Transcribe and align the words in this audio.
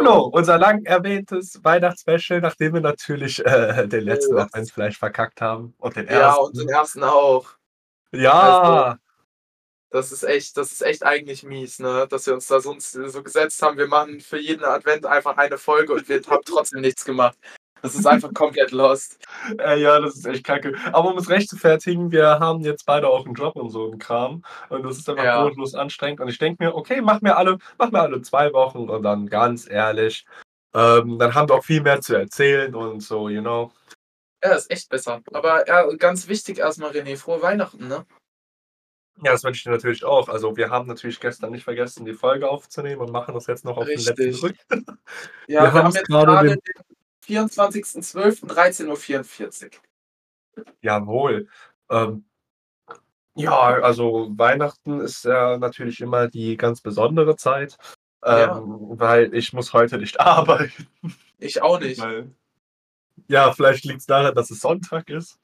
No, 0.00 0.24
unser 0.26 0.58
lang 0.58 0.84
erwähntes 0.84 1.62
Weihnachtsspecial, 1.62 2.40
nachdem 2.40 2.74
wir 2.74 2.80
natürlich 2.80 3.44
äh, 3.44 3.86
den 3.88 4.04
letzten 4.04 4.34
Oh. 4.34 4.38
Adventsfleisch 4.38 4.98
verkackt 4.98 5.40
haben 5.40 5.74
und 5.78 5.96
den 5.96 6.06
Ja, 6.06 6.28
ersten. 6.28 6.44
und 6.44 6.58
den 6.58 6.68
ersten 6.68 7.02
auch. 7.04 7.50
ja, 8.12 8.98
Das 9.90 10.10
ist 10.10 10.22
echt, 10.22 10.56
das 10.56 10.72
ist 10.72 10.82
echt 10.82 11.04
eigentlich 11.04 11.42
mies, 11.42 11.78
ne? 11.78 12.06
Dass 12.08 12.26
wir 12.26 12.32
uns 12.34 12.46
da 12.46 12.60
sonst 12.60 12.92
so 12.92 13.22
gesetzt 13.22 13.60
haben, 13.60 13.76
wir 13.76 13.88
machen 13.88 14.20
für 14.20 14.38
jeden 14.38 14.64
Advent 14.64 15.04
einfach 15.04 15.36
eine 15.36 15.58
Folge 15.58 15.92
und 15.92 16.08
wir 16.08 16.22
haben 16.28 16.42
trotzdem 16.44 16.80
nichts 16.80 17.04
gemacht. 17.04 17.36
Das 17.82 17.94
ist 17.94 18.06
einfach 18.06 18.32
komplett 18.32 18.70
lost. 18.70 19.18
äh, 19.58 19.80
ja, 19.80 20.00
das 20.00 20.16
ist 20.16 20.26
echt 20.26 20.44
kacke. 20.44 20.74
Aber 20.92 21.10
um 21.10 21.18
es 21.18 21.28
recht 21.28 21.48
zu 21.48 21.56
fertigen, 21.56 22.12
wir 22.12 22.38
haben 22.38 22.60
jetzt 22.60 22.86
beide 22.86 23.08
auch 23.08 23.26
einen 23.26 23.34
Job 23.34 23.56
und 23.56 23.70
so 23.70 23.90
einen 23.90 23.98
Kram. 23.98 24.42
Und 24.68 24.84
das 24.84 24.98
ist 24.98 25.08
einfach 25.10 25.24
Ja. 25.24 25.42
bodenlos 25.42 25.74
anstrengend. 25.74 26.20
Und 26.20 26.28
ich 26.28 26.38
denke 26.38 26.64
mir, 26.64 26.74
okay, 26.74 27.00
mach 27.02 27.20
mir 27.20 27.36
alle, 27.36 27.58
mach 27.78 27.90
mir 27.90 28.00
alle 28.00 28.22
zwei 28.22 28.52
Wochen 28.52 28.88
und 28.88 29.02
dann 29.02 29.26
ganz 29.26 29.68
ehrlich. 29.68 30.24
Ähm, 30.74 31.18
dann 31.18 31.34
haben 31.34 31.48
wir 31.48 31.56
auch 31.56 31.64
viel 31.64 31.82
mehr 31.82 32.00
zu 32.00 32.14
erzählen 32.14 32.74
und 32.74 33.00
so, 33.00 33.28
you 33.28 33.42
know. 33.42 33.72
Ja, 34.42 34.54
ist 34.54 34.70
echt 34.70 34.88
besser. 34.88 35.20
Aber 35.32 35.66
ja, 35.68 35.86
ganz 35.96 36.28
wichtig 36.28 36.58
erstmal, 36.58 36.92
René, 36.92 37.16
frohe 37.16 37.42
Weihnachten, 37.42 37.88
ne? 37.88 38.06
Ja, 39.22 39.32
das 39.32 39.44
wünsche 39.44 39.58
ich 39.58 39.64
dir 39.64 39.70
natürlich 39.70 40.04
auch. 40.04 40.28
Also 40.28 40.56
wir 40.56 40.70
haben 40.70 40.88
natürlich 40.88 41.20
gestern 41.20 41.52
nicht 41.52 41.64
vergessen, 41.64 42.04
die 42.04 42.14
Folge 42.14 42.48
aufzunehmen 42.48 43.02
und 43.02 43.12
machen 43.12 43.34
das 43.34 43.46
jetzt 43.46 43.64
noch 43.64 43.76
auf 43.76 43.86
den 43.86 43.98
letzten 43.98 44.22
Richtig. 44.22 44.40
Drück. 44.40 44.56
Ja, 45.46 45.64
Wir 45.64 45.74
wir, 45.74 45.82
haben 45.84 45.92
jetzt 45.92 46.06
gerade 46.06 46.48
den 46.48 46.60
24.12.13.44 47.26 49.64
Uhr. 49.64 49.70
Jawohl. 50.80 51.48
Ähm, 51.90 52.24
ja, 53.34 53.58
also 53.58 54.30
Weihnachten 54.36 55.00
ist 55.00 55.24
ja 55.24 55.56
natürlich 55.56 56.00
immer 56.00 56.28
die 56.28 56.56
ganz 56.56 56.80
besondere 56.82 57.34
Zeit, 57.36 57.76
ähm, 58.24 58.38
Ja. 58.38 58.60
weil 58.64 59.34
ich 59.34 59.52
muss 59.54 59.72
heute 59.72 59.98
nicht 59.98 60.20
arbeiten. 60.20 60.86
Ich 61.38 61.62
auch 61.62 61.80
nicht. 61.80 62.00
Weil, 62.00 62.30
ja, 63.28 63.52
vielleicht 63.52 63.84
liegt 63.84 64.00
es 64.00 64.06
daran, 64.06 64.34
dass 64.34 64.50
es 64.50 64.60
Sonntag 64.60 65.08
ist. 65.08 65.38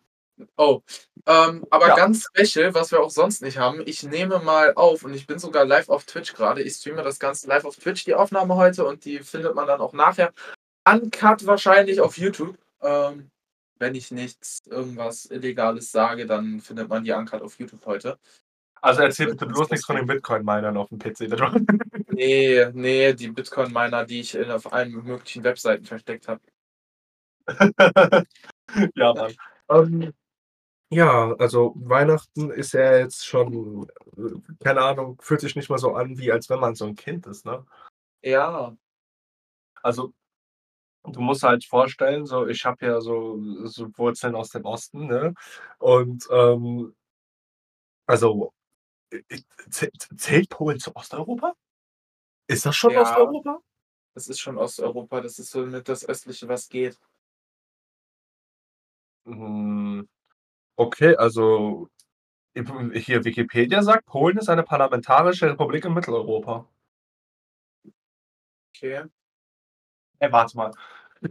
Oh, 0.56 0.83
ähm, 1.27 1.67
aber 1.71 1.89
Ja. 1.89 1.97
ganz 1.97 2.27
special, 2.27 2.73
was 2.75 2.93
wir 2.93 3.01
auch 3.01 3.11
sonst 3.11 3.43
nicht 3.43 3.59
haben. 3.59 3.83
Ich 3.87 4.05
nehme 4.05 4.39
mal 4.39 4.73
auf 4.75 5.03
und 5.03 5.12
ich 5.15 5.27
bin 5.27 5.39
sogar 5.41 5.65
live 5.65 5.89
auf 5.89 6.05
Twitch 6.05 6.33
gerade. 6.34 6.62
Ich 6.62 6.75
streame 6.75 7.03
das 7.03 7.19
Ganze 7.19 7.49
live 7.49 7.65
auf 7.65 7.75
Twitch, 7.77 8.05
die 8.05 8.15
Aufnahme 8.15 8.55
heute, 8.55 8.84
und 8.84 9.05
die 9.05 9.19
findet 9.21 9.55
man 9.56 9.67
dann 9.67 9.81
auch 9.81 9.93
nachher. 9.95 10.33
Uncut 10.92 11.47
wahrscheinlich 11.47 12.00
auf 12.00 12.17
YouTube. 12.17 12.56
Ähm, 12.83 13.31
wenn 13.78 13.94
ich 13.94 14.11
nichts 14.11 14.61
irgendwas 14.67 15.27
Illegales 15.27 15.91
sage, 15.91 16.27
dann 16.27 16.61
findet 16.61 16.89
man 16.89 17.05
die 17.05 17.12
Uncut 17.12 17.42
auf 17.42 17.58
YouTube 17.58 17.84
heute. 17.86 18.19
Also 18.81 19.03
erzähl 19.03 19.27
bitte 19.27 19.47
bloß 19.47 19.70
nichts 19.70 19.86
von 19.86 19.97
den 19.97 20.06
Bitcoin-Minern 20.06 20.77
auf 20.77 20.89
dem 20.89 20.98
PC. 20.98 21.28
Nee, 22.11 22.66
nee, 22.72 23.12
die 23.12 23.28
Bitcoin-Miner, 23.28 24.05
die 24.05 24.20
ich 24.20 24.39
auf 24.50 24.72
allen 24.72 24.92
möglichen 24.92 25.44
Webseiten 25.44 25.84
versteckt 25.84 26.28
habe. 26.28 26.41
ja, 28.94 29.14
Mann. 29.14 29.34
Ähm, 29.70 30.12
ja, 30.91 31.34
also 31.39 31.75
Weihnachten 31.77 32.50
ist 32.50 32.72
ja 32.72 32.98
jetzt 32.98 33.27
schon, 33.27 33.91
keine 34.61 34.81
Ahnung, 34.81 35.19
fühlt 35.20 35.41
sich 35.41 35.55
nicht 35.55 35.69
mal 35.69 35.78
so 35.78 35.94
an, 35.94 36.19
wie 36.19 36.33
als 36.33 36.48
wenn 36.48 36.61
man 36.61 36.75
so 36.75 36.86
ein 36.86 36.94
Kind 36.94 37.27
ist, 37.27 37.44
ne? 37.44 37.64
Ja, 38.22 38.77
Also, 39.83 40.12
du 41.12 41.20
musst 41.20 41.42
halt 41.42 41.64
vorstellen, 41.64 42.27
so, 42.27 42.47
ich 42.47 42.64
habe 42.64 42.87
ja 42.87 43.01
so, 43.01 43.39
so 43.67 43.89
Wurzeln 43.97 44.34
aus 44.34 44.51
dem 44.51 44.64
Osten, 44.64 45.06
ne? 45.06 45.34
Und 45.78 46.27
ähm, 46.31 46.95
also, 48.06 48.53
äh, 49.11 49.20
zählt, 49.70 50.48
Polen 50.50 50.81
zu 50.81 50.95
Osteuropa? 50.97 51.55
Ist 52.48 52.67
das 52.67 52.77
schon 52.77 52.92
Ja. 52.92 53.03
Osteuropa? 53.03 53.61
das 54.15 54.28
ist 54.28 54.41
schon 54.41 54.59
Osteuropa, 54.59 55.20
das 55.20 55.39
ist 55.39 55.50
so 55.50 55.65
mit 55.67 55.89
das 55.89 56.09
Östliche, 56.09 56.48
was 56.48 56.69
geht. 56.69 56.98
Hm, 59.27 60.09
Okay, 60.77 61.17
also 61.17 61.89
hier 62.54 63.25
Wikipedia 63.25 63.83
sagt, 63.83 64.06
Polen 64.06 64.38
ist 64.38 64.49
eine 64.49 64.62
parlamentarische 64.65 65.50
Republik 65.50 65.84
in 65.87 65.94
Mitteleuropa. 65.94 66.66
Okay. 68.77 69.03
Ey, 70.21 70.33
warte 70.33 70.56
mal. 70.56 70.73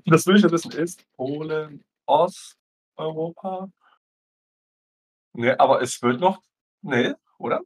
Das 0.06 0.26
will 0.26 0.36
ich 0.36 0.44
ja 0.44 0.52
wissen, 0.52 0.72
ist 0.72 1.06
Polen 1.16 1.84
Osteuropa? 2.06 3.70
Nee, 5.34 5.52
aber 5.52 5.82
es 5.82 6.02
wird 6.02 6.20
noch. 6.20 6.42
Nee, 6.82 7.14
oder? 7.38 7.62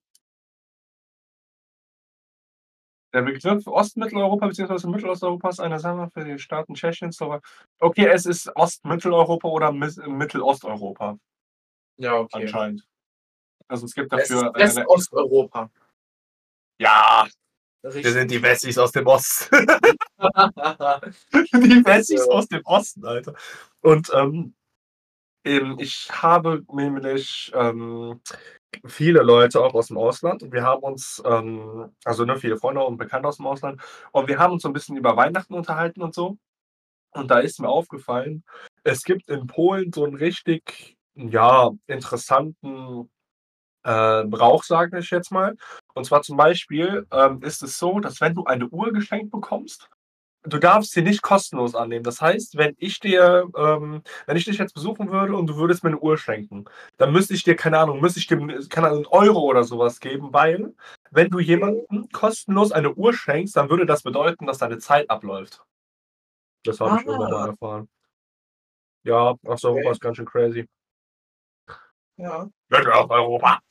Der 3.14 3.24
Begriff 3.24 3.68
Ostmitteleuropa 3.68 4.48
bzw. 4.48 4.88
Mittelosteuropa 4.88 5.50
ist 5.50 5.60
eine 5.60 5.80
Sache 5.80 6.10
für 6.12 6.24
die 6.24 6.40
Staaten 6.40 6.76
Tschechien, 6.76 7.12
Slowakei. 7.12 7.46
Okay, 7.80 8.08
es 8.08 8.26
ist 8.26 8.50
Ostmitteleuropa 8.56 9.50
oder 9.50 9.72
Mittelosteuropa 9.72 11.18
Ja, 11.98 12.16
okay. 12.16 12.44
anscheinend. 12.44 12.88
Also 13.68 13.86
es 13.86 13.94
gibt 13.94 14.14
dafür 14.14 14.56
eine, 14.56 14.66
Westosteuropa. 14.66 15.70
Ja, 16.80 17.28
Richtig. 17.84 18.04
wir 18.06 18.12
sind 18.12 18.32
die 18.32 18.42
Wessis 18.44 18.78
aus 18.78 18.92
dem 18.92 19.08
Osten. 19.08 19.50
die 20.20 21.86
Wessis 21.86 22.26
Ja. 22.28 22.34
aus 22.34 22.48
dem 22.48 22.62
Osten, 22.66 23.06
Alter. 23.06 23.34
Und 23.82 24.12
ähm, 24.14 24.54
eben, 25.44 25.80
ich 25.80 26.08
habe 26.12 26.64
nämlich 26.72 27.52
ähm, 27.56 28.22
viele 28.86 29.24
Leute 29.24 29.62
auch 29.62 29.74
aus 29.74 29.88
dem 29.88 29.98
Ausland 29.98 30.44
und 30.44 30.54
wir 30.54 30.64
haben 30.64 30.84
uns, 30.84 31.22
ähm, 31.26 31.92
also 32.06 32.26
ne, 32.26 32.38
viele 32.38 32.58
Freunde 32.58 32.82
und 32.84 32.98
Bekannte 32.98 33.28
aus 33.28 33.38
dem 33.38 33.48
Ausland, 33.48 33.82
und 34.12 34.28
wir 34.28 34.38
haben 34.40 34.54
uns 34.54 34.62
so 34.64 34.70
ein 34.70 34.74
bisschen 34.74 34.98
über 34.98 35.18
Weihnachten 35.18 35.54
unterhalten 35.56 36.02
und 36.02 36.14
so. 36.14 36.38
Und 37.14 37.30
da 37.32 37.40
ist 37.40 37.60
mir 37.60 37.70
aufgefallen, 37.70 38.44
es 38.84 39.04
gibt 39.04 39.30
in 39.30 39.48
Polen 39.48 39.92
so 39.92 40.06
einen 40.06 40.16
richtig, 40.16 40.96
ja, 41.16 41.72
interessanten 41.88 43.10
äh, 43.84 44.24
Brauch, 44.26 44.64
sage 44.64 45.00
ich 45.00 45.10
jetzt 45.12 45.32
mal. 45.32 45.56
Und 45.94 46.06
zwar 46.06 46.22
zum 46.22 46.38
Beispiel 46.38 47.06
ähm, 47.12 47.42
ist 47.44 47.64
es 47.64 47.78
so, 47.78 48.00
dass 48.00 48.22
wenn 48.22 48.34
du 48.36 48.46
eine 48.46 48.68
Uhr 48.68 48.92
geschenkt 48.94 49.32
bekommst, 49.32 49.90
du 50.44 50.58
darfst 50.58 50.92
sie 50.92 51.02
nicht 51.04 51.22
kostenlos 51.22 51.76
annehmen. 51.76 52.04
Das 52.04 52.22
heißt, 52.22 52.58
wenn 52.58 52.76
ich 52.80 53.00
dir, 53.00 53.48
ähm, 53.56 54.04
wenn 54.26 54.38
ich 54.38 54.46
dich 54.46 54.58
jetzt 54.58 54.74
besuchen 54.74 55.12
würde 55.12 55.36
und 55.36 55.48
du 55.48 55.56
würdest 55.58 55.84
mir 55.84 55.90
eine 55.92 56.00
Uhr 56.00 56.18
schenken, 56.18 56.66
dann 56.98 57.12
müsste 57.14 57.34
ich 57.34 57.44
dir, 57.44 57.56
keine 57.56 57.78
Ahnung, 57.80 58.02
müsste 58.02 58.20
ich 58.20 58.28
dir, 58.28 58.38
keine 58.70 58.88
Ahnung, 58.88 59.06
einen 59.06 59.08
Euro 59.08 59.42
oder 59.42 59.64
sowas 59.64 60.00
geben, 60.00 60.34
weil 60.34 60.74
wenn 61.12 61.30
du 61.30 61.40
jemandem 61.40 62.10
kostenlos 62.12 62.72
eine 62.72 62.94
Uhr 62.94 63.14
schenkst, 63.14 63.56
dann 63.56 63.70
würde 63.70 63.86
das 63.86 64.04
bedeuten, 64.04 64.48
dass 64.48 64.58
deine 64.60 64.80
Zeit 64.80 65.10
abläuft. 65.10 65.64
Das 66.64 66.80
habe 66.80 66.98
ich 66.98 67.06
Ah. 67.06 67.10
irgendwann 67.10 67.32
mal 67.32 67.48
erfahren. 67.50 67.90
Ja, 69.04 69.36
Osteuropa 69.44 69.80
Okay. 69.82 69.92
ist 69.92 70.02
ganz 70.02 70.18
schön 70.18 70.26
crazy. 70.26 70.68
ja, 72.18 72.48
Mitteleuropa. 72.70 73.60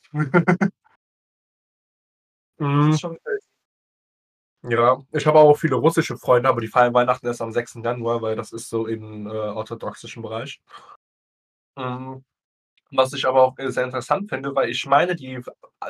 Mhm. 2.59 2.91
ist 2.91 3.01
schon 3.01 3.17
crazy. 3.23 3.41
Ja, 4.63 5.01
ich 5.11 5.25
habe 5.25 5.39
auch 5.39 5.55
viele 5.57 5.75
russische 5.75 6.17
Freunde, 6.17 6.47
aber 6.47 6.61
die 6.61 6.67
feiern 6.67 6.93
Weihnachten 6.93 7.25
erst 7.25 7.41
am 7.41 7.51
6. 7.51 7.81
Januar, 7.83 8.21
weil 8.21 8.35
das 8.35 8.51
ist 8.51 8.69
so 8.69 8.85
im 8.85 9.25
äh, 9.25 9.29
orthodoxischen 9.31 10.21
Bereich. 10.21 10.61
Mhm. 11.77 12.23
Was 12.91 13.13
ich 13.13 13.25
aber 13.27 13.43
auch 13.43 13.57
äh, 13.59 13.71
sehr 13.71 13.85
interessant 13.85 14.29
finde, 14.29 14.55
weil 14.55 14.69
ich 14.69 14.85
meine, 14.85 15.15
die, 15.15 15.41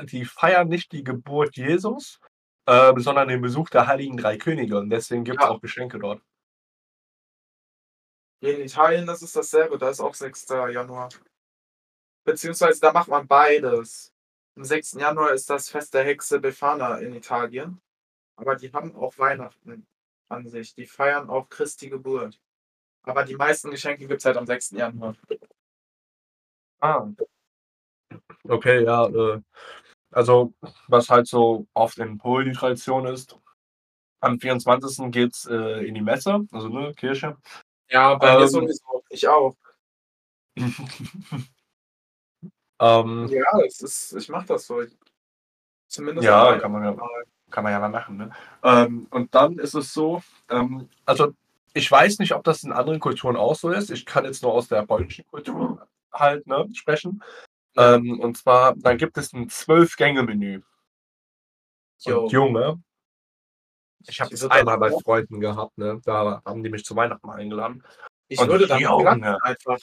die 0.03 0.25
feiern 0.25 0.67
nicht 0.69 0.91
die 0.91 1.03
Geburt 1.03 1.57
Jesus, 1.57 2.19
äh, 2.67 2.93
sondern 2.97 3.27
den 3.29 3.41
Besuch 3.41 3.69
der 3.69 3.87
Heiligen 3.87 4.17
Drei 4.17 4.37
Könige. 4.37 4.79
Und 4.79 4.89
deswegen 4.89 5.23
gibt 5.23 5.39
es 5.41 5.45
Ja. 5.45 5.51
auch 5.51 5.61
Geschenke 5.61 5.99
dort. 5.99 6.21
In 8.43 8.59
Italien, 8.61 9.05
das 9.05 9.21
ist 9.21 9.35
dasselbe, 9.35 9.77
da 9.77 9.89
ist 9.89 9.99
auch 9.99 10.15
6. 10.15 10.69
Januar. 10.69 11.09
Beziehungsweise 12.23 12.79
da 12.81 12.91
macht 12.91 13.07
man 13.07 13.27
beides. 13.27 14.10
Am 14.55 14.63
6. 14.65 14.93
Januar 14.93 15.31
ist 15.31 15.49
das 15.49 15.69
Fest 15.69 15.93
der 15.93 16.03
Hexe 16.03 16.39
Befana 16.39 16.97
in 16.97 17.13
Italien. 17.15 17.81
Aber 18.35 18.55
die 18.55 18.71
haben 18.73 18.95
auch 18.95 19.17
Weihnachten 19.17 19.85
an 20.29 20.47
sich. 20.47 20.73
Die 20.75 20.85
feiern 20.85 21.29
auch 21.29 21.49
Christi 21.49 21.89
Geburt. 21.89 22.39
Aber 23.03 23.23
die 23.23 23.35
meisten 23.35 23.71
Geschenke 23.71 24.07
gibt 24.07 24.19
es 24.19 24.25
halt 24.25 24.37
am 24.37 24.45
6. 24.45 24.71
Januar. 24.71 25.15
Ah. 26.79 27.07
Okay, 28.43 28.83
ja. 28.83 29.07
Äh, 29.07 29.41
also, 30.11 30.53
was 30.87 31.09
halt 31.09 31.27
so 31.27 31.67
oft 31.73 31.97
in 31.99 32.17
Polen 32.17 32.49
die 32.49 32.57
Tradition 32.57 33.05
ist, 33.05 33.37
am 34.19 34.39
24. 34.39 35.11
geht 35.11 35.33
es 35.33 35.45
äh, 35.45 35.85
in 35.87 35.95
die 35.95 36.01
Messe, 36.01 36.45
also 36.51 36.67
ne, 36.67 36.93
Kirche. 36.93 37.37
Ja, 37.89 38.15
bei 38.15 38.35
mir 38.35 38.43
Ähm. 38.43 38.47
sowieso. 38.47 39.03
Ich 39.09 39.27
auch. 39.27 39.55
ähm, 42.81 43.27
Ja, 43.29 43.59
es 43.65 43.81
ist, 43.81 44.13
ich 44.13 44.29
mache 44.29 44.47
das 44.47 44.65
so. 44.65 44.83
Zumindest 45.87 46.25
Ja, 46.25 46.57
kann 46.57 46.71
man 46.71 46.83
ja, 46.83 46.95
kann 47.49 47.63
man 47.63 47.73
ja 47.73 47.79
mal 47.79 47.89
machen. 47.89 48.17
Ne? 48.17 48.31
Ähm, 48.63 49.07
und 49.09 49.33
dann 49.35 49.59
ist 49.59 49.73
es 49.73 49.93
so, 49.93 50.21
ähm, 50.49 50.89
also 51.05 51.33
ich 51.73 51.89
weiß 51.89 52.19
nicht, 52.19 52.33
ob 52.33 52.43
das 52.43 52.63
in 52.63 52.71
anderen 52.71 52.99
Kulturen 52.99 53.35
auch 53.35 53.55
so 53.55 53.69
ist. 53.69 53.91
Ich 53.91 54.05
kann 54.05 54.25
jetzt 54.25 54.43
nur 54.43 54.53
aus 54.53 54.67
der 54.67 54.85
polnischen 54.85 55.25
Kultur 55.27 55.87
halt 56.11 56.47
ne, 56.47 56.67
sprechen. 56.73 57.23
Ja. 57.75 57.95
Ähm, 57.95 58.19
und 58.19 58.37
zwar, 58.37 58.75
dann 58.75 58.97
gibt 58.97 59.17
es 59.17 59.31
ein 59.33 59.49
Zwölf-Gänge-Menü. 59.49 60.61
Junge, 62.03 62.81
Ich 64.07 64.19
habe 64.19 64.33
Ich 64.33 64.39
das 64.41 64.49
einmal 64.49 64.77
bei 64.79 64.89
Freunden 64.89 65.39
gehabt, 65.39 65.77
ne? 65.77 66.01
Da 66.03 66.41
haben 66.43 66.63
die 66.63 66.69
mich 66.69 66.83
zu 66.83 66.95
Weihnachten 66.95 67.29
eingeladen. 67.29 67.83
ich 68.27 68.39
Und 68.39 68.49
würde 68.49 68.67
dann 68.67 68.83
einfach. 69.23 69.77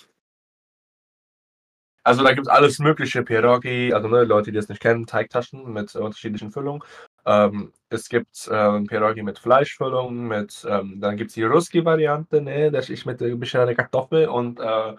Also, 2.04 2.22
da 2.22 2.32
gibt's 2.32 2.48
alles 2.48 2.78
mögliche 2.78 3.22
Pierogi, 3.22 3.92
also, 3.92 4.08
ne, 4.08 4.24
Leute, 4.24 4.50
die 4.50 4.56
das 4.56 4.68
nicht 4.68 4.80
kennen, 4.80 5.06
Teigtaschen 5.06 5.72
mit 5.72 5.94
äh, 5.94 5.98
unterschiedlichen 5.98 6.50
Füllungen. 6.50 6.82
Ähm, 7.26 7.72
es 7.90 8.08
gibt, 8.08 8.48
ähm, 8.50 8.86
Pierogi 8.86 9.22
mit 9.22 9.38
Fleischfüllung, 9.38 10.26
mit 10.28 10.64
ähm, 10.68 11.00
dann 11.00 11.16
gibt's 11.16 11.34
die 11.34 11.42
Ruski-Variante, 11.44 12.40
ne, 12.40 12.70
das 12.70 12.88
ist 12.88 13.04
mit, 13.04 13.20
äh, 13.20 13.34
bisschen 13.34 13.60
eine 13.60 13.74
Kartoffel 13.74 14.28
und, 14.28 14.60
äh, 14.60 14.94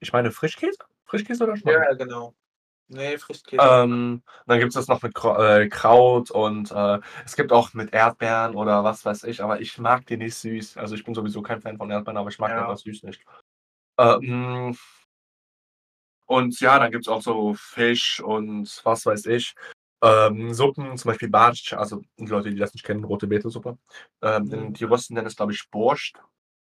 ich 0.00 0.12
meine 0.12 0.30
Frischkäse? 0.30 0.78
Frischkäse 1.06 1.44
oder 1.44 1.56
Schmarrn? 1.56 1.82
ja, 1.82 1.94
genau. 1.94 2.34
Ne, 2.88 3.18
Frischkäse. 3.18 3.62
Ähm, 3.62 4.22
dann 4.46 4.60
gibt's 4.60 4.74
das 4.74 4.88
noch 4.88 5.02
mit 5.02 5.12
äh, 5.24 5.68
Kraut 5.68 6.30
und, 6.30 6.70
äh, 6.72 7.00
es 7.24 7.36
gibt 7.36 7.52
auch 7.52 7.74
mit 7.74 7.92
Erdbeeren 7.94 8.54
oder 8.54 8.84
was 8.84 9.04
weiß 9.04 9.24
ich, 9.24 9.42
aber 9.42 9.60
ich 9.60 9.78
mag 9.78 10.06
die 10.06 10.16
nicht 10.16 10.34
süß. 10.36 10.76
Also, 10.76 10.94
ich 10.94 11.04
bin 11.04 11.14
sowieso 11.14 11.42
kein 11.42 11.60
Fan 11.60 11.78
von 11.78 11.90
Erdbeeren, 11.90 12.18
aber 12.18 12.30
ich 12.30 12.38
mag 12.38 12.50
Ja. 12.50 12.62
einfach 12.62 12.78
süß 12.78 13.02
nicht. 13.04 13.22
Ähm 13.98 14.76
und 16.26 16.58
ja, 16.60 16.78
dann 16.78 16.92
gibt's 16.92 17.08
auch 17.08 17.22
so 17.22 17.54
Fisch 17.54 18.20
und 18.20 18.80
was 18.84 19.06
weiß 19.06 19.26
ich. 19.26 19.54
Ähm, 20.02 20.52
Suppen, 20.54 20.96
zum 20.98 21.10
Beispiel 21.10 21.30
Bartsch, 21.30 21.72
also 21.74 22.02
die 22.18 22.26
Leute, 22.26 22.50
die 22.50 22.56
das 22.58 22.74
nicht 22.74 22.84
kennen, 22.84 23.04
rote 23.04 23.26
Beete-Suppe. 23.26 23.78
Ähm, 24.22 24.44
Mhm. 24.44 24.72
die 24.74 24.84
Russen 24.84 25.14
nennen 25.14 25.26
es, 25.28 25.36
glaube 25.36 25.52
ich, 25.52 25.68
Borscht. 25.70 26.18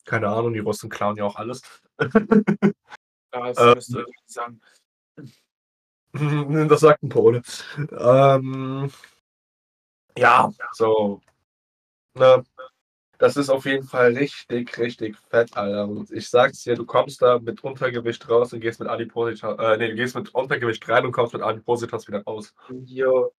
Keine 0.05 0.29
Ahnung, 0.29 0.53
die 0.53 0.59
Russen 0.59 0.89
klauen 0.89 1.17
ja 1.17 1.25
auch 1.25 1.35
alles. 1.37 1.61
Das 3.31 3.59
Ähm. 3.59 3.73
müsste 3.75 4.05
ich 4.09 4.33
sagen. 4.33 4.61
Das 6.69 6.81
sagt 6.81 7.03
'n 7.03 7.09
Pole. 7.09 7.41
Ähm 7.99 8.91
ja, 10.17 10.49
so, 10.73 11.21
ne? 12.15 12.43
Das 13.19 13.35
ist 13.35 13.49
auf 13.49 13.65
jeden 13.65 13.85
Fall 13.85 14.13
richtig, 14.13 14.77
richtig 14.77 15.17
fett, 15.29 15.55
Alter. 15.57 15.89
Und 15.89 16.09
ich 16.09 16.29
sage 16.29 16.53
es 16.53 16.63
dir, 16.63 16.75
du 16.75 16.85
kommst 16.85 17.21
da 17.21 17.37
mit 17.37 17.61
Untergewicht 17.65 18.27
raus 18.29 18.53
und 18.53 18.61
gehst 18.61 18.79
mit 18.79 18.87
Adiposita 18.87 19.73
äh, 19.73 19.77
ne, 19.77 19.89
du 19.89 19.95
gehst 19.95 20.15
mit 20.15 20.33
Untergewicht 20.33 20.87
rein 20.87 21.05
und 21.05 21.11
kommst 21.11 21.33
mit 21.33 21.43
Adipositas 21.43 22.07
wieder 22.07 22.23
raus. 22.23 22.53
Jo. 22.85 23.33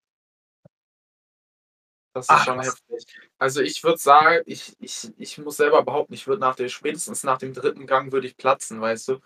Das 2.13 2.25
ist 2.25 2.29
Ach, 2.29 2.45
schon 2.45 2.59
heftig. 2.61 3.05
Also, 3.39 3.61
ich 3.61 3.83
würde 3.83 3.97
sagen, 3.97 4.43
ich 4.45 4.75
ich 4.79 5.11
ich 5.17 5.37
muss 5.39 5.57
selber 5.57 5.81
behaupten, 5.81 6.13
ich 6.13 6.27
würde 6.27 6.41
nach 6.41 6.55
der 6.55 6.69
spätestens 6.69 7.23
nach 7.23 7.39
dem 7.39 7.53
3. 7.53 7.85
Gang 7.87 8.11
würde 8.11 8.27
ich 8.27 8.37
platzen, 8.37 8.81
weißt 8.81 9.07
du? 9.07 9.19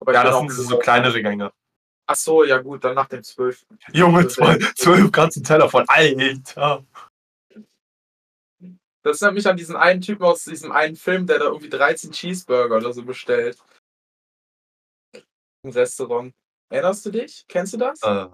Aber 0.00 0.12
Ja, 0.12 0.24
das 0.24 0.38
sind 0.40 0.52
so 0.52 0.62
so 0.62 0.78
kleinere 0.78 1.22
Gänge. 1.22 1.52
Ach 2.06 2.16
so, 2.16 2.44
ja 2.44 2.58
gut, 2.58 2.84
dann 2.84 2.94
nach 2.96 3.08
dem 3.08 3.22
12. 3.22 3.64
Junge, 3.92 4.18
Also, 4.18 4.42
12 4.74 5.10
ganzen 5.12 5.42
Teller 5.42 5.70
von 5.70 5.84
Alter. 5.88 6.84
Das 9.06 9.22
erinnert 9.22 9.36
mich 9.36 9.46
an 9.46 9.56
diesen 9.56 9.76
einen 9.76 10.00
Typen 10.00 10.24
aus 10.24 10.42
diesem 10.42 10.72
einen 10.72 10.96
Film, 10.96 11.28
der 11.28 11.38
da 11.38 11.44
irgendwie 11.44 11.68
13 11.68 12.10
Cheeseburger 12.10 12.78
oder 12.78 12.92
so 12.92 13.04
bestellt. 13.04 13.56
Im 15.62 15.70
Restaurant. 15.70 16.34
Erinnerst 16.70 17.06
du 17.06 17.10
dich? 17.10 17.44
Kennst 17.46 17.72
du 17.74 17.76
das? 17.76 18.02
Äh, 18.02 18.26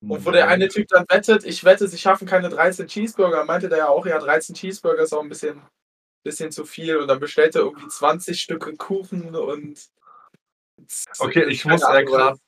Und 0.00 0.24
wo 0.24 0.30
der 0.30 0.46
ne. 0.46 0.52
eine 0.52 0.68
Typ 0.68 0.86
dann 0.88 1.06
wettet: 1.08 1.44
„Ich 1.44 1.64
wette, 1.64 1.88
sie 1.88 1.98
schaffen 1.98 2.28
keine 2.28 2.48
13 2.50 2.86
Cheeseburger“, 2.86 3.44
meinte 3.46 3.68
der 3.68 3.78
ja 3.78 3.88
auch: 3.88 4.06
„Ja, 4.06 4.20
13 4.20 4.54
Cheeseburger 4.54 5.02
ist 5.02 5.12
auch 5.12 5.24
'n 5.24 5.28
bisschen 5.28 5.60
bisschen 6.24 6.52
zu 6.52 6.64
viel.“ 6.64 6.98
Und 6.98 7.08
dann 7.08 7.18
bestellt 7.18 7.56
er 7.56 7.62
irgendwie 7.62 7.88
20 7.88 8.40
Stücke 8.40 8.76
Kuchen 8.76 9.34
und 9.34 9.88
Okay, 11.18 11.46
ich 11.48 11.64
muss 11.64 11.82
Ahnung, 11.82 12.04
grad 12.04 12.38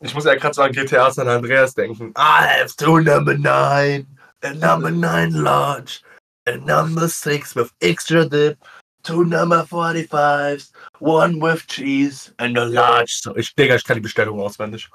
ich 0.00 0.14
muss 0.14 0.24
eher 0.24 0.36
grad 0.36 0.54
so 0.56 0.62
an 0.62 0.72
GTA 0.72 1.12
San 1.12 1.28
Andreas 1.28 1.74
denken. 1.74 2.12
I 2.16 2.58
have 2.58 2.74
two 2.74 2.98
number 2.98 3.36
9, 3.36 4.18
a 4.42 4.54
number 4.54 4.90
9 4.90 5.30
large, 5.30 6.02
a 6.46 6.56
number 6.56 7.08
6 7.08 7.54
with 7.54 7.72
extra 7.80 8.28
dip, 8.28 8.58
two 9.02 9.24
number 9.24 9.62
45s, 9.64 10.72
one 10.98 11.40
with 11.40 11.66
cheese 11.66 12.32
and 12.38 12.56
a 12.56 12.64
large. 12.64 13.20
So, 13.22 13.36
ich 13.36 13.54
Digga, 13.54 13.76
ich 13.76 13.84
kann 13.84 13.96
die 13.96 14.02
Bestellung 14.02 14.40
auswendig. 14.40 14.88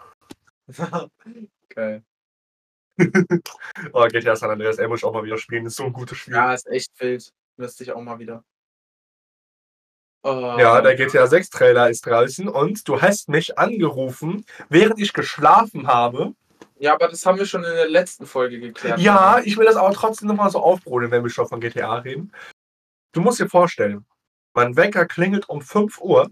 Geil. 1.70 2.04
Oh, 3.92 4.08
GTA 4.08 4.36
San 4.38 4.52
Andreas, 4.52 4.78
ey, 4.78 4.88
muss 4.88 5.00
ich 5.00 5.06
auch 5.06 5.14
mal 5.14 5.24
wieder 5.24 5.38
spielen. 5.38 5.66
Ist 5.66 5.76
so 5.76 5.84
'n 5.84 5.92
gutes 5.92 6.18
Spiel. 6.18 6.34
Ja, 6.34 6.54
ist 6.54 6.68
echt 6.68 6.92
wild. 7.00 7.30
Müsste 7.58 7.84
ich 7.84 7.92
auch 7.92 8.02
mal 8.02 8.18
wieder. 8.20 8.44
Ja, 10.26 10.82
der. 10.82 10.96
GTA 10.96 11.28
6 11.28 11.50
Trailer 11.50 11.90
ist 11.90 12.06
draußen 12.06 12.48
und 12.48 12.88
du 12.88 13.00
hast 13.00 13.30
mich 13.30 13.60
angerufen, 13.60 14.44
während 14.70 15.00
ich 15.00 15.14
geschlafen 15.14 15.88
habe. 15.88 16.34
Ja, 16.78 16.94
aber 16.94 17.08
das 17.08 17.26
haben 17.26 17.38
wir 17.40 17.46
schon 17.46 17.64
in 17.64 17.74
der 17.74 17.90
letzten 17.90 18.26
Folge 18.26 18.60
geklärt. 18.60 19.00
Ja, 19.00 19.40
ich 19.44 19.58
will 19.58 19.66
das 19.66 19.78
aber 19.78 19.94
trotzdem 19.94 20.28
noch 20.28 20.36
mal 20.36 20.50
so 20.50 20.60
aufbrodeln, 20.60 21.12
wenn 21.12 21.24
wir 21.24 21.30
schon 21.30 21.48
von 21.48 21.62
GTA 21.62 21.96
reden. 22.00 22.32
Du 23.14 23.22
musst 23.22 23.40
dir 23.40 23.50
vorstellen, 23.50 24.06
mein 24.54 24.76
Wecker 24.76 25.06
klingelt 25.06 25.48
um 25.50 25.62
5:00 25.62 26.30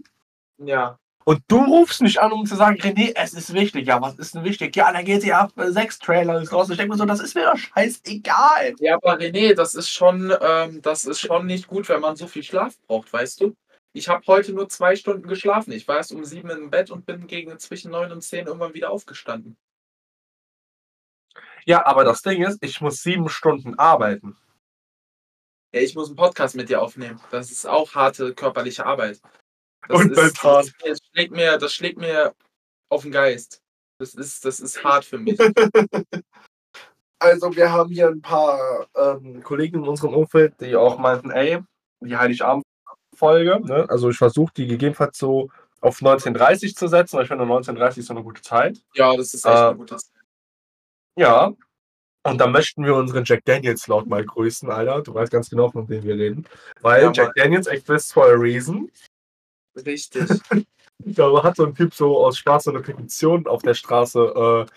Ja. 0.58 0.98
und 1.24 1.40
du 1.48 1.58
rufst 1.64 2.02
mich 2.02 2.20
an, 2.20 2.32
um 2.32 2.44
zu 2.44 2.56
sagen: 2.56 2.76
„René, 2.80 3.12
es 3.16 3.32
ist 3.32 3.54
wichtig.“ 3.54 3.86
„Ja, 3.86 4.02
was 4.02 4.16
ist 4.18 4.34
denn 4.34 4.44
wichtig?“ 4.44 4.76
„Ja, 4.76 4.92
der 4.92 5.02
GTA 5.02 5.48
6 5.56 5.98
Trailer 5.98 6.40
ist 6.42 6.52
raus.“ 6.52 6.68
Ich 6.70 6.76
denke 6.76 6.92
mir 6.92 6.98
so: 6.98 7.06
„Das 7.06 7.20
ist 7.20 7.34
mir 7.34 7.46
doch 7.46 7.56
scheißegal.“ 7.56 8.74
Ja, 8.80 8.96
aber 8.96 9.18
René, 9.18 9.54
das 9.54 9.74
ist 9.74 9.88
schon 9.90 10.32
ähm, 10.42 10.82
das 10.82 11.06
ist 11.06 11.20
schon 11.20 11.46
nicht 11.46 11.66
gut, 11.68 11.88
wenn 11.88 12.00
man 12.00 12.16
so 12.16 12.26
viel 12.26 12.42
Schlaf 12.42 12.74
braucht, 12.86 13.12
weißt 13.12 13.40
du? 13.40 13.54
Ich 13.94 14.08
habe 14.08 14.22
heute 14.26 14.52
nur 14.52 14.68
2 14.68 14.96
Stunden 14.96 15.26
geschlafen. 15.28 15.72
Ich 15.72 15.86
war 15.88 15.96
erst 15.98 16.12
um 16.12 16.24
7 16.24 16.50
im 16.50 16.70
Bett 16.70 16.90
und 16.90 17.06
bin 17.06 17.26
gegen 17.28 17.58
zwischen 17.58 17.92
9 17.92 18.12
und 18.12 18.22
10 18.22 18.46
irgendwann 18.46 18.74
wieder 18.74 18.90
aufgestanden. 18.90 19.56
Ja, 21.66 21.86
aber 21.86 22.04
das 22.04 22.20
Ding 22.22 22.42
ist, 22.44 22.62
ich 22.62 22.80
muss 22.82 23.02
7 23.02 23.28
Stunden 23.30 23.78
arbeiten. 23.78 24.36
Ja, 25.74 25.80
ich 25.80 25.96
muss 25.96 26.08
'n 26.08 26.14
Podcast 26.14 26.54
mit 26.54 26.68
dir 26.68 26.80
aufnehmen. 26.80 27.20
Das 27.30 27.50
ist 27.50 27.66
auch 27.66 27.96
harte 27.96 28.32
körperliche 28.32 28.86
Arbeit. 28.86 29.20
Das 29.88 30.04
Und 30.04 30.06
ist 30.06 30.36
mental. 30.36 30.66
das 30.80 30.98
schlägt 31.12 31.32
mir 31.32 31.58
das 31.58 31.74
schlägt 31.74 31.98
mir 31.98 32.34
auf 32.90 33.04
'n 33.04 33.12
Geist. 33.12 33.62
Das 33.98 34.14
ist 34.14 34.44
das 34.44 34.60
ist 34.60 34.84
hart 34.84 35.04
für 35.06 35.18
mich. 35.18 35.38
Also, 37.20 37.54
wir 37.56 37.72
haben 37.72 37.90
hier 37.90 38.08
'n 38.08 38.20
paar, 38.22 38.86
ähm, 38.96 39.42
Kollegen 39.42 39.78
in 39.82 39.88
unserem 39.88 40.14
Umfeld, 40.14 40.60
die 40.60 40.76
auch 40.76 40.98
meinten: 40.98 41.30
„Ey, 41.30 41.60
die 42.00 42.16
Heiligabend-Folge, 42.16 43.60
ne, 43.64 43.86
also, 43.88 44.10
ich 44.10 44.18
versuche 44.18 44.52
die 44.56 44.66
gegebenenfalls 44.66 45.18
so 45.18 45.50
auf 45.80 46.02
19:30 46.02 46.76
zu 46.76 46.88
setzen, 46.88 47.16
weil 47.16 47.24
ich 47.24 47.28
finde 47.28 47.46
19:30 47.46 48.00
ist 48.00 48.08
so 48.08 48.14
'ne 48.14 48.22
gute 48.24 48.42
Zeit.“ 48.42 48.78
Ja, 48.96 49.16
das 49.16 49.34
ist 49.34 49.46
echt 49.46 49.68
Äh 49.68 49.72
'ne 49.72 49.76
gute 49.76 49.96
Zeit. 49.96 50.13
Ja. 51.18 51.52
Und 52.24 52.38
da 52.40 52.48
möchten 52.48 52.84
wir 52.84 52.94
unseren 52.96 53.24
Jack 53.24 53.44
Daniels 53.46 53.86
Laut 53.88 54.06
mal 54.08 54.24
grüßen, 54.24 54.70
Alter. 54.70 55.02
Du 55.02 55.14
weißt 55.14 55.32
ganz 55.32 55.50
genau, 55.50 55.70
von 55.70 55.88
wem 55.88 56.04
wir 56.04 56.16
reden. 56.16 56.46
Weil 56.82 57.04
Ja. 57.04 57.12
Jack 57.12 57.34
Daniels 57.36 57.66
exists 57.68 58.12
for 58.12 58.26
a 58.26 58.34
reason. 58.36 58.90
Richtig. 59.86 60.28
Da 61.06 61.42
hat 61.42 61.56
so 61.56 61.64
'n 61.66 61.74
Typ 61.74 61.94
so 61.94 62.18
aus 62.24 62.38
Spaß 62.38 62.64
so 62.64 62.72
'ne 62.72 62.80
Petition 62.80 63.46
auf 63.48 63.62
der 63.62 63.74
Straße, 63.74 64.20
äh, 64.68 64.72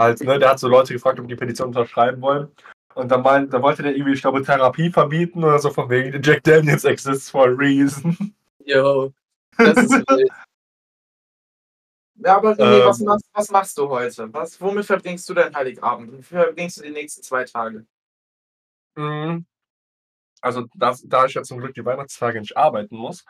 halt, 0.00 0.20
ne 0.22 0.38
der 0.38 0.50
hat 0.50 0.60
so 0.60 0.68
Leute 0.68 0.92
gefragt, 0.94 1.20
ob 1.20 1.28
die 1.28 1.36
Petition 1.36 1.68
unterschreiben 1.68 2.22
wollen. 2.22 2.48
Und 2.94 3.10
da 3.10 3.18
meint 3.18 3.52
da 3.54 3.62
wollte 3.62 3.82
der 3.82 3.94
irgendwie, 3.96 4.14
ich 4.14 4.22
glaube, 4.22 4.42
Therapie 4.44 4.90
verbieten 4.90 5.44
oder 5.44 5.58
so 5.60 5.70
von 5.70 5.90
wegen 5.90 6.22
Jack 6.22 6.44
Daniels 6.44 6.84
exists 6.84 7.30
for 7.30 7.46
a 7.48 7.50
reason. 7.52 8.34
Jo, 8.66 9.12
das 9.58 9.78
ist 9.78 9.92
wild. 10.10 10.30
Ja, 12.16 12.36
aber 12.36 12.52
René, 12.52 12.84
was 12.84 13.00
Ähm. 13.00 13.06
machst 13.06 13.24
was 13.32 13.50
machst 13.50 13.78
du 13.78 13.88
heute? 13.88 14.32
Was 14.32 14.60
womit 14.60 14.84
verbringst 14.84 15.28
du 15.28 15.34
deinen 15.34 15.54
Heiligabend? 15.54 16.12
Womit 16.12 16.26
verbringst 16.26 16.78
du 16.78 16.82
die 16.82 16.90
nächsten 16.90 17.22
2 17.22 17.44
Tage? 17.44 17.86
Mhm. 18.96 19.46
Also, 20.42 20.66
das 20.76 21.02
da 21.08 21.26
ich 21.26 21.34
ja 21.34 21.42
zum 21.44 21.58
Glück 21.60 21.74
die 21.74 21.84
Weihnachtstage 21.84 22.40
nicht 22.40 22.56
arbeiten 22.56 22.96
muss, 22.96 23.24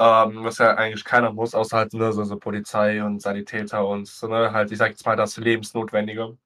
ähm, 0.00 0.44
was 0.44 0.58
ja 0.58 0.74
eigentlich 0.76 1.04
keiner 1.04 1.32
muss, 1.32 1.54
außer 1.54 1.78
halt, 1.78 1.94
ne, 1.94 2.12
so 2.12 2.24
so 2.24 2.38
Polizei 2.38 3.04
und 3.04 3.20
Sanitäter 3.22 3.86
und 3.86 4.08
so, 4.08 4.28
ne, 4.28 4.52
halt, 4.52 4.72
ich 4.72 4.78
sage 4.78 4.92
jetzt 4.92 5.06
mal, 5.06 5.16
das 5.16 5.36
Lebensnotwendige. 5.38 6.38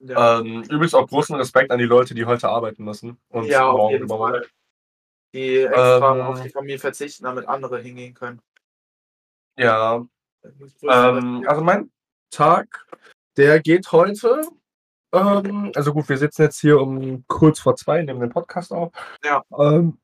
Ja. 0.00 0.40
Ähm, 0.40 0.62
übrigens 0.64 0.94
auch 0.94 1.08
großen 1.08 1.36
Respekt 1.36 1.70
an 1.72 1.78
die 1.78 1.84
Leute, 1.86 2.14
die 2.14 2.26
heute 2.26 2.48
arbeiten 2.50 2.84
müssen 2.84 3.18
und 3.30 3.46
Ja, 3.46 3.66
auf 3.70 3.78
morgen 3.78 3.98
übermorgen. 3.98 4.34
Fall. 4.34 4.48
Die 5.34 5.58
extra 5.64 6.28
auf 6.28 6.38
Ähm. 6.38 6.44
die 6.44 6.50
Familie 6.50 6.78
verzichten, 6.80 7.24
damit 7.24 7.48
andere 7.48 7.80
hingehen 7.80 8.14
können. 8.14 8.40
Ja. 9.58 10.04
Ähm, 10.82 11.44
also, 11.46 11.62
mein 11.62 11.90
Tag, 12.30 12.86
der 13.36 13.60
geht 13.60 13.90
heute 13.92 14.42
ähm, 15.14 15.72
also, 15.76 15.92
gut, 15.94 16.08
wir 16.08 16.18
sitzen 16.18 16.42
jetzt 16.42 16.60
hier 16.60 16.80
um 16.80 17.24
kurz 17.28 17.60
vor 17.60 17.76
2, 17.76 18.02
nehmen 18.02 18.20
den 18.20 18.30
Podcast 18.30 18.72
auf. 18.72 18.92
Ja. 19.24 19.42
Ähm, 19.58 19.98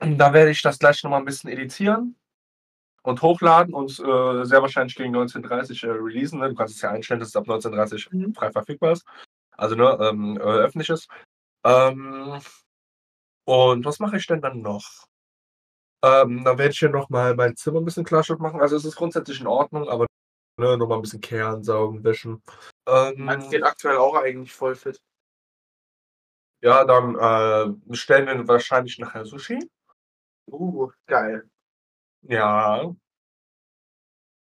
da 0.00 0.32
werde 0.34 0.50
ich 0.52 0.62
das 0.62 0.78
gleich 0.78 1.02
noch 1.04 1.10
mal 1.12 1.18
'n 1.20 1.24
bisschen 1.26 1.50
editieren 1.50 2.16
und 3.02 3.22
hochladen 3.22 3.74
und, 3.74 3.90
äh, 4.00 4.44
sehr 4.46 4.62
wahrscheinlich 4.62 4.96
gegen 4.96 5.12
19:30, 5.12 5.84
äh, 5.84 5.88
releasen, 5.90 6.40
ne? 6.40 6.50
Du 6.50 6.56
kannst 6.56 6.76
es 6.76 6.82
ja 6.82 6.90
einstellen, 6.92 7.20
dass 7.20 7.30
es 7.30 7.36
ab 7.36 7.46
19:30 7.48 8.10
Mhm. 8.12 8.34
frei 8.34 8.52
verfügbar 8.52 8.92
ist. 8.92 9.06
Also, 9.58 9.76
ne, 9.76 9.98
ähm, 10.02 10.36
äh, 10.38 10.42
öffentlich 10.42 10.90
ist. 10.90 11.08
Ähm, 11.64 12.40
und 13.46 13.84
was 13.86 13.98
mache 14.00 14.18
ich 14.18 14.26
denn 14.26 14.40
dann 14.42 14.62
noch? 14.62 15.06
Ähm, 16.04 16.44
dann 16.44 16.58
werde 16.58 16.70
ich 16.70 16.78
hier 16.78 16.90
noch 16.90 17.08
mal 17.10 17.34
mein 17.34 17.56
Zimmer 17.56 17.80
'n 17.80 17.84
bisschen 17.84 18.04
klarschütt 18.04 18.38
machen. 18.38 18.60
Also, 18.60 18.76
es 18.76 18.84
ist 18.84 18.94
grundsätzlich 18.96 19.40
in 19.40 19.48
Ordnung, 19.48 19.88
aber, 19.88 20.06
ne, 20.58 20.76
noch 20.78 20.88
mal 20.88 20.96
'n 20.96 21.02
bisschen 21.02 21.20
kehren, 21.20 21.64
saugen, 21.64 22.04
wischen. 22.04 22.42
Meins 23.16 23.44
Ähm 23.46 23.50
geht 23.50 23.64
aktuell 23.64 23.96
auch 23.98 24.14
eigentlich 24.16 24.52
voll 24.54 24.74
fit. 24.76 24.98
Ja, 26.62 26.84
dann, 26.84 27.14
äh, 27.16 27.72
bestellen 27.86 28.26
wir 28.26 28.48
wahrscheinlich 28.48 28.98
nachher 28.98 29.24
Sushi. 29.24 29.58
Uh, 30.50 30.90
geil. 31.06 31.48
Ja. 32.22 32.94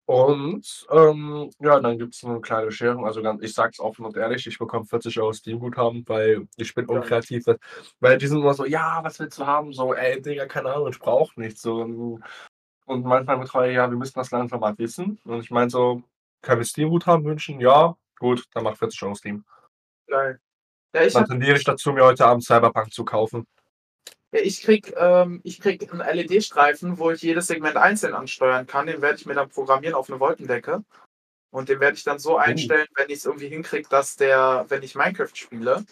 Und, 0.09 0.87
ähm, 0.89 1.51
ja, 1.59 1.79
dann 1.79 1.99
gibt's 1.99 2.23
'ne 2.23 2.41
kleine 2.41 2.65
Bescherung. 2.65 3.05
Also, 3.05 3.21
gan 3.21 3.37
ich 3.43 3.53
sage 3.53 3.69
es 3.73 3.79
offen 3.79 4.05
und 4.05 4.17
ehrlich, 4.17 4.47
ich 4.47 4.57
bekomme 4.57 4.83
40 4.85 5.19
€ 5.19 5.31
Steam-Guthaben, 5.33 6.03
weil 6.07 6.47
ich 6.57 6.73
bin 6.73 6.87
unkreativ. 6.87 7.45
Weil 7.45 7.59
weil 7.99 8.17
die 8.17 8.25
sind 8.25 8.39
immer 8.39 8.55
so: 8.55 8.65
„Ja, 8.65 9.01
was 9.03 9.19
willst 9.19 9.37
du 9.37 9.45
haben?“ 9.45 9.71
So: 9.71 9.93
„Ey, 9.93 10.19
Digga, 10.19 10.47
keine 10.47 10.73
Ahnung, 10.73 10.87
ich 10.89 10.97
brauche 10.99 11.39
nichts“, 11.39 11.61
so. 11.61 11.81
Und 11.81 12.23
und 12.87 13.05
manchmal 13.05 13.39
Betreuer: 13.39 13.71
„Ja, 13.71 13.89
wir 13.91 13.97
müssen 13.97 14.15
das 14.19 14.31
langsam 14.31 14.61
mal 14.61 14.77
wissen.“ 14.79 15.19
Und 15.25 15.41
ich 15.43 15.51
meine 15.51 15.69
so: 15.71 16.03
„Können 16.41 16.61
wir 16.61 16.65
Steam-Guthaben 16.65 17.25
wünschen?“ 17.25 17.59
„Ja, 17.61 17.95
gut, 18.19 18.45
dann 18.53 18.63
mach 18.65 18.77
40 18.77 19.03
€ 19.03 19.15
Steam. 19.15 19.45
Geil. 20.07 20.39
Ja, 20.95 21.03
ich 21.03 21.13
Dann 21.13 21.25
tendiere 21.25 21.57
ich 21.57 21.63
dazu, 21.65 21.93
mir 21.93 22.05
heute 22.05 22.25
Abend 22.27 22.43
Cyberpunk 22.45 22.93
zu 22.93 23.05
kaufen. 23.05 23.45
Ja, 24.33 24.41
ich 24.41 24.61
kriege 24.61 24.93
ähm, 24.95 25.41
ich 25.43 25.59
kriege 25.59 25.85
'n 25.91 26.01
LED-Streifen, 26.01 26.99
wo 26.99 27.09
ich 27.09 27.23
jedes 27.23 27.47
Segment 27.47 27.77
einzeln 27.77 28.13
ansteuern 28.13 28.67
kann. 28.67 28.85
Den 28.85 29.01
werde 29.01 29.17
ich 29.17 29.25
mir 29.25 29.33
dann 29.33 29.49
programmieren 29.49 29.95
auf 29.95 30.07
'ne 30.07 30.19
Wolkendecke. 30.19 30.83
Und 31.51 31.69
den 31.69 31.79
werde 31.81 31.97
ich 31.97 32.03
dann 32.03 32.19
so 32.19 32.37
einstellen, 32.37 32.87
wenn 32.95 33.09
ich's 33.09 33.25
irgendwie 33.25 33.49
hinkriege, 33.49 33.89
dass 33.89 34.15
der 34.17 34.65
wenn 34.69 34.83
ich 34.83 34.95
Minecraft 34.95 35.35
spiele, 35.35 35.85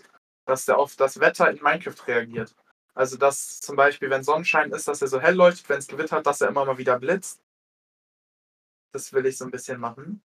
dass 0.45 0.65
der 0.65 0.77
auf 0.79 0.95
das 0.97 1.19
Wetter 1.19 1.49
in 1.51 1.61
Minecraft 1.63 2.07
reagiert. 2.07 2.55
Also, 2.95 3.17
dass 3.17 3.59
zum 3.61 3.75
Beispiel, 3.77 4.09
wenn 4.11 4.23
Sonnenschein 4.23 4.71
ist, 4.73 4.87
dass 4.87 5.01
er 5.01 5.09
so 5.09 5.21
hell 5.21 5.35
leuchtet, 5.35 5.69
wenn's 5.69 5.87
gewittert, 5.87 6.25
dass 6.27 6.41
er 6.41 6.49
immer 6.49 6.65
mal 6.65 6.77
wieder 6.79 6.99
blitzt. 6.99 7.37
Das 8.93 9.11
will 9.13 9.25
ich 9.25 9.37
so 9.37 9.45
'n 9.45 9.51
bisschen 9.51 9.79
machen. 9.79 10.21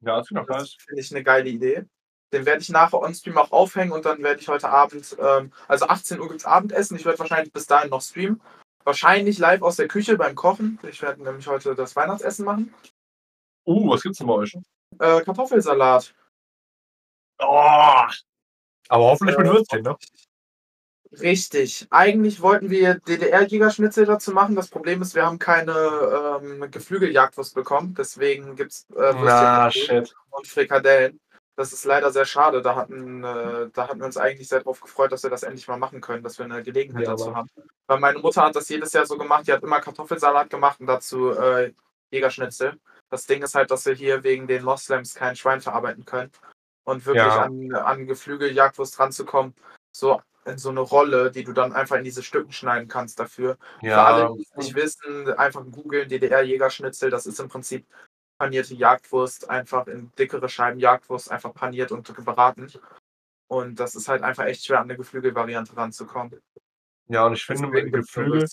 Ja, 0.00 0.18
das 0.18 0.28
Das 0.46 0.74
finde 0.86 1.00
ich 1.02 1.10
'ne 1.12 1.22
geile 1.22 1.48
Idee. 1.50 1.86
Den 2.32 2.46
werde 2.46 2.62
ich 2.62 2.70
nachher 2.70 3.00
on 3.00 3.14
Stream 3.14 3.36
auch 3.36 3.52
aufhängen 3.52 3.92
und 3.92 4.06
dann 4.06 4.22
werde 4.22 4.40
ich 4.40 4.48
heute 4.48 4.68
Abend 4.68 5.16
ähm, 5.20 5.52
also 5.68 5.86
18:00 5.86 6.28
gibt's 6.28 6.44
Abendessen. 6.46 6.96
Ich 6.96 7.04
werde 7.04 7.18
wahrscheinlich 7.18 7.52
bis 7.52 7.66
dahin 7.66 7.90
noch 7.90 8.00
streamen. 8.00 8.40
Wahrscheinlich 8.84 9.38
live 9.38 9.62
aus 9.62 9.76
der 9.76 9.86
Küche 9.88 10.16
beim 10.16 10.34
Kochen. 10.34 10.78
Ich 10.88 11.02
werde 11.02 11.22
nämlich 11.22 11.46
heute 11.46 11.74
das 11.74 11.94
Weihnachtsessen 11.94 12.44
machen. 12.44 12.74
Uh, 13.64 13.90
was 13.90 14.02
gibt's 14.02 14.18
denn 14.18 14.26
bei 14.26 14.34
euch? 14.34 14.56
Äh, 14.98 15.20
Kartoffelsalat. 15.22 16.14
Oh, 17.38 18.04
aber 18.88 19.04
hoffentlich 19.04 19.38
mit 19.38 19.46
Äh, 19.46 19.50
Würstchen, 19.50 19.82
ne? 19.82 19.96
richtig. 21.20 21.86
Eigentlich 21.90 22.40
wollten 22.40 22.70
wir 22.70 22.94
DDR-Jägerschnitzel 23.00 24.06
dazu 24.06 24.32
machen. 24.32 24.56
Das 24.56 24.68
Problem 24.68 25.02
ist, 25.02 25.14
wir 25.14 25.24
haben 25.24 25.38
keine, 25.38 26.40
ähm, 26.42 26.70
Geflügeljagdwurst 26.70 27.54
bekommen. 27.54 27.94
Deswegen 27.96 28.56
gibt's, 28.56 28.86
äh, 28.90 29.14
Würstchen 29.14 30.04
Na, 30.04 30.36
und 30.36 30.46
Frikadellen. 30.46 31.20
Das 31.58 31.72
ist 31.72 31.84
leider 31.84 32.10
sehr 32.10 32.24
schade. 32.24 32.62
Da 32.62 32.74
hatten 32.76 33.22
äh, 33.24 33.68
da 33.72 33.88
hatten 33.88 33.98
wir 34.00 34.06
uns 34.06 34.16
eigentlich 34.16 34.48
sehr 34.48 34.60
drauf 34.62 34.80
gefreut, 34.80 35.12
dass 35.12 35.22
wir 35.22 35.28
das 35.30 35.42
endlich 35.42 35.68
mal 35.68 35.76
machen 35.76 36.00
können, 36.00 36.22
dass 36.22 36.38
wir 36.38 36.46
'ne 36.46 36.62
Gelegenheit 36.62 37.06
Ja, 37.06 37.06
dazu 37.06 37.34
haben. 37.34 37.48
Weil 37.86 38.00
meine 38.00 38.20
Mutter 38.20 38.42
hat 38.42 38.56
das 38.56 38.68
jedes 38.70 38.92
Jahr 38.94 39.04
so 39.04 39.18
gemacht, 39.18 39.46
die 39.46 39.52
hat 39.52 39.62
immer 39.62 39.80
Kartoffelsalat 39.80 40.48
gemacht 40.48 40.80
und 40.80 40.86
dazu, 40.86 41.30
äh, 41.32 41.74
Jägerschnitzel. 42.10 42.78
Das 43.10 43.26
Ding 43.26 43.42
ist 43.42 43.54
halt, 43.54 43.70
dass 43.70 43.84
wir 43.84 43.94
hier 43.94 44.22
wegen 44.24 44.46
den 44.46 44.64
Moslems 44.64 45.14
kein 45.14 45.36
Schwein 45.36 45.60
verarbeiten 45.60 46.04
können. 46.06 46.30
Und 46.84 47.04
wirklich 47.06 47.38
Ja. 47.38 47.42
an 47.42 47.74
an 47.74 48.06
Geflügeljagdwurst 48.06 48.98
ranzukommen, 48.98 49.54
so 49.92 50.20
in 50.46 50.56
so 50.58 50.72
'ne 50.72 50.80
Rolle, 50.80 51.30
die 51.30 51.44
du 51.44 51.52
dann 51.52 51.72
einfach 51.74 51.96
in 51.96 52.04
diese 52.04 52.22
Stücken 52.22 52.50
schneiden 52.52 52.88
kannst 52.88 53.20
dafür. 53.20 53.58
Für 53.88 54.04
alle, 54.04 54.26
Ja. 54.26 54.30
die's 54.30 54.50
nicht 54.56 54.74
wissen, 54.74 55.28
einfach 55.34 55.62
googeln, 55.70 56.08
DDR-Jägerschnitzel. 56.08 57.10
Das 57.10 57.26
ist 57.26 57.38
im 57.40 57.48
Prinzip 57.48 57.86
panierte 58.42 58.74
Jagdwurst, 58.74 59.48
einfach 59.48 59.86
in 59.86 60.10
dickere 60.18 60.48
Scheiben 60.48 60.80
Jagdwurst, 60.80 61.30
einfach 61.30 61.54
paniert 61.54 61.92
und 61.92 62.12
gebraten. 62.12 62.66
Und 63.48 63.78
das 63.78 63.94
ist 63.94 64.08
halt 64.08 64.22
einfach 64.22 64.46
echt 64.46 64.64
schwer, 64.64 64.80
an 64.80 64.88
'ne 64.88 64.96
Geflügelvariante 64.96 65.76
ranzukommen. 65.76 66.40
Ja, 67.06 67.24
und 67.26 67.34
ich 67.34 67.44
finde, 67.44 67.68
mit 67.68 67.92
Geflügel 67.92 68.48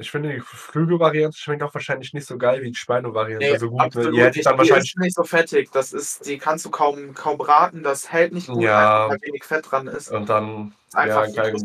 ich 0.00 0.12
finde, 0.12 0.28
die 0.28 0.36
Geflügelvariante 0.36 1.36
schmeckt 1.36 1.64
auch 1.64 1.74
wahrscheinlich 1.74 2.14
nicht 2.14 2.28
so 2.28 2.38
geil 2.38 2.62
wie 2.62 2.68
die 2.70 2.76
Schweinevariante. 2.76 3.44
Ne, 3.44 3.52
Also 3.52 3.68
gut, 3.70 3.80
absolut 3.80 4.16
hättet 4.16 4.36
nicht. 4.36 4.46
dann 4.46 4.54
Die 4.54 4.58
wahrscheinlich 4.60 4.94
ist 4.94 4.98
nicht 5.00 5.16
so 5.16 5.24
fettig. 5.24 5.72
Das 5.72 5.92
ist 5.92 6.24
die 6.24 6.38
kannst 6.38 6.64
du 6.64 6.70
kaum 6.70 7.14
kaum 7.14 7.36
braten. 7.38 7.82
Das 7.82 8.12
hält 8.12 8.32
nicht 8.32 8.46
gut, 8.46 8.62
Ja. 8.62 9.08
weil 9.08 9.18
wenig 9.22 9.42
Fett 9.42 9.68
dran 9.68 9.88
ist. 9.88 10.12
Und 10.12 10.28
dann 10.28 10.76
einfach 10.92 11.26
ja, 11.26 11.50
geil. 11.50 11.56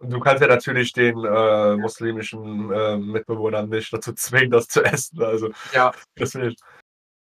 Du 0.00 0.20
kannst 0.20 0.42
ja 0.42 0.48
natürlich 0.48 0.92
den, 0.92 1.24
äh, 1.24 1.76
muslimischen, 1.76 2.70
äh, 2.70 2.98
Mitbewohner 2.98 3.66
nicht 3.66 3.92
dazu 3.92 4.12
zwingen, 4.12 4.50
das 4.50 4.68
zu 4.68 4.82
essen. 4.84 5.22
Also, 5.22 5.50
Ja. 5.72 5.92
„Du 6.16 6.24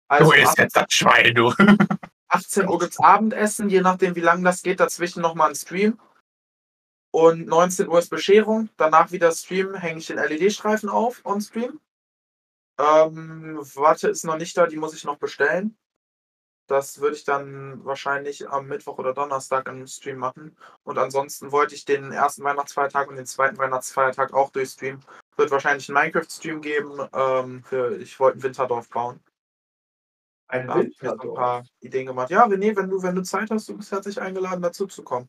Also 0.08 0.32
um 0.32 0.38
isst 0.38 0.58
jetzt 0.58 0.76
das 0.76 0.86
Schwein, 0.90 1.34
du!“ 1.34 1.52
18:00 2.28 2.78
gibt's 2.78 2.98
Abendessen, 3.00 3.68
je 3.68 3.80
nachdem, 3.82 4.16
wie 4.16 4.20
lang 4.20 4.42
das 4.42 4.62
geht, 4.62 4.80
dazwischen 4.80 5.22
noch 5.22 5.34
mal 5.34 5.48
'n 5.50 5.54
Stream. 5.54 5.98
Und 7.14 7.46
19:00 7.46 7.98
ist 7.98 8.10
Bescherung. 8.10 8.68
Danach 8.76 9.12
wieder 9.12 9.32
Stream, 9.32 9.74
hänge 9.74 9.98
ich 10.00 10.06
den 10.06 10.18
LED-Streifen 10.18 10.88
auf 10.88 11.20
on 11.24 11.40
Stream. 11.40 11.80
Ähm, 12.78 13.58
Watte 13.76 14.08
ist 14.08 14.24
noch 14.24 14.36
nicht 14.38 14.56
da, 14.56 14.66
die 14.66 14.76
muss 14.76 14.94
ich 14.94 15.04
noch 15.04 15.18
bestellen. 15.18 15.76
Das 16.70 17.00
würde 17.00 17.14
ich 17.14 17.22
dann 17.24 17.84
wahrscheinlich 17.84 18.48
am 18.48 18.66
Mittwoch 18.66 18.98
oder 18.98 19.14
Donnerstag 19.14 19.68
im 19.68 19.86
Stream 19.86 20.16
machen. 20.18 20.56
Und 20.82 20.98
ansonsten 20.98 21.52
wollte 21.52 21.76
ich 21.76 21.84
den 21.84 22.10
1. 22.10 22.42
Weihnachtsfeiertag 22.42 23.08
und 23.08 23.16
den 23.16 23.26
2. 23.26 23.56
Weihnachtsfeiertag 23.58 24.32
auch 24.34 24.50
durchstreamen. 24.50 25.04
Wird 25.36 25.50
wahrscheinlich 25.52 25.88
'n 25.88 25.94
Minecraft-Stream 25.94 26.60
geben, 26.62 26.98
ähm, 27.14 27.62
für 27.62 27.96
ich 27.98 28.18
wollte 28.18 28.38
'n 28.38 28.42
Winterdorf 28.42 28.88
bauen. 28.90 29.20
Ein 30.50 30.68
Da 30.68 30.74
habe 30.76 30.88
ich 30.88 31.00
mir 31.00 31.10
so 31.16 31.24
'n 31.24 31.32
Winterdorf? 31.32 31.32
paar 31.32 31.64
Ideen 31.80 32.06
gemacht. 32.06 32.30
Ja, 32.30 32.44
René, 32.46 32.76
wenn 32.76 32.88
du 32.88 33.02
wenn 33.02 33.14
du 33.16 33.22
Zeit 33.22 33.50
hast, 33.50 33.68
du 33.68 33.76
bist 33.76 33.90
herzlich 33.90 34.20
eingeladen, 34.20 34.62
dazuzukommen. 34.62 35.28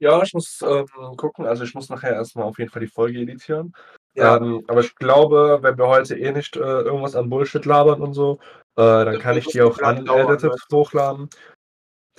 Ja, 0.00 0.22
ich 0.22 0.34
muss, 0.34 0.60
ähm, 0.62 0.86
gucken. 1.16 1.46
Also, 1.46 1.64
ich 1.64 1.74
muss 1.74 1.88
nachher 1.88 2.12
erst 2.14 2.36
mal 2.36 2.44
auf 2.44 2.58
jeden 2.58 2.70
Fall 2.70 2.80
die 2.80 2.86
Folge 2.88 3.18
editieren. 3.20 3.72
Ja. 4.14 4.36
Ähm, 4.36 4.62
aber 4.68 4.80
ich 4.80 4.94
glaube, 4.94 5.58
wenn 5.62 5.78
wir 5.78 5.86
heute 5.88 6.18
eh 6.18 6.32
nicht, 6.32 6.56
äh, 6.56 6.60
irgendwas 6.60 7.16
an 7.16 7.30
Bullshit 7.30 7.64
labern 7.64 8.02
und 8.02 8.12
so, 8.12 8.38
äh, 8.76 8.82
dann 9.04 9.14
Das 9.14 9.22
kann 9.22 9.36
ich 9.38 9.46
die 9.48 9.62
auch 9.62 9.78
unedited 9.78 10.52
du? 10.70 10.76
hochladen. 10.76 11.30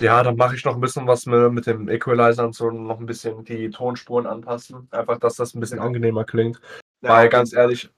Ja, 0.00 0.22
dann 0.24 0.36
mache 0.36 0.56
ich 0.56 0.64
noch 0.64 0.76
'n 0.76 0.80
bisschen 0.82 1.06
was, 1.08 1.26
ne, 1.26 1.50
mit 1.50 1.66
dem 1.66 1.88
Equalizer 1.88 2.44
und 2.46 2.54
so, 2.56 2.70
noch 2.70 3.00
'n 3.00 3.06
bisschen 3.06 3.44
die 3.44 3.70
Tonspuren 3.70 4.26
anpassen. 4.26 4.88
Einfach, 4.92 5.18
dass 5.18 5.36
das 5.36 5.54
'n 5.54 5.60
bisschen 5.60 5.80
angenehmer 5.80 6.24
klingt. 6.24 6.60
Ja, 7.02 7.10
Weil 7.10 7.28
ganz 7.30 7.52
ehrlich, 7.54 7.90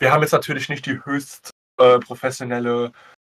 wir 0.00 0.12
haben 0.12 0.22
jetzt 0.22 0.32
natürlich 0.32 0.68
nicht 0.70 0.86
die 0.86 1.04
höchst, 1.04 1.50
äh, 1.78 1.98
professionelle, 2.00 2.92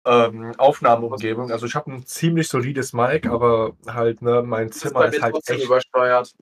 ähm, 0.05 0.53
Aufnahmeumgebung. 0.57 1.51
Also, 1.51 1.65
ich 1.65 1.75
habe 1.75 1.91
'n 1.91 2.05
ziemlich 2.05 2.47
solides 2.47 2.93
Mic, 2.93 3.27
aber 3.27 3.75
halt, 3.87 4.21
ne, 4.21 4.43
mein 4.43 4.71
Zimmer 4.71 5.07
ist 5.07 5.21
mir 5.21 5.21
halt 5.21 5.39
echt 5.45 5.63
übersteuert. 5.63 6.33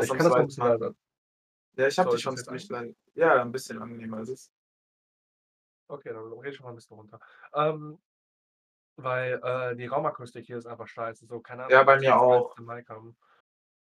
Ich 0.00 0.12
kann 0.12 0.24
das 0.24 0.34
noch 0.36 0.44
'n 0.44 0.46
Ausnahmsweise 0.48 0.76
bisschen 0.76 0.94
Ja, 1.76 1.86
ich 1.88 1.98
habe 1.98 2.10
dich 2.10 2.20
ich 2.20 2.22
schon 2.22 2.36
ziemlich 2.36 2.70
ein 2.70 2.70
leise 2.70 2.94
ja, 3.14 3.42
'n 3.42 3.52
bisschen 3.52 3.80
angenehmer 3.82 4.20
ist 4.20 4.30
es. 4.30 4.46
Okay, 5.90 6.10
dann 6.12 6.32
rede 6.34 6.50
ich 6.54 6.60
mal 6.60 6.68
'n 6.70 6.74
bisschen 6.76 6.96
runter. 6.96 7.18
Ähm, 7.54 7.98
weil, 8.96 9.40
äh, 9.44 9.76
die 9.76 9.86
Raumakustik 9.86 10.46
hier 10.46 10.58
ist 10.58 10.66
einfach 10.66 10.88
scheiße. 10.88 11.26
So, 11.26 11.40
keine 11.40 11.64
Ahnung, 11.66 11.70
Ja, 11.70 11.84
bei 11.84 11.98
mir 11.98 12.16
auch. 12.18 12.58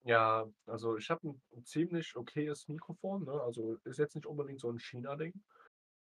Ja, 0.04 0.48
also, 0.66 0.98
ich 0.98 1.10
habe 1.12 1.28
'n 1.28 1.42
'n 1.56 1.64
ziemlich 1.66 2.16
okayes 2.16 2.68
Mikrofon, 2.68 3.26
ne? 3.26 3.34
Also, 3.42 3.78
ist 3.84 4.00
jetzt 4.00 4.16
nicht 4.16 4.26
unbedingt 4.26 4.60
so 4.60 4.70
'n 4.70 4.80
China-Ding. 4.80 5.34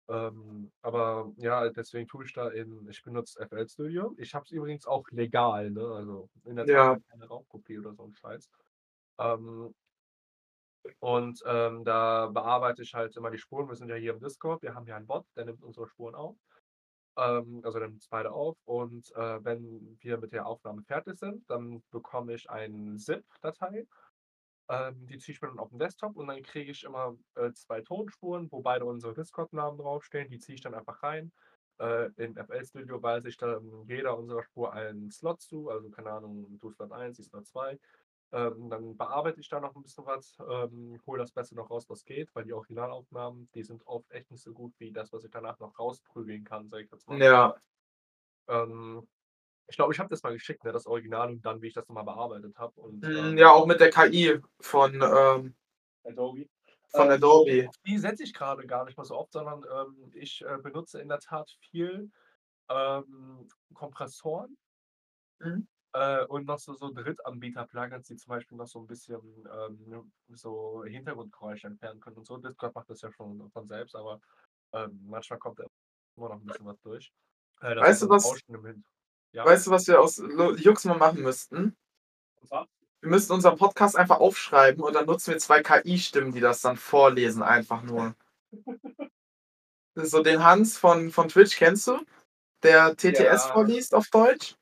Ähm, 0.10 0.72
aber 0.82 1.34
ja, 1.38 1.70
deswegen 1.70 2.08
tue 2.08 2.26
ich 2.26 2.34
da 2.34 2.50
in 2.50 2.88
ich 2.90 3.04
benutze 3.04 3.40
FL 3.42 3.70
Studio. 3.70 4.16
Ich 4.18 4.34
habe 4.36 4.46
es 4.46 4.52
übrigens 4.52 4.88
auch 4.88 5.06
legal, 5.12 5.72
ne? 5.72 5.82
Also, 5.84 6.30
in 6.46 6.56
der 6.58 6.68
Tat 6.68 6.90
Ja. 6.90 7.00
keine 7.12 7.28
Raubkopie 7.28 7.80
oder 7.80 7.94
so 7.94 8.04
'n 8.06 8.16
Scheiß. 8.16 8.50
Ähm 9.20 9.74
und, 11.04 11.42
ähm, 11.46 11.84
da 11.86 12.28
bearbeite 12.28 12.82
ich 12.84 12.94
halt 12.94 13.16
immer 13.16 13.32
die 13.32 13.38
Spuren. 13.38 13.68
Wir 13.70 13.76
sind 13.76 13.90
ja 13.90 13.96
hier 13.96 14.14
im 14.14 14.20
Discord. 14.20 14.62
Wir 14.62 14.76
haben 14.76 14.86
hier 14.86 14.96
einen 14.96 15.08
Bot, 15.08 15.26
der 15.36 15.46
nimmt 15.46 15.64
unsere 15.64 15.88
Spuren 15.88 16.16
auf. 16.16 16.36
Ähm, 17.18 17.62
also, 17.64 17.80
der 17.80 17.90
nimmt's 17.90 18.10
beide 18.10 18.32
auf. 18.34 18.58
Und, 18.66 19.12
äh, 19.16 19.44
wenn 19.44 19.98
wir 20.02 20.18
mit 20.20 20.34
der 20.34 20.48
Aufnahme 20.48 20.84
fertig 20.84 21.18
sind, 21.20 21.50
dann 21.50 21.84
bekomme 21.92 22.34
ich 22.36 22.50
ein 22.50 22.98
ZIP-Datei. 23.00 23.88
Ähm, 24.70 25.08
die 25.08 25.18
ziehe 25.18 25.34
ich 25.36 25.42
mir 25.42 25.50
dann 25.50 25.60
auf 25.60 25.72
'n 25.74 25.80
Desktop 25.80 26.16
und 26.16 26.28
dann 26.28 26.44
kriege 26.44 26.72
ich 26.72 26.84
immer, 26.84 27.18
äh, 27.36 27.52
2 27.54 27.82
Tonspuren, 27.82 28.52
wo 28.52 28.62
beide 28.62 28.86
unsere 28.86 29.14
Discord-Namen 29.16 29.80
draufstehen. 29.80 30.30
Die 30.30 30.40
ziehe 30.40 30.56
ich 30.56 30.62
dann 30.62 30.76
einfach 30.76 31.04
rein. 31.04 31.32
Äh, 31.80 32.12
in 32.18 32.38
FL 32.38 32.66
Studio 32.66 33.02
weise 33.04 33.30
ich 33.30 33.38
dann 33.38 33.86
jeder 33.88 34.18
unserer 34.18 34.44
Spur 34.44 34.74
einen 34.74 35.12
Slot 35.12 35.42
zu. 35.42 35.70
Also, 35.70 35.90
keine 35.90 36.12
Ahnung, 36.12 36.60
du 36.60 36.72
Slot 36.72 36.92
1, 36.92 37.20
ich 37.20 37.28
Slot 37.28 37.48
2. 37.48 37.80
Ähm, 38.32 38.70
dann 38.70 38.96
bearbeite 38.98 39.40
ich 39.42 39.50
da 39.50 39.60
noch 39.60 39.76
'n 39.76 39.82
bisschen 39.84 40.06
was, 40.06 40.38
ähm, 40.50 41.02
hole 41.08 41.20
das 41.20 41.32
Beste 41.32 41.56
noch 41.56 41.70
raus, 41.72 41.90
was 41.90 42.06
geht, 42.06 42.34
weil 42.36 42.44
die 42.46 42.54
Originalaufnahmen, 42.54 43.50
die 43.56 43.64
sind 43.64 43.88
oft 43.88 44.12
echt 44.12 44.30
nicht 44.32 44.44
so 44.44 44.54
gut 44.54 44.74
wie 44.80 44.92
das, 44.92 45.12
was 45.14 45.24
ich 45.24 45.32
danach 45.32 45.58
noch 45.60 45.80
rausprügeln 45.80 46.44
kann, 46.44 46.68
sage 46.70 46.84
ich 46.86 46.92
jetzt 46.92 47.08
mal. 47.08 47.26
Ja. 47.28 47.56
Ähm, 48.50 49.08
ich 49.70 49.76
glaube, 49.78 49.94
ich 49.94 50.00
habe 50.00 50.10
das 50.10 50.24
mal 50.24 50.34
geschickt, 50.34 50.64
ne, 50.66 50.72
das 50.74 50.88
Original 50.88 51.30
und 51.32 51.46
dann, 51.46 51.62
wie 51.62 51.68
ich 51.68 51.74
das 51.74 51.88
noch 51.90 51.96
mal 51.96 52.04
bearbeitet 52.04 52.58
habe 52.58 52.80
und, 52.82 53.04
Hm, 53.04 53.38
ähm 53.38 53.38
ja, 53.38 53.52
auch 53.52 53.66
mit 53.66 53.80
der 53.80 53.90
KI 53.92 54.40
von, 54.60 55.02
ähm 55.02 55.56
Adobe. 56.06 56.48
von 56.94 57.10
Ähm, 57.10 57.12
Adobe. 57.12 57.72
die 57.86 57.98
setze 57.98 58.24
ich 58.24 58.34
grade 58.34 58.66
gar 58.68 58.86
nicht 58.86 58.98
mal 58.98 59.04
so 59.06 59.18
oft, 59.18 59.32
sondern, 59.34 59.64
ähm, 59.72 60.12
ich, 60.16 60.42
äh, 60.44 60.58
benutze 60.62 61.02
in 61.02 61.10
der 61.10 61.20
Tat 61.20 61.52
viel, 61.72 62.12
ähm, 62.70 63.50
Kompressoren. 63.74 64.58
Mhm. 65.42 65.68
Äh, 65.96 66.26
und 66.26 66.46
noch 66.46 66.60
so 66.60 66.74
so 66.76 66.92
Drittanbieter-Plugins, 66.94 68.08
die 68.08 68.16
zum 68.18 68.30
Beispiel 68.30 68.58
noch 68.58 68.68
so 68.68 68.80
'n 68.80 68.86
bisschen, 68.88 69.22
ähm, 69.52 70.12
so 70.30 70.84
Hintergrundgeräusche 70.86 71.68
entfernen 71.68 72.00
können 72.00 72.18
und 72.18 72.28
so. 72.28 72.38
Discord 72.38 72.76
macht 72.76 72.90
das 72.90 73.02
ja 73.02 73.12
schon 73.12 73.50
von 73.52 73.68
selbst, 73.68 73.96
aber, 73.96 74.20
manchmal 75.04 75.40
kommt 75.40 75.60
da 75.60 75.66
immer 76.18 76.30
noch 76.30 76.38
'n 76.42 76.46
bisschen 76.46 76.66
was 76.68 76.80
durch. 76.82 77.12
Äh, 77.62 77.76
Weißt 77.80 78.02
du 78.04 78.10
was 78.10 78.40
ja? 79.32 79.46
weißt 79.46 79.68
du, 79.68 79.72
was 79.72 79.88
wir 79.88 80.00
aus 80.02 80.22
Jux 80.58 80.86
mal 80.86 80.98
machen 80.98 81.22
müssten? 81.22 81.76
Wir 83.02 83.10
müssten 83.10 83.34
unseren 83.34 83.58
Podcast 83.58 83.96
einfach 83.96 84.20
aufschreiben 84.20 84.84
und 84.84 84.94
dann 84.94 85.06
nutzen 85.06 85.32
wir 85.32 85.38
2 85.38 85.64
KI-Stimmen, 85.64 86.34
die 86.34 86.42
das 86.42 86.62
dann 86.62 86.78
vorlesen 86.78 87.44
einfach 87.44 87.84
nur. 87.84 88.16
So 89.96 90.24
den 90.24 90.44
Hans 90.44 90.78
von 90.78 91.12
von 91.12 91.28
Twitch 91.28 91.58
kennst 91.58 91.88
du? 91.88 92.00
Der 92.64 92.96
TTS 92.96 93.20
Ja. 93.20 93.54
vorliest 93.54 93.94
auf 93.94 94.08
Deutsch. 94.08 94.56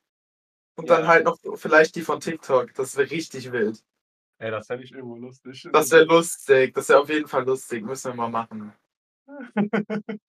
Und 0.76 0.90
dann 0.90 1.08
halt 1.08 1.26
noch 1.26 1.38
vielleicht 1.56 1.96
die 1.96 2.02
von 2.02 2.20
TikTok. 2.20 2.74
Das 2.74 2.96
wäre 2.98 3.12
richtig 3.12 3.52
wild. 3.52 3.84
Ey, 4.40 4.52
das 4.52 4.68
fände 4.68 4.84
ich 4.84 4.92
irgendwo 4.92 5.16
lustig. 5.16 5.68
Das 5.72 5.92
wäre 5.92 6.06
lustig. 6.06 6.74
Das 6.74 6.90
wäre 6.90 7.02
auf 7.02 7.10
jeden 7.10 7.28
Fall 7.28 7.46
lustig. 7.46 7.84
Müssen 7.84 8.12
wir 8.12 8.16
mal 8.16 8.30
machen. 8.30 8.74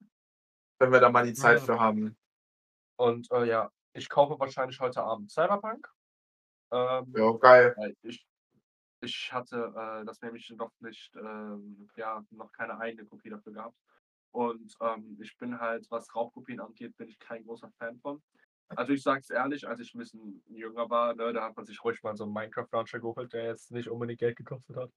Wenn 0.78 0.92
wir 0.92 1.00
da 1.00 1.10
mal 1.10 1.26
die 1.26 1.34
Zeit 1.34 1.60
für 1.60 1.78
haben. 1.78 2.16
Und, 2.96 3.30
äh, 3.30 3.46
ja, 3.46 3.70
ich 3.98 4.08
kaufe 4.10 4.38
wahrscheinlich 4.40 4.80
heute 4.80 5.02
Abend 5.04 5.30
Cyberpunk. 5.30 5.88
Ähm, 6.72 7.14
Ja, 7.14 7.32
geil. 7.38 7.78
ich 8.02 8.26
ich 9.02 9.32
hatte, 9.32 9.72
äh, 9.76 10.04
das 10.06 10.22
nämlich 10.22 10.50
noch 10.58 10.72
nicht, 10.80 11.14
ähm 11.16 11.88
ja, 11.96 12.24
noch 12.30 12.52
keine 12.52 12.78
eigene 12.80 13.06
Kopie 13.06 13.30
dafür 13.30 13.52
gehabt. 13.54 13.76
Und, 14.32 14.74
ähm, 14.82 15.18
ich 15.22 15.36
bin 15.38 15.60
halt, 15.60 15.86
was 15.90 16.14
Raubkopien 16.16 16.60
angeht, 16.60 16.96
bin 16.98 17.08
ich 17.08 17.18
kein 17.20 17.44
großer 17.44 17.70
Fan 17.78 17.98
von. 18.00 18.22
Also, 18.76 18.92
ich 18.94 19.02
sage 19.02 19.20
es 19.22 19.30
ehrlich, 19.30 19.68
als 19.68 19.80
ich 19.80 19.94
'n 19.94 19.98
bisschen 20.00 20.44
jünger 20.48 20.90
war, 20.90 21.14
ne, 21.16 21.32
da 21.34 21.44
hat 21.44 21.56
man 21.56 21.66
sich 21.66 21.82
ruhig 21.84 22.02
mal 22.04 22.16
so 22.16 22.24
'n 22.26 22.32
Minecraft-Launcher 22.34 23.00
geholt, 23.00 23.32
der 23.34 23.44
jetzt 23.46 23.72
nicht 23.72 23.88
unbedingt 23.90 24.20
Geld 24.20 24.36
gekostet 24.38 24.76
hat 24.76 24.92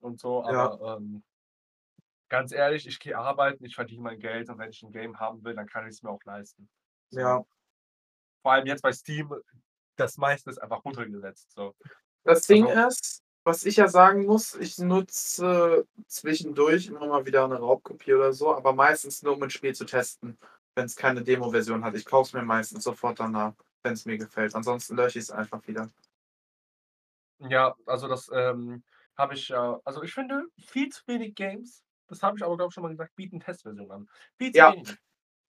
und 0.00 0.20
so, 0.20 0.44
Ja. 0.46 0.70
aber, 0.70 0.98
ähm 0.98 1.22
ganz 2.30 2.52
ehrlich, 2.52 2.86
ich 2.86 3.00
gehe 3.00 3.18
arbeiten, 3.18 3.64
ich 3.64 3.74
verdiene 3.74 4.02
mein 4.04 4.20
Geld 4.20 4.48
und 4.50 4.58
wenn 4.58 4.70
ich 4.70 4.82
'n 4.84 4.92
Game 4.92 5.18
haben 5.18 5.42
will, 5.44 5.54
dann 5.56 5.66
kann 5.66 5.88
ich's 5.88 6.00
mir 6.04 6.10
auch 6.10 6.22
leisten. 6.24 6.70
So. 7.08 7.26
Ja. 7.28 7.44
Vor 8.44 8.52
allem 8.52 8.66
jetzt 8.66 8.82
bei 8.82 8.92
Steam, 8.92 9.30
das 9.96 10.16
meiste 10.18 10.50
ist 10.50 10.58
einfach 10.62 10.84
runtergesetzt, 10.84 11.52
so. 11.52 11.74
Das 12.24 12.46
Ding 12.46 12.66
Also 12.66 12.74
ist, 12.88 13.22
was 13.44 13.64
ich 13.64 13.76
ja 13.76 13.88
sagen 13.88 14.26
muss, 14.26 14.54
ich 14.56 14.78
nutze 14.78 15.86
zwischendurch 16.08 16.86
immer 16.88 17.06
mal 17.06 17.26
wieder 17.26 17.46
'ne 17.48 17.56
Raubkopie 17.58 18.14
oder 18.14 18.32
so, 18.32 18.54
aber 18.54 18.72
meistens 18.74 19.22
nur, 19.22 19.34
um 19.36 19.42
'n 19.44 19.50
Spiel 19.50 19.74
zu 19.74 19.84
testen, 19.86 20.38
wenn's 20.74 20.96
keine 20.96 21.22
Demoversion 21.24 21.84
hat. 21.84 21.94
Ich 21.96 22.04
kaufe 22.06 22.28
es 22.28 22.32
mir 22.34 22.42
meistens 22.42 22.84
sofort 22.84 23.20
danach, 23.20 23.54
wenn's 23.82 24.06
mir 24.06 24.18
gefällt. 24.18 24.54
Ansonsten 24.54 24.96
lösche 24.96 25.18
ich's 25.18 25.30
einfach 25.30 25.66
wieder. 25.66 25.90
Ja, 27.48 27.74
also 27.86 28.06
das, 28.06 28.28
ähm, 28.34 28.82
habe 29.16 29.34
ich 29.34 29.48
ja 29.48 29.80
also, 29.84 30.02
ich 30.02 30.12
finde, 30.12 30.44
viel 30.58 30.90
zu 30.90 31.02
wenig 31.06 31.34
Games, 31.34 31.82
das 32.06 32.22
habe 32.22 32.36
ich 32.36 32.44
aber, 32.44 32.56
glaube 32.56 32.68
ich, 32.70 32.74
schon 32.74 32.82
mal 32.82 32.90
gesagt, 32.90 33.14
bieten 33.16 33.40
Testversionen 33.40 33.90
an. 33.90 34.08
Viel 34.36 34.52
zu 34.52 34.58
Ja. 34.58 34.66
wenige. 34.66 34.98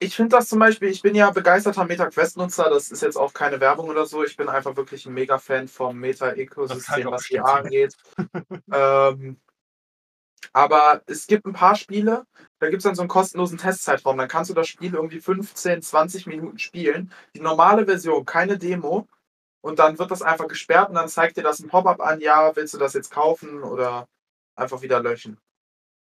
Ich 0.04 0.16
finde 0.16 0.36
das 0.36 0.50
zum 0.50 0.58
Beispiel 0.58 0.90
ich 0.90 1.04
bin 1.04 1.14
ja 1.14 1.30
begeisterter 1.30 1.86
MetaQuest-Nutzer, 1.86 2.72
das 2.72 2.90
ist 2.90 3.04
jetzt 3.04 3.18
auch 3.18 3.34
keine 3.36 3.60
Werbung 3.60 3.88
oder 3.88 4.08
so. 4.08 4.24
Ich 4.24 4.36
bin 4.36 4.50
einfach 4.50 4.76
wirklich 4.76 5.06
'n 5.06 5.14
Mega-Fan 5.14 5.68
vom 5.68 5.96
Meta-Ökosystem, 6.00 7.08
auch 7.08 7.12
was 7.12 7.22
bestätigen. 7.22 7.46
angeht. 7.48 7.96
Ähm, 8.74 9.38
aber 10.54 11.02
es 11.08 11.28
gibt 11.28 11.46
'n 11.46 11.54
paar 11.54 11.76
Spiele, 11.76 12.26
da 12.60 12.70
gibt's 12.70 12.84
dann 12.84 12.96
so 12.96 13.02
'n 13.04 13.08
kostenlosen 13.08 13.58
Testzeitraum. 13.58 14.18
Dann 14.18 14.28
kannst 14.28 14.50
du 14.50 14.54
das 14.54 14.68
Spiel 14.68 14.94
irgendwie 14.94 15.20
15, 15.22 15.82
20 15.82 16.28
Minuten 16.28 16.60
spielen. 16.60 17.12
Die 17.36 17.40
normale 17.42 17.86
Version, 17.86 18.26
keine 18.26 18.58
Demo. 18.58 19.08
Und 19.62 19.80
dann 19.80 20.00
wird 20.00 20.12
das 20.12 20.22
einfach 20.24 20.48
gesperrt 20.48 20.90
und 20.90 20.96
dann 20.96 21.10
zeigt 21.10 21.38
dir 21.38 21.44
das 21.44 21.62
'n 21.62 21.70
Pop-up 21.70 22.02
an: 22.02 22.22
„Ja, 22.22 22.56
willst 22.56 22.74
du 22.74 22.78
das 22.80 22.94
jetzt 22.94 23.12
kaufen 23.12 23.64
oder 23.64 24.08
einfach 24.56 24.82
wieder 24.84 25.02
löschen?“ 25.02 25.40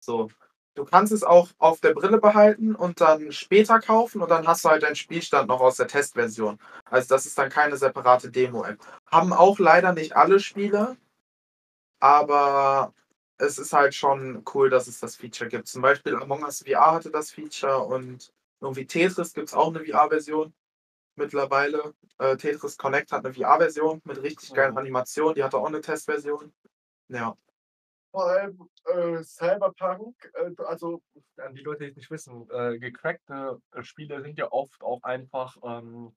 So. 0.01 0.31
Du 0.79 0.85
kannst 0.85 1.13
es 1.13 1.25
auch 1.25 1.49
auf 1.59 1.81
der 1.81 1.93
Brille 1.93 2.19
behalten 2.21 2.77
und 2.77 3.01
dann 3.01 3.33
später 3.33 3.81
kaufen 3.81 4.23
und 4.23 4.31
dann 4.31 4.47
hast 4.47 4.65
du 4.65 4.69
halt 4.69 4.85
deinen 4.85 4.95
Spielstand 4.95 5.49
noch 5.49 5.61
aus 5.61 5.77
der 5.77 5.89
Testversion. 5.89 6.57
Also, 6.89 7.09
das 7.15 7.27
ist 7.27 7.37
dann 7.37 7.51
keine 7.51 7.77
separate 7.77 8.31
Demo-App. 8.31 8.79
Haben 9.11 9.33
auch 9.33 9.59
leider 9.59 9.93
nicht 9.93 10.15
alle 10.17 10.39
Spiele. 10.39 10.97
Aber 12.03 12.95
es 13.39 13.59
ist 13.59 13.73
halt 13.73 13.95
schon 13.95 14.45
cool, 14.55 14.71
dass 14.71 14.87
es 14.87 15.01
das 15.01 15.17
Feature 15.17 15.49
gibt. 15.51 15.67
Zum 15.69 15.83
Beispiel 15.83 16.15
Among 16.17 16.43
Us 16.45 16.63
VR 16.65 16.93
hatte 16.93 17.11
das 17.11 17.31
Feature 17.31 17.81
und 17.85 18.33
irgendwie 18.61 18.87
Tetris 18.87 19.33
gibt's 19.35 19.55
auch 19.55 19.73
'ne 19.73 19.85
VR-Version 19.85 20.53
mittlerweile. 21.17 21.95
Äh, 22.19 22.37
Tetris 22.39 22.79
Connect 22.79 23.13
hat 23.13 23.25
'ne 23.25 23.35
VR-Version 23.35 24.03
mit 24.05 24.23
richtig 24.23 24.55
geilen 24.55 24.73
Mhm. 24.73 24.79
Animationen. 24.79 25.35
Die 25.37 25.45
hatte 25.45 25.59
auch 25.59 25.71
'ne 25.71 25.81
Testversion. 25.83 26.53
Ja. 27.09 27.37
Vor 28.15 28.27
allem, 28.31 28.59
äh, 28.87 29.23
Cyberpunk, 29.23 30.17
äh, 30.35 30.51
also 30.65 31.03
an 31.37 31.55
die 31.55 31.61
Leute, 31.63 31.85
die's 31.87 31.97
nicht 31.97 32.11
wissen, 32.11 32.49
äh, 32.51 32.79
gecrackte, 32.79 33.61
äh, 33.73 33.83
Spiele 33.83 34.23
sind 34.23 34.39
ja 34.39 34.51
oft 34.51 34.83
auch 34.83 35.03
einfach, 35.03 35.57
ähm 35.65 36.13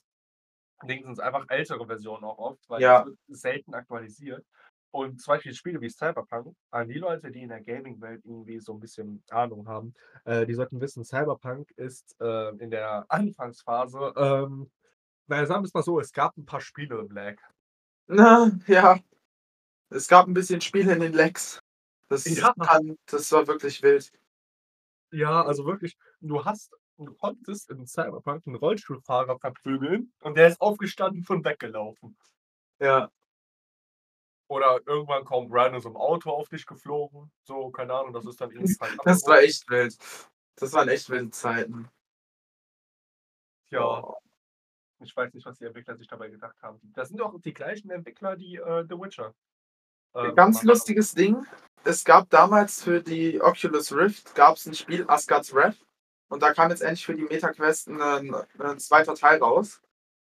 Dingsens 0.87 1.19
einfach 1.19 1.45
ältere 1.49 1.87
Versionen 1.87 2.23
auch 2.25 2.37
oft, 2.39 2.69
weil 2.69 2.81
Ja. 2.81 2.99
das 3.05 3.07
wird 3.07 3.19
selten 3.39 3.73
aktualisiert. 3.75 4.45
Und 4.91 5.21
zum 5.21 5.33
Beispiel 5.35 5.53
Spiele 5.53 5.81
wie 5.81 5.89
Cyberpunk, 5.89 6.55
an 6.71 6.87
die 6.89 6.99
Leute, 6.99 7.31
die 7.31 7.43
in 7.43 7.49
der 7.49 7.61
Gaming-Welt 7.61 8.21
irgendwie 8.25 8.59
so 8.59 8.73
'n 8.73 8.79
bisschen 8.81 9.23
Ahnung 9.31 9.67
haben, 9.67 9.93
äh, 10.25 10.45
die 10.47 10.53
sollten 10.55 10.81
wissen, 10.81 11.03
Cyberpunk 11.05 11.71
ist, 11.77 12.15
äh, 12.21 12.49
in 12.59 12.71
der 12.71 13.05
Anfangsphase, 13.09 14.13
ähm 14.17 14.71
na 15.27 15.37
ja, 15.39 15.45
sagen 15.47 15.63
wir's 15.63 15.73
mal 15.73 15.83
so, 15.83 15.99
es 15.99 16.13
gab 16.13 16.37
'n 16.37 16.45
paar 16.45 16.61
Spiele 16.61 16.99
im 16.99 17.09
Lag. 17.11 17.37
Na, 18.09 18.51
ja. 18.67 18.99
Es 19.91 20.07
gab 20.09 20.27
'n 20.27 20.33
bisschen 20.35 20.61
Spiele 20.61 20.93
in 20.93 21.01
den 21.01 21.13
Lags. 21.13 21.61
Das 22.11 22.25
Ja. 22.25 22.53
kann 22.59 22.97
das 23.05 23.31
war 23.31 23.47
wirklich 23.47 23.81
wild. 23.81 24.11
Ja, 25.13 25.43
also 25.45 25.65
wirklich, 25.65 25.97
du 26.21 26.45
hast 26.45 26.73
du 26.97 27.13
konntest 27.15 27.69
in 27.69 27.85
Cyberpunk 27.85 28.45
'n 28.47 28.55
Rollstuhlfahrer 28.55 29.37
verprügeln 29.39 30.13
und 30.21 30.37
der 30.37 30.47
ist 30.47 30.61
aufgestanden 30.61 31.25
und 31.27 31.43
weggelaufen. 31.45 32.15
Ja. 32.79 33.09
Oder 34.51 34.81
irgendwann 34.85 35.23
kommt 35.23 35.47
random 35.53 35.79
so 35.79 35.87
'n 35.89 35.95
Auto 35.95 36.29
auf 36.29 36.49
dich 36.49 36.65
geflogen, 36.65 37.31
so, 37.43 37.69
keine 37.71 37.93
Ahnung, 37.93 38.11
das 38.11 38.25
ist 38.25 38.41
dann 38.41 38.51
irgendwie 38.51 38.73
falsch 38.75 38.97
Das 39.05 39.25
war 39.25 39.39
echt 39.41 39.69
wild. 39.69 39.97
Das 40.57 40.73
waren 40.73 40.89
echt 40.89 41.09
wilde 41.09 41.29
Zeiten. 41.31 41.87
Ja. 43.71 44.03
Ich 45.01 45.15
weiß 45.17 45.33
nicht, 45.33 45.45
was 45.45 45.57
die 45.59 45.65
Entwickler 45.65 45.97
sich 45.97 46.07
dabei 46.07 46.29
gedacht 46.29 46.55
haben. 46.63 46.79
Das 46.95 47.09
sind 47.09 47.19
doch 47.19 47.39
die 47.41 47.53
gleichen 47.53 47.91
Entwickler, 47.91 48.35
die, 48.37 48.57
äh, 48.57 48.85
The 48.89 48.95
Witcher, 48.99 49.35
ähm, 50.15 50.23
Ganz 50.35 50.59
gemacht 50.59 50.69
haben. 50.69 50.69
lustiges 50.69 51.13
Ding. 51.13 51.45
Es 51.85 52.03
gab 52.05 52.29
damals 52.29 52.83
für 52.83 53.01
die 53.01 53.41
Oculus 53.41 53.91
Rift 53.91 54.35
gab's 54.35 54.67
'n 54.67 54.75
Spiel, 54.75 55.03
Asgard's 55.07 55.51
Wrath. 55.53 55.77
Und 56.29 56.43
da 56.43 56.53
kam 56.53 56.69
jetzt 56.69 56.81
endlich 56.81 57.05
für 57.05 57.15
die 57.15 57.23
MetaQuest 57.23 57.87
'nen 57.89 58.35
'nen 58.57 58.79
2. 58.79 59.15
Teil 59.15 59.39
raus. 59.39 59.81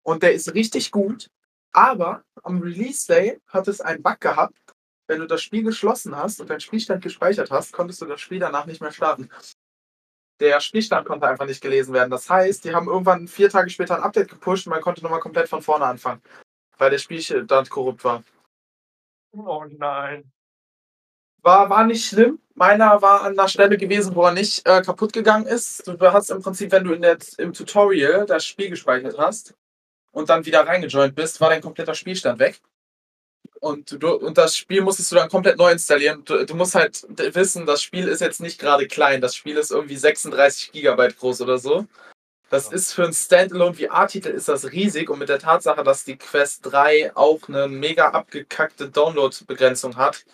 Und 0.05 0.23
der 0.23 0.35
ist 0.35 0.55
richtig 0.55 0.91
gut, 0.93 1.31
aber 1.73 2.25
am 2.45 2.61
Release 2.63 3.07
Day 3.09 3.41
hat 3.49 3.69
es 3.69 3.81
einen 3.81 4.03
Bug 4.03 4.21
gehabt. 4.21 4.57
Wenn 5.09 5.21
du 5.21 5.27
das 5.27 5.43
Spiel 5.43 5.65
geschlossen 5.65 6.17
hast 6.17 6.41
und 6.41 6.51
deinen 6.51 6.61
Spielstand 6.61 7.03
gespeichert 7.03 7.51
hast, 7.51 7.73
konntest 7.73 8.03
du 8.03 8.07
das 8.07 8.21
Spiel 8.21 8.41
danach 8.41 8.67
nicht 8.67 8.81
mehr 8.83 8.93
starten. 8.93 9.31
Der 10.41 10.59
Spielstand 10.61 11.07
konnte 11.07 11.29
einfach 11.29 11.45
nicht 11.47 11.61
gelesen 11.61 11.93
werden. 11.93 12.11
Das 12.11 12.31
heißt, 12.31 12.65
die 12.65 12.75
haben 12.75 12.89
irgendwann 12.89 13.29
4 13.29 13.51
Tage 13.51 13.69
später 13.69 13.97
'n 13.97 14.03
Update 14.03 14.31
gepusht 14.31 14.67
und 14.67 14.71
man 14.73 14.81
konnte 14.81 15.03
noch 15.03 15.11
mal 15.11 15.21
komplett 15.21 15.49
von 15.51 15.61
vorne 15.63 15.85
anfangen, 15.85 16.23
weil 16.79 16.91
der 16.91 16.99
Spielstand 16.99 17.71
korrupt 17.71 18.05
war. 18.05 18.25
Oh 19.35 19.65
nein. 19.79 20.31
War 21.45 21.71
war 21.71 21.85
nicht 21.87 22.07
schlimm. 22.07 22.39
Meiner 22.55 23.01
war 23.01 23.23
an 23.23 23.35
'ner 23.35 23.49
Stelle 23.49 23.79
gewesen, 23.79 24.15
wo 24.15 24.25
er 24.25 24.33
nicht, 24.33 24.67
äh, 24.69 24.83
kaputt 24.83 25.13
gegangen 25.15 25.47
ist. 25.47 25.87
Du 25.87 25.99
hast 26.13 26.31
im 26.31 26.43
Prinzip, 26.43 26.71
wenn 26.73 26.85
du 26.85 26.93
in 26.93 27.01
der 27.03 27.17
im 27.39 27.53
Tutorial 27.55 28.27
das 28.27 28.45
Spiel 28.45 28.69
gespeichert 28.69 29.17
hast 29.19 29.55
und 30.13 30.31
dann 30.31 30.47
wieder 30.47 30.67
reingejoint 30.67 31.15
bist, 31.17 31.41
war 31.41 31.51
dein 31.51 31.63
kompletter 31.63 31.95
Spielstand 31.95 32.39
weg. 32.41 32.61
Und 33.61 34.03
du 34.03 34.11
und 34.15 34.39
das 34.39 34.57
Spiel 34.57 34.83
musstest 34.83 35.13
du 35.13 35.17
dann 35.17 35.29
komplett 35.31 35.59
neu 35.59 35.73
installieren. 35.73 36.23
Du 36.25 36.45
du 36.47 36.55
musst 36.57 36.75
halt 36.75 37.05
wissen, 37.35 37.67
das 37.67 37.83
Spiel 37.83 38.09
ist 38.09 38.21
jetzt 38.21 38.41
nicht 38.41 38.59
grade 38.61 38.87
klein. 38.89 39.21
Das 39.21 39.37
Spiel 39.37 39.57
ist 39.59 39.71
irgendwie 39.73 39.97
36 39.97 40.73
Gigabyte 40.73 41.19
groß 41.19 41.43
oder 41.43 41.59
so. 41.59 41.87
Das 42.51 42.73
ist 42.73 42.95
für 42.95 43.05
'n 43.05 43.13
Standalone 43.15 43.75
VR-Titel 43.75 44.29
ist 44.31 44.49
das 44.49 44.73
riesig 44.73 45.11
und 45.11 45.19
mit 45.21 45.29
der 45.31 45.39
Tatsache, 45.41 45.85
dass 45.85 46.05
die 46.05 46.17
Quest 46.19 46.61
3 46.65 47.13
auch 47.17 47.49
'ne 47.49 47.69
mega 47.69 48.11
abgekackte 48.11 48.91
Download-Begrenzung 48.91 49.97
hat, 49.97 50.25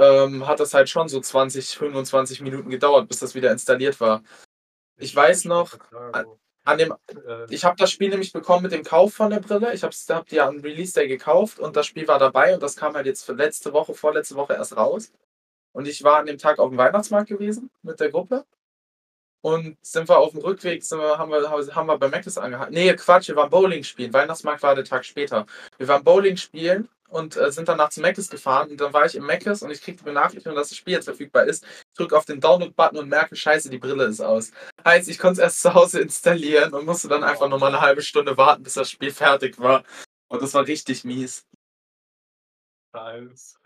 ähm, 0.00 0.46
hat 0.46 0.60
das 0.60 0.74
halt 0.74 0.88
schon 0.88 1.08
so 1.08 1.20
20, 1.20 1.76
25 1.76 2.40
Minuten 2.40 2.70
gedauert, 2.70 3.08
bis 3.08 3.20
das 3.20 3.34
wieder 3.34 3.52
installiert 3.52 4.00
war. 4.00 4.22
Ich 4.96 5.14
weiß 5.14 5.44
noch, 5.46 5.78
an 6.64 6.78
dem 6.78 6.94
Äh. 7.08 7.46
ich 7.54 7.64
habe 7.64 7.76
das 7.76 7.90
Spiel 7.90 8.10
nämlich 8.10 8.32
bekommen 8.32 8.62
mit 8.64 8.72
dem 8.72 8.84
Kauf 8.84 9.14
von 9.14 9.30
der 9.30 9.40
Brille. 9.40 9.74
Ich 9.74 9.82
habe 9.82 9.92
es 9.92 10.08
habe 10.08 10.26
die 10.30 10.36
ja 10.36 10.48
am 10.48 10.60
Release 10.60 10.92
Day 10.94 11.08
gekauft 11.08 11.58
und 11.58 11.76
das 11.76 11.86
Spiel 11.86 12.08
war 12.08 12.18
dabei 12.18 12.54
und 12.54 12.62
das 12.62 12.76
kam 12.76 12.94
halt 12.94 13.06
jetzt 13.06 13.28
letzte 13.28 13.72
Woche, 13.72 13.94
vorletzte 13.94 14.36
Woche 14.36 14.54
erst 14.54 14.76
raus. 14.76 15.12
Und 15.72 15.88
ich 15.88 16.02
war 16.04 16.18
an 16.18 16.26
dem 16.26 16.38
Tag 16.38 16.58
aufm 16.58 16.76
Weihnachtsmarkt 16.78 17.28
gewesen 17.28 17.70
mit 17.82 18.00
der 18.00 18.10
Gruppe. 18.10 18.44
und 19.42 19.78
sind 19.82 20.08
wir 20.08 20.18
auf 20.18 20.32
dem 20.32 20.40
Rückweg, 20.40 20.82
sind 20.84 20.98
wir, 20.98 21.18
haben, 21.18 21.30
wir, 21.30 21.50
haben 21.50 21.86
wir 21.86 21.98
bei 21.98 22.08
Mc's 22.08 22.36
angehalten. 22.38 22.74
Nee, 22.74 22.94
Quatsch, 22.94 23.28
wir 23.28 23.36
waren 23.36 23.50
Bowling 23.50 23.84
spielen. 23.84 24.12
Weihnachtsmarkt 24.12 24.62
war 24.62 24.74
der 24.74 24.84
Tag 24.84 25.04
später. 25.04 25.46
Wir 25.78 25.88
waren 25.88 26.04
Bowling 26.04 26.36
spielen 26.36 26.88
und 27.10 27.36
äh, 27.36 27.50
sind 27.52 27.68
danach 27.68 27.90
zu 27.90 28.00
Mc's 28.00 28.28
gefahren. 28.30 28.70
Und 28.70 28.80
dann 28.80 28.92
war 28.92 29.04
ich 29.06 29.14
im 29.14 29.24
Mc's 29.26 29.62
und 29.62 29.70
ich 29.70 29.82
krieg 29.82 29.98
die 29.98 30.04
Benachrichtigung, 30.04 30.54
dass 30.56 30.68
das 30.70 30.78
Spiel 30.78 30.94
jetzt 30.94 31.04
verfügbar 31.04 31.44
ist. 31.44 31.64
Ich 31.64 31.94
drücke 31.96 32.16
auf 32.16 32.24
den 32.24 32.40
Download-Button 32.40 32.98
und 32.98 33.08
merke, 33.08 33.36
scheiße, 33.36 33.70
die 33.70 33.78
Brille 33.78 34.04
ist 34.04 34.20
aus. 34.20 34.52
Heißt, 34.84 35.08
ich 35.08 35.18
konnte 35.18 35.40
es 35.40 35.44
erst 35.44 35.60
zu 35.62 35.74
Hause 35.74 36.00
installieren 36.00 36.72
und 36.74 36.86
musste 36.86 37.08
dann 37.08 37.24
einfach 37.24 37.48
nochmal 37.48 37.70
eine 37.74 37.80
halbe 37.80 38.02
Stunde 38.02 38.36
warten, 38.36 38.62
bis 38.62 38.74
das 38.74 38.90
Spiel 38.90 39.12
fertig 39.12 39.58
war. 39.58 39.84
Und 40.28 40.42
das 40.42 40.54
war 40.54 40.66
richtig 40.66 41.04
mies. 41.04 41.46
Nice. 42.92 43.58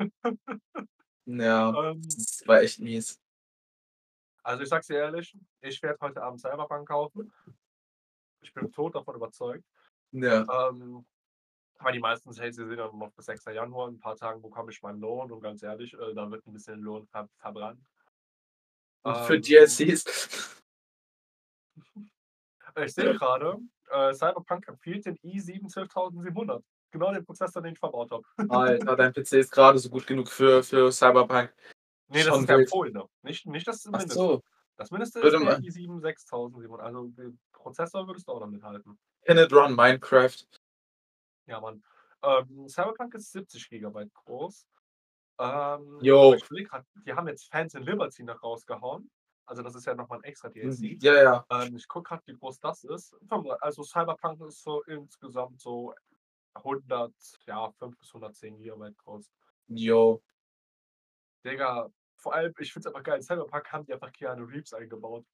Ja, 1.26 1.72
Ähm, 1.90 2.02
das 2.02 2.42
war 2.46 2.60
echt 2.60 2.80
mies. 2.80 3.18
also 4.42 4.62
ich 4.62 4.68
sag's 4.68 4.86
dir 4.88 4.98
ehrlich, 4.98 5.34
ich 5.62 5.82
werde 5.82 5.98
heute 6.02 6.22
Abend 6.22 6.40
Cyberpunk 6.40 6.86
kaufen. 6.88 7.32
Ich 8.42 8.52
bin 8.52 8.70
tot 8.70 8.94
davon 8.94 9.16
überzeugt. 9.16 9.64
Ja. 10.12 10.68
Ähm, 10.68 11.06
weil 11.84 11.92
die 11.92 12.00
meisten 12.00 12.32
Sales 12.32 12.56
sind 12.56 12.70
ja 12.72 12.90
noch 12.92 13.12
bis 13.12 13.26
6. 13.26 13.44
Januar. 13.46 13.88
In 13.88 13.94
ein 13.96 14.00
paar 14.00 14.16
Tagen 14.16 14.40
bekomme 14.42 14.70
ich 14.72 14.82
meinen 14.82 15.00
Lohn 15.00 15.30
und 15.30 15.40
ganz 15.40 15.62
ehrlich, 15.62 15.94
äh, 15.94 16.14
da 16.14 16.30
wird 16.30 16.46
ein 16.46 16.52
bisschen 16.52 16.80
Lohn 16.80 17.06
ver 17.06 17.28
verbrannt. 17.38 17.80
Und 19.02 19.16
für 19.18 19.36
Ähm, 19.36 19.42
DLCs. 19.42 20.04
Ich 22.76 22.92
sehe 22.92 23.14
gerade, 23.16 23.56
äh, 23.90 24.12
Cyberpunk 24.12 24.66
empfiehlt 24.66 25.06
den 25.06 25.16
i7 25.18 25.68
12700. 25.68 26.60
Genau 26.90 27.12
den 27.12 27.24
Prozessor, 27.24 27.62
den 27.62 27.74
ich 27.74 27.78
verbaut 27.78 28.10
habe. 28.10 28.24
Alter, 28.50 28.96
dein 28.96 29.12
PC 29.12 29.34
ist 29.34 29.52
gerade 29.52 29.78
so 29.78 29.88
gut 29.88 30.04
genug 30.08 30.28
für, 30.28 30.60
für 30.64 30.90
Cyberpunk. 30.90 31.54
Nee, 32.08 32.18
das 32.24 32.26
Schon 32.26 32.40
ist 32.40 32.48
der 32.48 32.56
empfohlene. 32.58 33.04
Nicht, 33.22 33.46
nicht 33.46 33.68
das 33.68 33.86
Ach 33.86 33.90
Mindeste. 33.92 34.14
so. 34.14 34.42
Das 34.76 34.90
Mindeste 34.90 35.20
ist 35.20 35.22
Würde 35.24 35.38
der 35.38 35.46
mal- 35.46 35.60
i7 35.60 36.00
6700. 36.00 36.80
Also 36.80 37.06
den 37.10 37.38
Prozessor 37.52 38.08
würdest 38.08 38.26
du 38.26 38.32
auch 38.32 38.40
damit 38.40 38.60
halten. 38.64 38.98
Can 39.24 39.38
it 39.38 39.52
run 39.52 39.76
Minecraft? 39.76 40.34
Ja, 41.46 41.60
Mann. 41.60 41.82
Ähm, 42.22 42.68
Cyberpunk 42.68 43.14
ist 43.14 43.32
70 43.32 43.68
GB 43.68 44.06
groß. 44.14 44.66
Ähm, 45.38 45.98
Jo. 46.00 46.34
Ich 46.34 46.44
überleg 46.44 46.68
grad, 46.68 46.86
die 47.06 47.12
haben 47.12 47.28
jetzt 47.28 47.50
Fans 47.50 47.74
in 47.74 47.82
Liberty 47.82 48.22
noch 48.22 48.42
rausgehauen. 48.42 49.10
Also 49.46 49.62
das 49.62 49.74
ist 49.74 49.86
ja 49.86 49.94
nochmal 49.94 50.18
ein 50.18 50.24
extra 50.24 50.48
DLC. 50.48 51.02
Ja, 51.02 51.22
ja. 51.22 51.46
Ähm, 51.50 51.76
ich 51.76 51.86
gucke 51.86 52.08
gerade, 52.08 52.22
wie 52.26 52.34
groß 52.34 52.60
das 52.60 52.84
ist. 52.84 53.14
Also 53.60 53.82
Cyberpunk 53.82 54.40
ist 54.42 54.62
so 54.62 54.82
insgesamt 54.84 55.60
so 55.60 55.94
100, 56.54 57.12
ja, 57.46 57.70
5 57.72 57.98
bis 57.98 58.08
110 58.08 58.58
GB 58.58 58.92
groß. 59.04 59.30
Yo. 59.68 60.22
Digga, 61.44 61.90
vor 62.16 62.32
allem, 62.32 62.54
ich 62.58 62.72
finde 62.72 62.88
es 62.88 62.94
einfach 62.94 63.04
geil, 63.04 63.16
in 63.16 63.22
Cyberpunk 63.22 63.70
haben 63.70 63.84
die 63.84 63.92
einfach 63.92 64.12
Keanu 64.12 64.44
Reeves 64.44 64.72
eingebaut. 64.72 65.26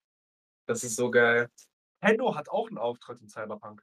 Das 0.65 0.83
ist 0.83 0.95
so 0.95 1.09
geil. 1.09 1.49
Henno 2.01 2.35
hat 2.35 2.49
auch 2.49 2.67
einen 2.67 2.77
Auftritt 2.77 3.21
in 3.21 3.29
Cyberpunk. 3.29 3.81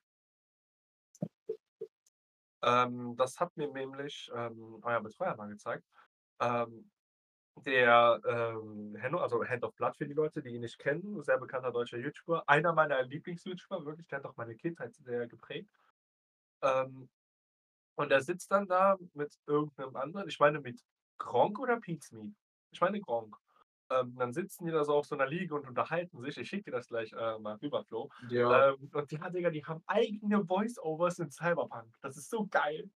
Ähm, 2.62 3.16
das 3.16 3.38
hat 3.40 3.56
mir 3.56 3.68
nämlich 3.68 4.30
ähm, 4.34 4.80
euer 4.82 5.00
Betreuer 5.00 5.36
mal 5.36 5.48
gezeigt. 5.48 5.84
Ähm, 6.40 6.90
der 7.64 8.20
ähm, 8.24 8.96
Henno, 8.96 9.18
also 9.18 9.44
Hand 9.44 9.64
of 9.64 9.74
Blood 9.74 9.96
für 9.96 10.06
die 10.06 10.14
Leute, 10.14 10.42
die 10.42 10.50
ihn 10.50 10.60
nicht 10.60 10.78
kennen, 10.78 11.22
sehr 11.22 11.38
bekannter 11.38 11.72
deutscher 11.72 11.98
YouTuber, 11.98 12.48
einer 12.48 12.72
meiner 12.72 13.02
Lieblings-YouTuber, 13.02 13.84
wirklich, 13.84 14.06
der 14.08 14.18
hat 14.18 14.26
auch 14.26 14.36
meine 14.36 14.54
Kindheit 14.54 14.94
sehr 14.94 15.26
geprägt. 15.26 15.68
Ähm, 16.62 17.08
und 17.96 18.12
er 18.12 18.22
sitzt 18.22 18.50
dann 18.52 18.66
da 18.66 18.96
mit 19.14 19.36
irgendeinem 19.46 19.96
anderen, 19.96 20.28
ich 20.28 20.38
meine 20.38 20.60
mit 20.60 20.80
Gronk 21.18 21.58
oder 21.58 21.80
Meat? 21.84 22.08
Ich 22.70 22.80
meine 22.80 23.00
Gronk. 23.00 23.36
Ähm, 23.90 24.14
dann 24.16 24.32
sitzen 24.32 24.66
die 24.66 24.72
da 24.72 24.84
so 24.84 24.94
auf 24.94 25.06
so 25.06 25.14
einer 25.14 25.26
Liege 25.26 25.54
und 25.54 25.66
unterhalten 25.66 26.20
sich. 26.20 26.36
Ich 26.36 26.48
schicke 26.48 26.64
dir 26.64 26.72
das 26.72 26.88
gleich 26.88 27.12
äh, 27.12 27.38
mal 27.38 27.56
rüber, 27.56 27.84
Flo. 27.84 28.10
Ja. 28.28 28.70
Ähm, 28.70 28.90
und 28.92 29.12
ja, 29.12 29.30
Digga, 29.30 29.50
die 29.50 29.64
haben 29.64 29.82
eigene 29.86 30.44
Voice-Overs 30.44 31.18
in 31.20 31.30
Cyberpunk. 31.30 31.94
Das 32.02 32.16
ist 32.16 32.28
so 32.28 32.46
geil. 32.46 32.90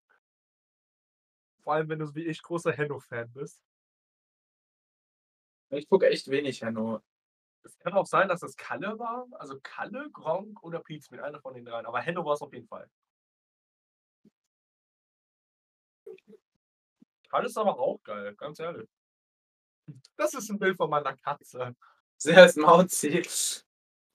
Vor 1.62 1.74
allem, 1.74 1.88
wenn 1.88 1.98
du 1.98 2.06
so 2.06 2.14
wie 2.14 2.26
ich 2.26 2.42
großer 2.42 2.72
Henno-Fan 2.72 3.32
bist. 3.32 3.62
Ich 5.70 5.88
gucke 5.88 6.08
echt 6.08 6.28
wenig, 6.28 6.60
Henno. 6.60 7.00
Es 7.62 7.78
kann 7.78 7.94
auch 7.94 8.06
sein, 8.06 8.28
dass 8.28 8.42
es 8.42 8.56
Kalle 8.56 8.98
war. 8.98 9.26
Also 9.32 9.58
Kalle, 9.62 10.10
Gronk 10.10 10.62
oder 10.62 10.80
Pietz 10.80 11.10
mit 11.10 11.20
einer 11.20 11.40
von 11.40 11.54
den 11.54 11.64
dreien. 11.64 11.86
Aber 11.86 12.00
Henno 12.00 12.24
war 12.24 12.34
es 12.34 12.42
auf 12.42 12.52
jeden 12.52 12.66
Fall. 12.66 12.90
Kalle 17.30 17.46
ist 17.46 17.56
aber 17.56 17.78
auch 17.78 18.02
geil, 18.02 18.34
ganz 18.34 18.58
ehrlich. 18.58 18.90
Das 20.16 20.34
ist 20.34 20.50
ein 20.50 20.58
Bild 20.58 20.76
von 20.76 20.90
meiner 20.90 21.16
Katze. 21.16 21.74
Sehr 22.16 22.44
ist 22.44 22.56
Mauzi. 22.56 23.22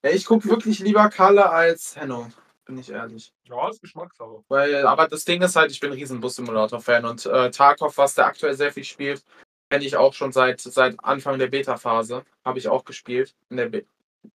Ja, 0.04 0.12
ich 0.12 0.26
gucke 0.26 0.48
wirklich 0.48 0.80
lieber 0.80 1.10
Kalle 1.10 1.50
als 1.50 1.96
Henno. 1.96 2.30
Bin 2.66 2.78
ich 2.78 2.90
ehrlich. 2.90 3.34
Ja, 3.46 3.70
ist 3.70 3.82
Geschmackssache. 3.82 4.44
Weil, 4.48 4.86
aber 4.86 5.08
das 5.08 5.26
Ding 5.26 5.42
ist 5.42 5.56
halt, 5.56 5.72
ich 5.72 5.80
bin 5.80 5.92
ein 5.92 5.98
riesen 5.98 6.20
Bus-Simulator-Fan 6.20 7.06
und 7.06 7.26
äh, 7.26 7.50
Tarkov, 7.50 7.98
was 7.98 8.16
der 8.16 8.26
aktuell 8.26 8.56
sehr 8.56 8.72
viel 8.72 8.84
spielt, 8.84 9.24
kenne 9.70 9.86
ich 9.86 9.96
auch 9.98 10.14
schon 10.14 10.32
seit, 10.32 10.60
seit 10.62 11.02
Anfang 11.04 11.40
der 11.40 11.48
Beta-Phase. 11.48 12.24
Habe 12.46 12.60
ich 12.60 12.68
auch 12.68 12.86
gespielt. 12.86 13.36
In 13.50 13.58
der 13.58 13.70
Be 13.70 13.86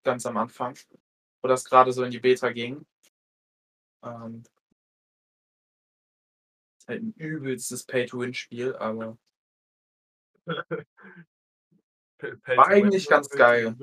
ganz 0.02 0.24
am 0.26 0.36
Anfang. 0.36 0.76
Wo 1.42 1.48
das 1.48 1.64
gerade 1.64 1.92
so 1.92 2.04
in 2.04 2.10
die 2.10 2.20
Beta 2.20 2.50
ging. 2.50 2.86
Ähm, 4.02 4.42
ist 6.78 6.88
halt 6.88 7.02
ein 7.02 7.14
übelstes 7.16 7.84
Pay-to-Win-Spiel, 7.84 8.76
aber 8.76 9.16
War 12.56 12.68
eigentlich 12.68 13.08
ganz 13.08 13.28
geil. 13.30 13.74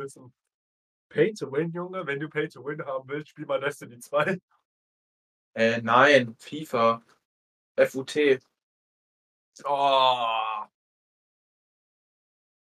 Pay 1.10 1.34
to 1.34 1.52
win, 1.52 1.72
Junge. 1.72 2.06
Wenn 2.06 2.20
du 2.20 2.30
Pay 2.30 2.48
to 2.50 2.64
win 2.64 2.86
haben 2.86 3.10
willst, 3.10 3.30
spiel 3.30 3.46
mal 3.46 3.60
Destiny 3.60 4.00
2. 4.00 4.40
äh, 5.56 5.82
nein, 5.82 6.36
FIFA. 6.38 7.02
FUT. 7.76 8.40
Oh. 9.66 10.66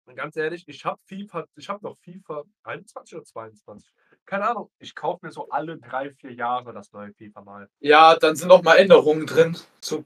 Und 0.05 0.17
ganz 0.17 0.37
ehrlich, 0.37 0.65
ich 0.67 0.85
habe 0.85 1.01
FIFA, 1.07 1.47
ich 1.57 1.69
habe 1.69 1.85
noch 1.85 1.97
FIFA 1.99 2.45
21 2.65 3.17
oder 3.17 3.25
22. 3.25 3.95
Keine 4.25 4.49
Ahnung, 4.49 4.71
ich 4.79 4.95
kaufe 4.95 5.25
mir 5.25 5.33
so 5.33 5.49
alle 5.49 5.79
drei, 5.79 6.11
vier 6.11 6.33
Jahre 6.33 6.73
das 6.73 6.93
neue 6.93 7.13
FIFA 7.13 7.41
mal. 7.43 7.71
Ja, 7.81 8.17
dann 8.17 8.37
sind 8.37 8.51
auch 8.51 8.63
mal 8.63 8.77
Änderungen 8.77 9.27
drin, 9.27 9.57
zu, 9.81 10.05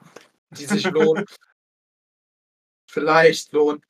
die 0.51 0.67
sich 0.67 0.85
lohnen. 0.91 1.25
Vielleicht 2.97 3.53
lohnen. 3.53 3.85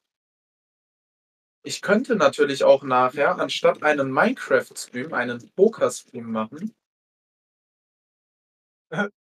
Ich 1.62 1.80
könnte 1.80 2.16
natürlich 2.16 2.64
auch 2.64 2.82
nachher, 2.82 3.38
anstatt 3.38 3.84
einen 3.84 4.10
Minecraft-Stream, 4.10 5.14
einen 5.14 5.48
Poker-Stream 5.52 6.28
machen. 6.28 6.74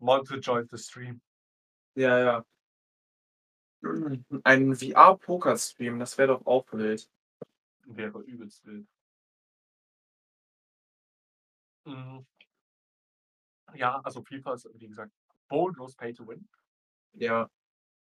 Monte 0.00 0.38
joined 0.38 0.68
the 0.72 0.78
stream. 0.78 1.20
Ja, 1.94 2.18
ja. 2.18 2.44
Einen 4.42 4.74
VR-Poker-Stream, 4.74 6.00
das 6.00 6.18
wäre 6.18 6.34
doch 6.34 6.44
auch 6.44 6.66
wild. 6.72 7.08
Wäre 7.84 8.18
übelst 8.22 8.66
wild. 8.66 8.88
Mhm. 11.84 12.26
Ja, 13.74 14.00
also 14.00 14.24
FIFA 14.24 14.54
ist, 14.54 14.68
wie 14.74 14.88
gesagt, 14.88 15.12
bodenlos 15.46 15.94
Pay 15.94 16.12
to 16.14 16.26
win. 16.26 16.48
Ja. 17.12 17.48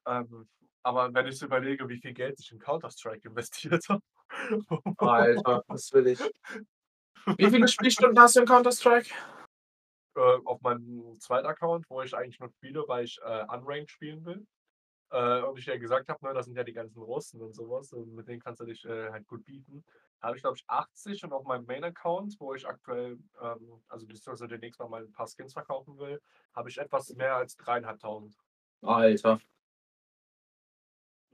Ähm, 0.07 0.47
aber 0.83 1.13
wenn 1.13 1.27
ich 1.27 1.41
überlege, 1.41 1.87
wie 1.89 1.99
viel 1.99 2.13
Geld 2.13 2.39
ich 2.39 2.51
in 2.51 2.59
Counter-Strike 2.59 3.27
investiert 3.27 3.87
habe. 3.89 4.01
Alter, 4.97 5.63
was 5.67 5.91
will 5.93 6.07
ich? 6.07 6.19
Wie 7.37 7.49
viele 7.49 7.67
Spielstunden 7.67 8.17
hast 8.17 8.37
du 8.37 8.39
in 8.39 8.45
Counter-Strike? 8.45 9.09
äh, 10.17 10.39
auf 10.45 10.61
meinem 10.61 11.19
zweiten 11.19 11.47
Account, 11.47 11.89
wo 11.89 12.01
ich 12.01 12.15
eigentlich 12.15 12.39
nur 12.39 12.49
spiele, 12.49 12.83
weil 12.87 13.05
ich 13.05 13.19
äh, 13.23 13.45
Unranked 13.53 13.91
spielen 13.91 14.25
will. 14.25 14.45
Äh, 15.11 15.41
und 15.43 15.57
ich 15.57 15.65
ja 15.65 15.77
gesagt 15.77 16.09
habe, 16.09 16.25
ne, 16.25 16.33
das 16.33 16.47
sind 16.47 16.57
ja 16.57 16.63
die 16.63 16.73
ganzen 16.73 17.01
Russen 17.01 17.41
und 17.41 17.53
sowas, 17.53 17.93
und 17.93 18.13
mit 18.13 18.27
denen 18.27 18.41
kannst 18.41 18.59
du 18.59 18.65
dich 18.65 18.83
äh, 18.85 19.09
halt 19.09 19.25
gut 19.27 19.45
bieten. 19.45 19.83
Da 20.19 20.27
habe 20.27 20.37
ich, 20.37 20.43
glaube 20.43 20.57
ich, 20.57 20.63
80 20.67 21.23
und 21.23 21.33
auf 21.33 21.45
meinem 21.45 21.65
Main-Account, 21.65 22.35
wo 22.39 22.53
ich 22.55 22.67
aktuell, 22.67 23.17
ähm, 23.41 23.81
also 23.87 24.05
beziehungsweise 24.05 24.47
demnächst 24.47 24.79
mal 24.79 25.03
ein 25.03 25.11
paar 25.11 25.27
Skins 25.27 25.53
verkaufen 25.53 25.97
will, 25.97 26.19
habe 26.53 26.69
ich 26.69 26.77
etwas 26.77 27.13
mehr 27.13 27.35
als 27.35 27.55
dreieinhalbtausend. 27.55 28.35
Alter. 28.81 29.39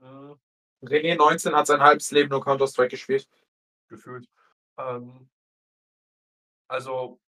Mhm, 0.04 0.38
René 0.82 1.16
19 1.16 1.54
hat 1.54 1.66
sein 1.66 1.80
halbes 1.80 2.10
Leben 2.10 2.28
nur 2.30 2.42
Counter-Strike 2.44 2.90
gespielt. 2.90 3.28
gefühlt. 3.88 4.28
Ähm, 4.78 5.30
also, 6.68 7.20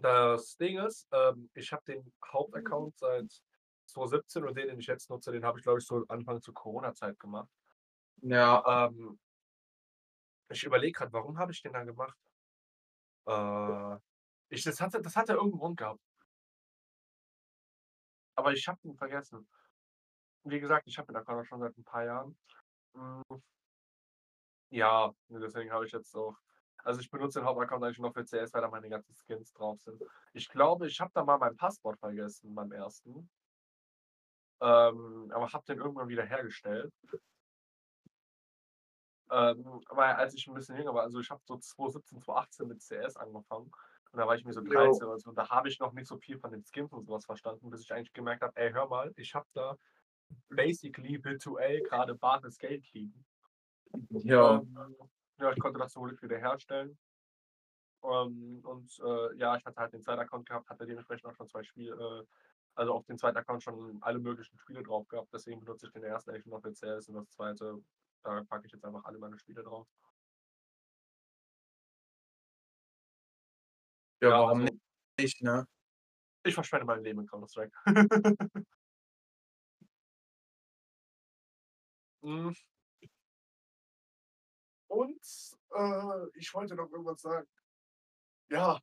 das 0.00 0.56
Ding 0.56 0.78
ist, 0.78 1.08
ähm, 1.12 1.50
ich 1.54 1.72
habe 1.72 1.84
den 1.86 2.12
Hauptaccount 2.26 2.98
seit 2.98 3.42
2017 3.86 4.44
und 4.44 4.56
den, 4.56 4.68
den 4.68 4.80
ich 4.80 4.86
jetzt 4.86 5.10
nutze, 5.10 5.30
den 5.30 5.44
habe 5.44 5.58
ich, 5.58 5.64
glaube 5.64 5.78
ich, 5.78 5.86
so 5.86 6.04
Anfang 6.08 6.40
zur 6.40 6.54
Corona-Zeit 6.54 7.18
gemacht. 7.18 7.48
Ja, 8.22 8.86
Ähm, 8.86 9.18
ich 10.48 10.64
überlege 10.64 10.92
gerade, 10.92 11.12
warum 11.12 11.38
habe 11.38 11.52
ich 11.52 11.62
den 11.62 11.72
dann 11.72 11.86
gemacht? 11.86 12.16
Äh, 13.26 13.96
ich, 14.48 14.62
das, 14.64 14.80
hatte, 14.80 15.00
das 15.00 15.16
hatte 15.16 15.34
irgendeinen 15.34 15.60
Grund 15.60 15.76
gehabt. 15.78 16.00
Aber 18.36 18.52
ich 18.52 18.66
habe 18.66 18.78
ihn 18.84 18.96
vergessen. 18.96 19.46
Wie 20.44 20.60
gesagt, 20.60 20.86
ich 20.86 20.98
habe 20.98 21.06
den 21.12 21.16
Account 21.16 21.46
schon 21.46 21.60
seit 21.60 21.76
ein 21.78 21.84
paar 21.84 22.04
Jahren. 22.04 22.38
Mm. 22.94 23.22
Ja, 24.72 25.12
deswegen 25.28 25.72
habe 25.72 25.86
ich 25.86 25.92
jetzt 25.92 26.14
auch 26.16 26.36
also, 26.86 27.00
ich 27.00 27.08
benutze 27.10 27.38
den 27.40 27.46
Hauptaccount 27.46 27.82
eigentlich 27.82 27.98
nur 27.98 28.08
noch 28.08 28.14
für 28.14 28.24
CS, 28.26 28.52
weil 28.52 28.60
da 28.60 28.68
meine 28.68 28.90
ganzen 28.90 29.14
Skins 29.14 29.52
drauf 29.54 29.80
sind. 29.80 30.02
Ich 30.34 30.50
glaube, 30.50 30.86
ich 30.86 31.00
habe 31.00 31.10
da 31.14 31.24
mal 31.24 31.38
mein 31.38 31.56
Passwort 31.56 31.98
vergessen 31.98 32.54
beim 32.54 32.72
ersten. 32.72 33.30
Ähm, 34.60 35.30
aber 35.32 35.52
habe 35.52 35.64
den 35.66 35.78
irgendwann 35.78 36.08
wieder 36.08 36.24
hergestellt. 36.24 36.92
Ähm, 39.30 39.80
aber 39.88 40.18
als 40.18 40.34
ich 40.34 40.46
'n 40.46 40.54
bisschen 40.54 40.76
jünger 40.76 40.94
war 40.94 41.02
also, 41.02 41.18
ich 41.20 41.30
habe 41.30 41.40
so 41.46 41.56
2017, 41.58 42.20
2018 42.20 42.68
mit 42.68 42.82
CS 42.82 43.16
angefangen 43.16 43.70
und 44.12 44.18
da 44.18 44.26
war 44.26 44.34
ich 44.36 44.44
mir 44.44 44.52
so 44.52 44.60
Jo. 44.72 45.00
13 45.00 45.06
oder 45.06 45.18
so 45.18 45.30
und 45.30 45.36
da 45.38 45.48
habe 45.48 45.68
ich 45.68 45.78
noch 45.80 45.92
nicht 45.92 46.06
so 46.06 46.18
viel 46.18 46.38
von 46.38 46.52
den 46.52 46.62
Skins 46.64 46.92
und 46.92 47.06
so 47.06 47.12
was 47.14 47.24
verstanden, 47.24 47.70
bis 47.70 47.80
ich 47.82 47.92
eigentlich 47.92 48.12
gemerkt 48.12 48.42
habe: 48.42 48.52
„Ey, 48.56 48.72
hör 48.72 48.86
mal, 48.88 49.12
ich 49.16 49.34
habe 49.34 49.46
da 49.54 49.76
basically 50.48 51.22
virtuell 51.22 51.82
grade 51.82 52.14
bares 52.14 52.58
Geld 52.58 52.90
liegen.“ 52.92 53.24
Ja. 54.10 54.56
Ähm, 54.56 54.96
ja, 55.38 55.52
ich 55.52 55.58
konnte 55.58 55.78
das 55.78 55.92
zum 55.92 56.04
Glück 56.04 56.22
wiederherstellen. 56.22 56.98
Ähm, 58.02 58.60
und, 58.64 59.00
äh, 59.00 59.36
ja, 59.36 59.56
ich 59.56 59.64
hatte 59.64 59.80
halt 59.80 59.92
den 59.92 60.02
Zweitaccount 60.02 60.46
gehabt, 60.46 60.68
hatte 60.68 60.86
dementsprechend 60.86 61.26
auch 61.26 61.34
schon 61.34 61.48
2 61.48 61.62
Spiele 61.62 61.94
äh, 61.94 62.26
also, 62.76 62.92
auf 62.92 63.06
den 63.06 63.18
zweiten 63.18 63.36
Account 63.38 63.62
schon 63.62 63.98
alle 64.02 64.18
möglichen 64.18 64.58
Spiele 64.58 64.82
drauf 64.82 65.06
gehabt. 65.08 65.32
Deswegen 65.32 65.60
benutze 65.60 65.86
ich 65.86 65.92
den 65.92 66.02
ersten 66.02 66.30
eigentlich 66.30 66.46
noch 66.46 66.60
für 66.60 66.72
CS 66.72 67.08
und 67.08 67.14
das 67.14 67.30
zweite, 67.30 67.80
da 68.24 68.42
packe 68.44 68.66
ich 68.66 68.72
jetzt 68.72 68.84
einfach 68.84 69.04
alle 69.04 69.18
meine 69.18 69.38
Spiele 69.38 69.62
drauf. 69.62 69.86
Ja, 74.20 74.30
Ja, 74.30 74.38
warum 74.40 74.62
also 74.62 74.74
nicht, 75.18 75.42
ne? 75.42 75.66
ich 76.44 76.54
verschwende 76.54 76.86
mein 76.86 77.02
Leben 77.02 77.20
in 77.20 77.26
Counter-Strike. 77.26 77.72
Hm. 82.24 82.54
Und, 84.90 85.20
äh, 85.74 86.28
ich 86.34 86.52
wollte 86.54 86.74
noch 86.74 86.90
irgendwas 86.90 87.20
sagen. 87.22 87.46
Ja, 88.50 88.78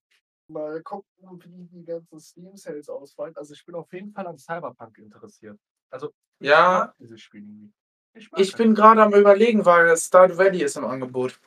mal 0.47 0.81
gucken, 0.83 1.05
wie 1.43 1.67
die 1.79 1.85
ganzen 1.85 2.19
Steam 2.19 2.57
Sales 2.57 2.89
ausfallen. 2.89 3.35
Also, 3.37 3.53
ich 3.53 3.65
bin 3.65 3.75
auf 3.75 3.91
jeden 3.93 4.11
Fall 4.11 4.27
an 4.27 4.37
Cyberpunk 4.37 4.97
interessiert. 4.97 5.59
Also, 5.89 6.11
ich 6.39 6.47
Ja. 6.47 6.93
dieses 6.99 7.21
Spiel 7.21 7.41
irgendwie. 7.41 7.73
Ich 8.13 8.29
Ich 8.37 8.55
bin 8.55 8.75
grade 8.75 9.01
am 9.03 9.13
Überlegen, 9.13 9.65
weil 9.65 9.95
Stardew 9.95 10.37
Valley 10.37 10.63
ist 10.63 10.75
im 10.77 10.85
Angebot. 10.85 11.39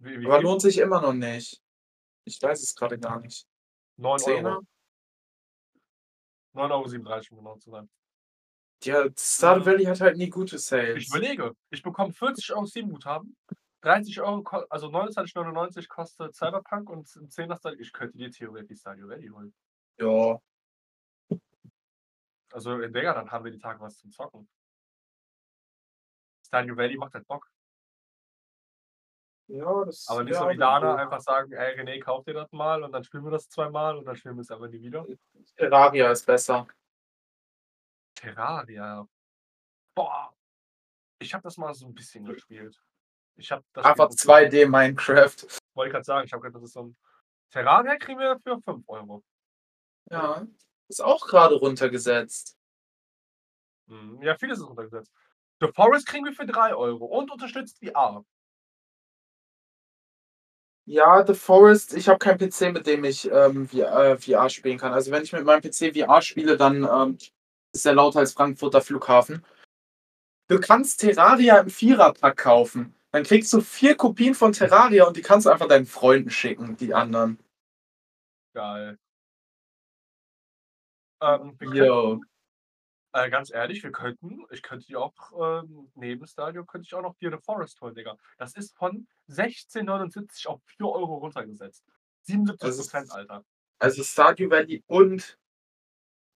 Wie 0.00 0.20
wie 0.20 0.26
Aber 0.26 0.42
lohnt 0.42 0.62
sich 0.62 0.78
immer 0.78 1.00
noch 1.00 1.12
nicht. 1.12 1.60
Ich 2.24 2.40
weiß 2.42 2.62
es 2.62 2.74
grade 2.74 2.98
gar 2.98 3.20
nicht. 3.20 3.46
9 3.98 4.18
Zehner? 4.18 4.60
€. 4.60 4.66
9,37 6.54 7.30
€, 7.30 7.32
um 7.32 7.38
genau 7.38 7.56
zu 7.58 7.70
sein. 7.70 7.88
Ja, 8.84 9.06
Stardew 9.18 9.60
Mhm. 9.62 9.66
Valley 9.66 9.84
hat 9.84 10.00
halt 10.00 10.16
nie 10.18 10.28
gute 10.30 10.56
Ich 10.56 10.64
Sales. 10.66 11.08
überlege, 11.08 11.54
ich 11.70 11.82
bekomme 11.82 12.12
40 12.12 12.52
€ 12.54 12.66
Steam-Guthaben, 12.66 13.36
30 13.82 14.20
€ 14.20 14.42
ko 14.44 14.58
also 14.70 14.88
29,99 14.90 15.86
€ 15.86 15.88
kostet 15.88 16.34
Cyberpunk 16.36 16.88
und 16.90 17.08
'n 17.16 17.30
Zehner 17.30 17.56
Star 17.56 17.72
ich 17.78 17.92
könnte 17.92 18.16
dir 18.18 18.30
theoretisch 18.30 18.78
Stardew 18.80 19.08
Valley 19.08 19.28
holen. 19.28 19.52
Ja. 19.98 20.40
Also, 22.52 22.80
äh, 22.80 22.90
Digga, 22.90 23.14
dann 23.14 23.30
haben 23.30 23.44
wir 23.44 23.52
die 23.52 23.58
Tage 23.58 23.80
was 23.80 23.98
zum 23.98 24.10
Zocken. 24.10 24.46
Stardew 26.52 26.76
Valley 26.76 26.96
macht 26.96 27.14
halt 27.14 27.26
Bock. 27.26 27.46
Ja, 29.50 29.84
das 29.84 30.06
Aber 30.08 30.22
nicht 30.24 30.36
so 30.36 30.48
wie 30.48 30.56
Dana 30.56 30.96
einfach 30.96 31.20
sagen: 31.20 31.52
„Ey, 31.52 31.78
René, 31.80 32.00
kauf 32.00 32.24
dir 32.24 32.34
das 32.34 32.52
mal“ 32.52 32.82
und 32.82 32.92
dann 32.92 33.04
spielen 33.04 33.24
wir 33.24 33.30
das 33.30 33.48
zweimal 33.48 33.96
und 33.96 34.04
dann 34.06 34.16
spielen 34.16 34.36
wir 34.36 34.42
es 34.42 34.50
aber 34.50 34.68
nie 34.68 34.80
wieder. 34.82 35.06
Terraria 35.58 36.10
ist 36.10 36.26
besser. 36.26 36.66
Terraria. 38.16 39.06
Boah. 39.96 40.34
Ich 41.20 41.34
habe 41.34 41.42
das 41.44 41.56
mal 41.58 41.74
so 41.74 41.86
'n 41.86 41.94
bisschen 41.94 42.24
gespielt. 42.26 42.76
Ich 43.36 43.52
habe 43.52 43.64
das 43.74 43.84
Einfach 43.86 44.06
Spiel 44.12 44.18
2D 44.50 44.66
Minecraft. 44.66 45.36
Wollte 45.74 45.88
ich 45.90 45.94
grad 45.94 46.04
sagen, 46.06 46.26
ich 46.26 46.32
habe 46.34 46.42
gedacht, 46.42 46.56
das 46.62 46.64
ist 46.70 46.74
so 46.74 46.80
'n 46.82 46.96
Terraria 47.52 47.96
kriegen 47.98 48.20
wir 48.20 48.38
für 48.40 48.60
5 48.62 48.86
€. 48.88 49.24
Ja, 50.10 50.46
ist 50.88 51.02
auch 51.02 51.26
grade 51.26 51.56
runtergesetzt. 51.56 52.54
Mhm. 53.88 54.22
Ja, 54.22 54.36
vieles 54.38 54.58
ist 54.58 54.66
runtergesetzt. 54.66 55.12
The 55.60 55.68
Forest 55.74 56.06
kriegen 56.06 56.24
wir 56.24 56.32
für 56.32 56.46
3 56.46 56.74
€ 56.74 57.04
und 57.04 57.30
unterstützt 57.30 57.78
VR. 57.80 58.24
Ja, 60.88 61.24
The 61.26 61.32
Forest 61.34 61.94
ich 61.94 62.08
habe 62.08 62.18
keinen 62.18 62.36
PC, 62.38 62.70
mit 62.72 62.86
dem 62.86 63.04
ich, 63.04 63.30
ähm, 63.32 63.66
V 63.66 63.78
äh, 63.78 64.18
VR 64.18 64.50
spielen 64.50 64.76
kann. 64.76 64.92
Also, 64.92 65.10
wenn 65.10 65.22
ich 65.22 65.32
mit 65.32 65.42
meinem 65.44 65.62
PC 65.62 65.92
VR 65.94 66.20
spiele, 66.20 66.58
dann, 66.58 66.84
ähm, 66.84 67.16
ist 67.74 67.84
der 67.84 67.94
lauter 67.94 68.20
als 68.20 68.32
Frankfurter 68.32 68.80
Flughafen. 68.80 69.44
Du 70.48 70.60
kannst 70.60 71.00
Terraria 71.00 71.58
im 71.58 71.70
Viererpack 71.70 72.36
kaufen. 72.36 72.94
Dann 73.10 73.24
kriegst 73.24 73.52
du 73.52 73.60
4 73.60 73.96
Kopien 73.96 74.34
von 74.34 74.52
Terraria 74.52 75.04
und 75.06 75.16
die 75.16 75.22
kannst 75.22 75.46
du 75.46 75.50
einfach 75.50 75.68
deinen 75.68 75.86
Freunden 75.86 76.30
schicken, 76.30 76.76
die 76.76 76.94
anderen. 76.94 77.38
Geil. 78.54 78.98
Ähm, 81.22 81.56
wir 81.58 81.68
Jo. 81.68 82.20
könnten 82.20 82.30
äh, 83.14 83.30
ganz 83.30 83.50
ehrlich, 83.52 83.82
wir 83.82 83.92
könnten 83.92 84.44
ich 84.50 84.62
könnte 84.62 84.86
dir 84.86 85.00
auch, 85.00 85.14
ähm 85.62 85.90
neben 85.94 86.26
Stardew 86.26 86.64
könnte 86.66 86.86
ich 86.86 86.94
auch 86.94 87.02
noch 87.02 87.16
dir 87.16 87.30
The 87.30 87.38
Forest 87.44 87.80
holen, 87.80 87.94
Digga. 87.94 88.16
Das 88.38 88.54
ist 88.54 88.76
von 88.76 89.06
16,79 89.28 90.46
€ 90.46 90.48
auf 90.48 90.62
4 90.66 90.86
€ 90.86 91.18
runtergesetzt. 91.18 91.84
77 92.22 92.86
%, 92.86 92.94
Also 92.94 93.14
Alter. 93.14 93.44
also, 93.80 94.02
Stardew 94.04 94.50
Valley 94.50 94.82
und 94.88 95.38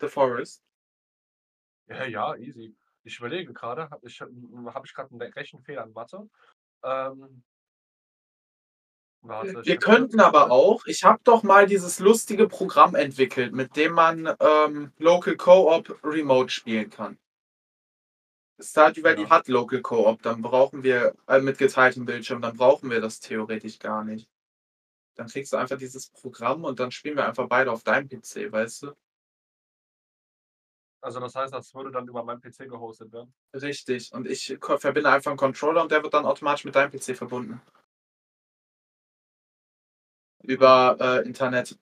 The 0.01 0.09
Forest? 0.09 0.63
Ja, 1.89 2.05
ja, 2.07 2.35
easy. 2.37 2.75
Ich 3.05 3.19
überlege 3.19 3.53
grade, 3.55 3.89
habe 3.91 4.07
ich 4.07 4.21
hm, 4.21 4.71
habe 4.75 4.87
ich 4.87 4.93
grad 4.95 5.11
'n 5.11 5.21
Rechenfehler 5.23 5.85
in 5.85 5.93
Mathe? 5.93 6.29
Ähm 6.85 7.43
Warte, 9.23 9.63
Wir 9.65 9.79
könnten 9.79 10.21
aber 10.21 10.51
auch 10.53 10.85
ich 10.87 11.03
habe 11.03 11.19
doch 11.25 11.43
mal 11.43 11.67
dieses 11.67 11.99
lustige 11.99 12.47
Programm 12.47 12.95
entwickelt, 12.95 13.53
mit 13.53 13.75
dem 13.77 13.93
man, 13.93 14.33
ähm, 14.41 14.93
Local 14.99 15.37
Co-op 15.37 15.99
remote 16.05 16.51
spielen 16.51 16.89
kann. 16.91 17.19
Stardew 18.61 19.03
Valley 19.05 19.23
Ja. 19.23 19.31
hat 19.31 19.49
Local 19.49 19.81
Co-op, 19.83 20.23
dann 20.23 20.43
brauchen 20.43 20.83
wir 20.83 21.15
äh, 21.29 21.41
mit 21.41 21.59
geteiltem 21.59 22.05
Bildschirm, 22.05 22.43
dann 22.43 22.57
brauchen 22.57 22.91
wir 22.91 23.01
das 23.01 23.21
theoretisch 23.21 23.79
gar 23.79 24.05
nicht. 24.05 24.29
Dann 25.17 25.29
kriegst 25.29 25.53
du 25.53 25.59
einfach 25.59 25.79
dieses 25.79 26.11
Programm 26.11 26.65
und 26.65 26.81
dann 26.81 26.91
spielen 26.93 27.17
wir 27.17 27.27
einfach 27.27 27.49
beide 27.49 27.73
auf 27.73 27.85
deinem 27.85 28.09
PC, 28.09 28.53
weißt 28.53 28.85
du? 28.85 28.93
Also, 31.03 31.21
das 31.21 31.35
heißt, 31.35 31.55
das 31.55 31.73
würde 31.75 31.91
dann 31.93 32.09
über 32.09 32.25
meinen 32.25 32.41
PC 32.41 32.69
gehostet 32.69 33.13
werden? 33.13 33.33
Richtig. 33.55 34.13
Und 34.13 34.27
ich 34.29 34.57
verbinde 34.61 35.11
einfach 35.11 35.31
'n 35.33 35.37
Controller 35.37 35.83
und 35.83 35.93
der 35.93 36.03
wird 36.03 36.15
dann 36.15 36.27
automatisch 36.27 36.65
mit 36.65 36.75
deinem 36.75 36.91
PC 36.91 37.15
verbunden. 37.17 37.61
Über, 40.45 40.97
äh, 41.01 41.27
Internet. 41.27 41.79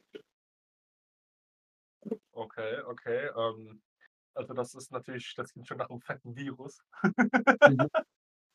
Okay, 2.34 2.76
okay, 2.86 3.28
ähm, 3.36 3.80
also, 4.34 4.54
das 4.54 4.74
ist 4.74 4.92
natürlich 4.92 5.34
das 5.36 5.52
klingt 5.52 5.68
schon 5.68 5.78
nach 5.78 5.88
'nem 5.90 6.00
fetten 6.00 6.36
Virus. 6.36 6.82
Mhm. 7.64 7.90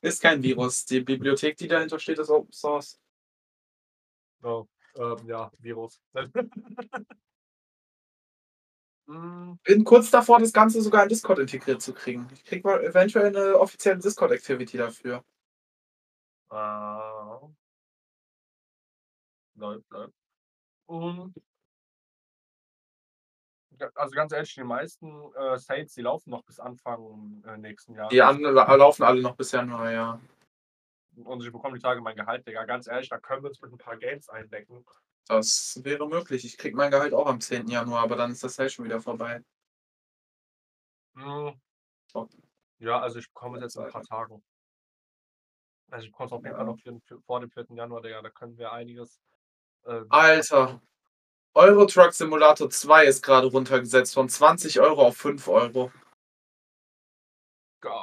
Ist 0.01 0.21
kein 0.21 0.43
Virus. 0.43 0.85
Die 0.85 1.01
Bibliothek, 1.01 1.57
die 1.57 1.67
dahinter 1.67 1.99
steht, 1.99 2.19
ist 2.19 2.29
Open 2.31 2.51
Source. 2.53 2.95
Oh, 4.43 4.67
ähm, 4.97 5.27
ja, 5.27 5.51
Virus. 5.59 5.99
Hm. 9.07 9.57
Bin 9.63 9.83
kurz 9.83 10.11
davor, 10.11 10.39
das 10.39 10.53
Ganze 10.53 10.81
sogar 10.81 11.03
in 11.03 11.09
Discord 11.09 11.39
integriert 11.39 11.81
zu 11.81 11.93
kriegen. 11.93 12.27
Ich 12.33 12.43
kriege 12.45 12.67
mal 12.67 12.83
eventuell 12.83 13.31
'ne 13.31 13.57
offizielle 13.59 13.97
Discord 13.99 14.31
Activity 14.31 14.77
dafür. 14.77 15.23
Ah. 16.53 17.51
Läuft, 19.55 19.89
läuft. 19.91 20.13
Und 20.87 21.33
also, 23.95 24.11
ganz 24.15 24.31
ehrlich, 24.33 24.53
die 24.53 24.63
meisten, 24.63 25.07
äh, 25.35 25.57
Sales, 25.57 25.93
die 25.93 26.01
laufen 26.01 26.29
noch 26.29 26.43
bis 26.43 26.59
Anfang, 26.59 27.43
äh, 27.47 27.57
nächsten 27.57 27.95
Die 28.09 28.17
Jahres. 28.17 28.21
an 28.21 28.41
la 28.41 28.75
laufen 28.75 29.03
alle 29.03 29.21
noch 29.21 29.35
bis 29.35 29.51
Januar, 29.51 29.91
ja. 29.91 30.19
Und 31.17 31.43
ich 31.45 31.51
bekomme 31.51 31.77
die 31.77 31.81
Tage 31.83 32.01
mein 32.01 32.15
Gehalt, 32.15 32.47
Digga. 32.47 32.65
Ganz 32.65 32.87
ehrlich, 32.87 33.09
da 33.09 33.19
können 33.19 33.43
wir 33.43 33.49
uns 33.49 33.61
mit 33.61 33.71
'n 33.71 33.77
paar 33.77 33.97
Games 33.97 34.29
eindecken. 34.29 34.85
Das 35.31 35.79
wäre 35.85 36.09
möglich. 36.09 36.43
Ich 36.43 36.57
kriege 36.57 36.75
mein 36.75 36.91
Gehalt 36.91 37.13
auch 37.13 37.25
am 37.25 37.39
10. 37.39 37.71
Januar, 37.71 38.01
aber 38.03 38.17
dann 38.17 38.31
ist 38.33 38.43
das 38.43 38.55
Sale 38.55 38.69
schon 38.69 38.83
wieder 38.83 38.99
vorbei. 38.99 39.41
Hm. 41.15 41.59
Ja, 42.79 42.99
also, 42.99 43.19
ich 43.19 43.27
bekomme 43.29 43.57
es 43.57 43.63
jetzt 43.63 43.75
in 43.77 43.83
'n 43.83 43.91
paar 43.91 44.03
Tagen. 44.03 44.41
Also, 45.89 46.05
ich 46.05 46.11
bekomme 46.11 46.27
es 46.27 46.31
auf 46.33 46.43
jeden 46.43 46.55
Fall 46.55 46.65
noch 46.65 46.79
für 46.79 46.99
für 47.05 47.21
vor 47.21 47.39
dem 47.41 47.49
4. 47.51 47.75
Januar, 47.75 48.01
Digga. 48.01 48.21
Da 48.21 48.29
können 48.29 48.57
wir 48.57 48.71
einiges, 48.71 49.19
äh 49.85 50.03
Alter. 50.09 50.81
Euro 51.55 51.85
Truck 51.87 52.13
Simulator 52.13 52.69
2 52.69 53.05
ist 53.05 53.23
grade 53.23 53.47
runtergesetzt 53.47 54.13
von 54.15 54.29
20 54.29 54.81
€ 54.81 55.07
auf 55.07 55.17
5 55.17 55.47
€. 55.47 55.91
Geil. 57.83 57.93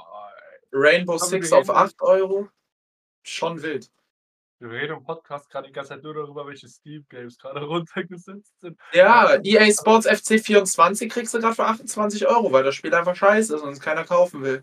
Rainbow 0.72 1.18
Six 1.18 1.52
auf 1.52 1.68
reden 1.68 1.76
8 1.76 1.96
€. 2.00 2.48
Schon 3.24 3.62
wild. 3.62 3.90
Wir 4.60 4.70
reden 4.70 4.96
im 4.96 5.04
Podcast 5.04 5.48
grad 5.50 5.66
die 5.66 5.72
ganze 5.72 5.90
Zeit 5.90 6.02
nur 6.02 6.14
darüber, 6.14 6.44
welche 6.46 6.66
Steam 6.68 7.06
Games 7.08 7.38
grade 7.38 7.60
runtergesetzt 7.64 8.58
sind. 8.60 8.78
Ja, 8.92 9.38
EA 9.44 9.72
Sports 9.72 10.06
FC 10.06 10.40
24 10.40 11.10
kriegst 11.10 11.32
du 11.32 11.40
grad 11.40 11.54
für 11.54 11.64
28 11.64 12.26
€, 12.26 12.52
weil 12.52 12.64
das 12.64 12.74
Spiel 12.74 12.92
einfach 12.92 13.14
scheiße 13.14 13.54
ist 13.54 13.62
und 13.62 13.70
es 13.70 13.80
keiner 13.80 14.04
kaufen 14.04 14.42
will. 14.42 14.62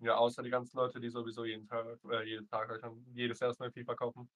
Ja, 0.00 0.16
außer 0.16 0.42
die 0.42 0.50
ganzen 0.50 0.76
Leute, 0.76 1.00
die 1.00 1.08
sowieso 1.08 1.46
jeden 1.46 1.66
Tag, 1.66 1.86
äh, 2.10 2.22
jeden 2.24 2.46
Tag, 2.46 2.68
also 2.68 2.98
jedes 3.14 3.40
Jahr 3.40 3.48
das 3.48 3.58
neue 3.58 3.72
FIFA 3.72 3.94
kaufen. 3.94 4.28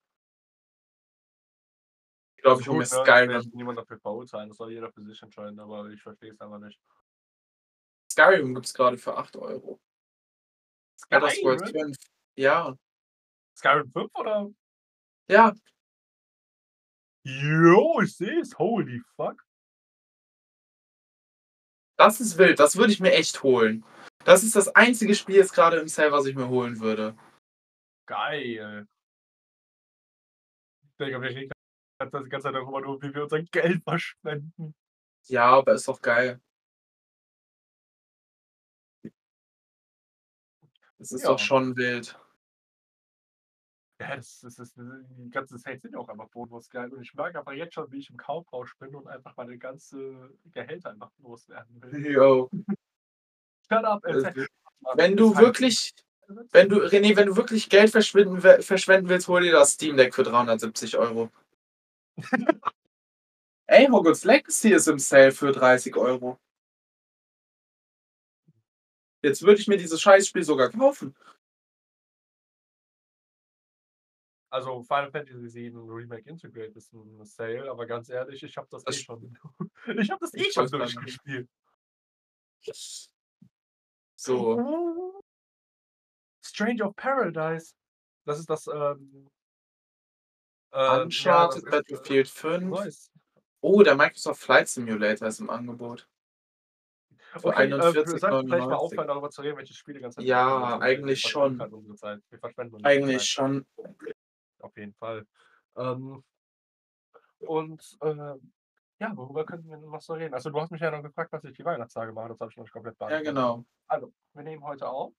Ich 2.37 2.43
glaube, 2.43 2.63
ich 2.63 2.69
hole 2.69 2.79
mir 2.79 2.85
ne? 2.85 2.87
Skyrim. 2.87 3.51
niemand 3.53 3.79
dafür 3.79 3.99
verurteilen, 3.99 4.49
das 4.49 4.57
soll 4.57 4.73
jeder 4.73 4.91
für 4.91 5.03
sich 5.03 5.21
entscheiden, 5.23 5.61
aber 5.61 5.91
ich 5.91 6.01
verstehe 6.01 6.33
es 6.33 6.41
einfach 6.41 6.61
nicht. 6.61 6.81
Skyrim 8.11 8.55
gibt 8.55 8.65
es 8.65 8.73
gerade 8.73 8.97
für 8.97 9.19
8 9.19 9.37
Euro. 9.37 9.79
Skyrim? 10.99 11.59
5. 11.59 11.97
Ja. 12.37 12.75
Skyrim 13.59 13.91
5 13.93 14.15
oder? 14.15 14.51
Ja. 15.29 15.53
Jo, 17.25 18.01
ich 18.03 18.17
sehe 18.17 18.41
es. 18.41 18.57
Holy 18.59 19.01
fuck. 19.17 19.45
Das 21.99 22.21
ist 22.21 22.39
wild. 22.39 22.61
Das 22.61 22.77
würde 22.77 22.93
ich 22.93 23.01
mir 23.01 23.13
echt 23.13 23.43
holen. 23.43 23.85
Das 24.25 24.45
ist 24.45 24.55
das 24.55 24.69
einzige 24.69 25.15
Spiel 25.15 25.37
jetzt 25.37 25.53
gerade 25.53 25.79
im 25.79 25.89
Sale, 25.89 26.13
was 26.13 26.27
ich 26.27 26.37
mir 26.37 26.49
holen 26.49 26.79
würde. 26.81 27.17
Geil. 28.07 28.87
Ich 30.83 30.97
denke, 30.99 31.21
wir 31.21 31.29
reden 31.31 31.51
die 32.01 32.29
ganze 32.29 32.41
Zeit 32.41 32.55
darüber, 32.55 32.81
nur, 32.81 33.03
wie 33.03 33.13
wir 33.13 33.25
unser 33.25 33.43
Geld 33.43 33.83
verschwenden. 33.83 34.75
Ja, 35.27 35.47
aber 35.47 35.75
ist 35.75 35.89
doch 35.89 36.01
geil. 36.01 36.41
Das 40.99 41.13
ist 41.13 41.23
Ja. 41.23 41.29
doch 41.31 41.39
schon 41.39 41.77
wild. 41.77 42.19
Ja, 44.01 44.15
das, 44.15 44.41
das 44.43 44.59
ist, 44.61 44.77
die 44.77 45.31
ganzen 45.31 45.59
Sales 45.59 45.83
sind 45.83 45.93
ja 45.95 45.99
auch 45.99 46.09
einfach 46.09 46.29
bodenlos 46.29 46.71
geil. 46.71 46.93
Und 46.93 47.03
ich 47.03 47.13
merke 47.15 47.39
aber 47.39 47.53
jetzt 47.55 47.75
schon, 47.75 47.91
wie 47.91 47.99
ich 47.99 48.11
im 48.11 48.17
Kaufrausch 48.17 48.77
bin 48.79 48.95
und 48.95 49.09
einfach 49.09 49.37
meine 49.37 49.59
ganze 49.59 50.31
Gehälter 50.53 50.91
einfach 50.91 51.11
loswerden 51.19 51.83
will. 51.83 52.07
Jo. 52.13 52.49
Shut 53.71 53.85
up, 53.85 54.05
erzähl. 54.05 54.47
Wenn 54.95 55.17
du 55.17 55.35
halt- 55.35 55.45
wirklich, 55.45 55.93
wenn 56.53 56.69
du, 56.69 56.77
René, 56.77 57.17
wenn 57.17 57.27
du 57.27 57.37
wirklich 57.37 57.69
Geld 57.69 57.91
verschwenden, 57.91 58.43
we- 58.43 58.63
verschwenden 58.63 59.09
willst, 59.09 59.27
hol 59.27 59.43
dir 59.43 59.53
das 59.53 59.73
Steam 59.73 59.97
Deck 59.97 60.15
für 60.15 60.23
370 60.23 60.97
Euro. 60.97 61.31
Ey, 63.67 63.87
Hogwarts 63.89 64.25
Legacy 64.25 64.73
ist 64.73 64.87
im 64.87 64.99
Sale 64.99 65.33
für 65.33 65.53
30 65.53 65.95
Euro. 65.97 66.39
Jetzt 69.23 69.43
würde 69.43 69.61
ich 69.61 69.67
mir 69.67 69.77
dieses 69.77 70.01
Scheißspiel 70.01 70.45
sogar 70.45 70.71
kaufen. 70.71 71.15
Also 74.51 74.83
Final 74.83 75.11
Fantasy 75.11 75.71
VII 75.71 75.77
Remake 75.77 76.29
Integrate 76.29 76.73
ist 76.73 76.93
ein 76.93 77.25
Sale, 77.25 77.71
aber 77.71 77.87
ganz 77.87 78.09
ehrlich, 78.09 78.43
ich 78.43 78.57
habe 78.57 78.67
das, 78.71 78.83
Das 78.85 78.97
eh 78.97 79.03
schon. 79.03 79.39
Ich 79.99 80.11
habe 80.11 80.21
das 80.21 80.35
eh 80.35 80.51
schon 80.51 80.67
durchgespielt. 80.69 81.49
So. 84.17 85.23
Stranger 86.43 86.89
of 86.89 86.97
Paradise. 86.97 87.75
Das 88.25 88.39
ist 88.39 88.49
das 88.49 88.67
ähm, 88.67 89.29
äh, 90.73 91.01
Uncharted, 91.03 91.25
ja, 91.25 91.47
das 91.47 91.57
ist, 91.57 91.67
äh, 91.67 91.71
Battlefield 91.71 92.29
5. 92.29 92.65
Neues. 92.65 93.11
Oh, 93.61 93.83
der 93.83 93.97
Microsoft 93.97 94.41
Flight 94.41 94.69
Simulator 94.69 95.29
ist 95.29 95.41
im 95.41 95.51
Angebot. 95.51 96.09
Für 97.37 97.49
Okay, 97.49 97.67
äh, 97.67 97.71
wir 97.71 97.79
sollten 98.19 98.49
vielleicht 98.49 98.49
mal 98.49 98.49
41,99. 98.49 98.73
aufhören, 98.73 99.09
darüber 99.09 99.31
zu 99.31 99.43
reden, 99.43 99.57
welche 99.59 99.75
Spiele 99.75 100.01
ganz 100.01 100.17
Ja, 100.19 100.79
eigentlich 100.81 101.21
schon. 101.21 101.61
Eigentlich 102.83 103.25
schon. 103.25 103.67
Auf 104.61 104.77
jeden 104.77 104.95
Fall. 104.95 105.27
Ähm, 105.77 106.25
und 107.41 107.97
äh, 108.01 108.35
ja, 109.01 109.17
worüber 109.17 109.45
könnten 109.47 109.69
wir 109.69 109.77
noch 109.79 110.01
so 110.01 110.15
reden? 110.15 110.35
Also 110.35 110.51
du 110.51 110.61
hast 110.61 110.71
mich 110.71 110.81
ja 110.81 110.91
noch 110.91 111.03
gefragt, 111.03 111.33
was 111.33 111.45
ich 111.45 111.57
die 111.57 111.65
Weihnachtstage 111.65 112.13
mache, 112.13 112.29
das 112.29 112.41
habe 112.41 112.51
ich 112.51 112.57
noch 112.57 112.65
nicht 112.65 112.73
komplett 112.73 112.95
Ja, 113.01 113.07
beantwortet. 113.07 113.27
genau. 113.27 113.65
Also, 113.87 114.13
wir 114.35 114.43
nehmen 114.43 114.65
heute 114.65 114.89
auf. 114.89 115.15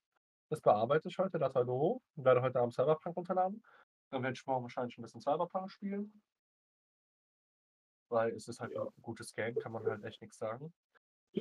Das 0.50 0.62
bearbeite 0.62 1.08
ich 1.08 1.18
heute, 1.18 1.40
das 1.40 1.54
hoch. 1.56 2.02
Und 2.16 2.26
werde 2.26 2.42
heute 2.42 2.60
Abend 2.60 2.74
Cyberpunk 2.74 3.16
runterladen. 3.16 3.64
Dann 4.12 4.24
werde 4.24 4.34
ich 4.34 4.46
morgen 4.46 4.64
wahrscheinlich 4.64 4.98
ein 4.98 5.04
bisschen 5.04 5.22
Cyberpunk 5.22 5.72
spielen. 5.72 6.22
Weil 8.10 8.34
es 8.34 8.48
ist 8.48 8.60
halt 8.60 8.76
ein 8.76 8.88
gutes 9.02 9.34
Game, 9.34 9.56
kann 9.56 9.72
man 9.72 9.86
halt 9.86 10.04
echt 10.04 10.22
nichts 10.22 10.38
sagen. 10.40 10.74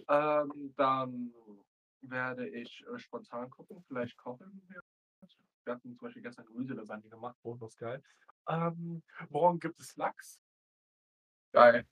Ähm, 0.07 0.75
dann 0.77 1.33
werde 2.03 2.49
ich 2.49 2.85
äh, 2.87 2.99
spontan 2.99 3.49
gucken, 3.51 3.83
vielleicht 3.83 4.17
kochen 4.19 4.63
wir. 4.69 4.81
Wir 5.69 5.75
hatten 5.75 5.95
zum 5.95 6.07
Beispiel 6.07 6.23
gestern 6.23 6.47
Gemüselasagne 6.47 7.11
gemacht, 7.11 7.37
bonus 7.43 7.77
geil. 7.77 8.03
Ähm, 8.49 9.03
morgen 9.29 9.61
gibt 9.61 9.79
es 9.81 9.95
Lachs. 9.97 10.41
Geil. 11.53 11.87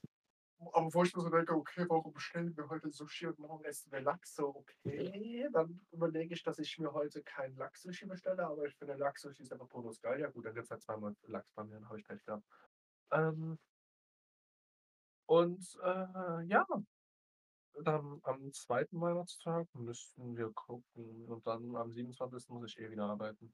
Aber 0.72 0.94
wo 0.94 1.02
ich 1.02 1.14
mir 1.14 1.20
so 1.20 1.28
denke, 1.28 1.54
okay, 1.54 1.84
warum 1.86 2.10
bestellen 2.14 2.56
wir 2.56 2.70
heute 2.70 2.88
Sushi 2.88 3.26
und 3.26 3.38
morgen 3.38 3.66
essen 3.66 3.92
wir 3.92 4.00
Lachs? 4.00 4.34
So, 4.34 4.64
okay, 4.64 5.46
dann 5.52 5.86
überlege 5.90 6.32
ich, 6.32 6.42
dass 6.42 6.58
ich 6.58 6.78
mir 6.78 6.90
heute 6.94 7.22
kein 7.22 7.54
Lachs-Sushi 7.56 8.06
bestelle, 8.06 8.46
aber 8.46 8.64
ich 8.64 8.74
finde 8.76 8.94
Lachs-Sushi 8.94 9.42
ist 9.42 9.52
einfach 9.52 9.68
bonus 9.68 10.00
geil. 10.00 10.20
Ja 10.20 10.30
gut, 10.30 10.46
dann 10.46 10.54
gibt 10.54 10.64
es 10.64 10.70
halt 10.70 10.80
zweimal 10.80 11.14
Lachs 11.26 11.52
bei 11.52 11.64
mir, 11.64 11.74
dann 11.74 11.86
habe 11.86 12.00
ich 12.00 12.06
Pech 12.06 12.24
gehabt. 12.24 12.46
Ähm, 13.10 13.58
und 15.26 15.78
äh, 15.82 16.44
ja, 16.46 16.66
dann 17.82 18.20
am 18.22 18.52
zweiten 18.54 18.98
Weihnachtstag 19.02 19.68
müssten 19.74 20.34
wir 20.34 20.50
gucken 20.54 21.26
und 21.26 21.46
dann 21.46 21.76
am 21.76 21.92
27. 21.92 22.48
muss 22.48 22.64
ich 22.64 22.78
eh 22.78 22.90
wieder 22.90 23.04
arbeiten. 23.04 23.52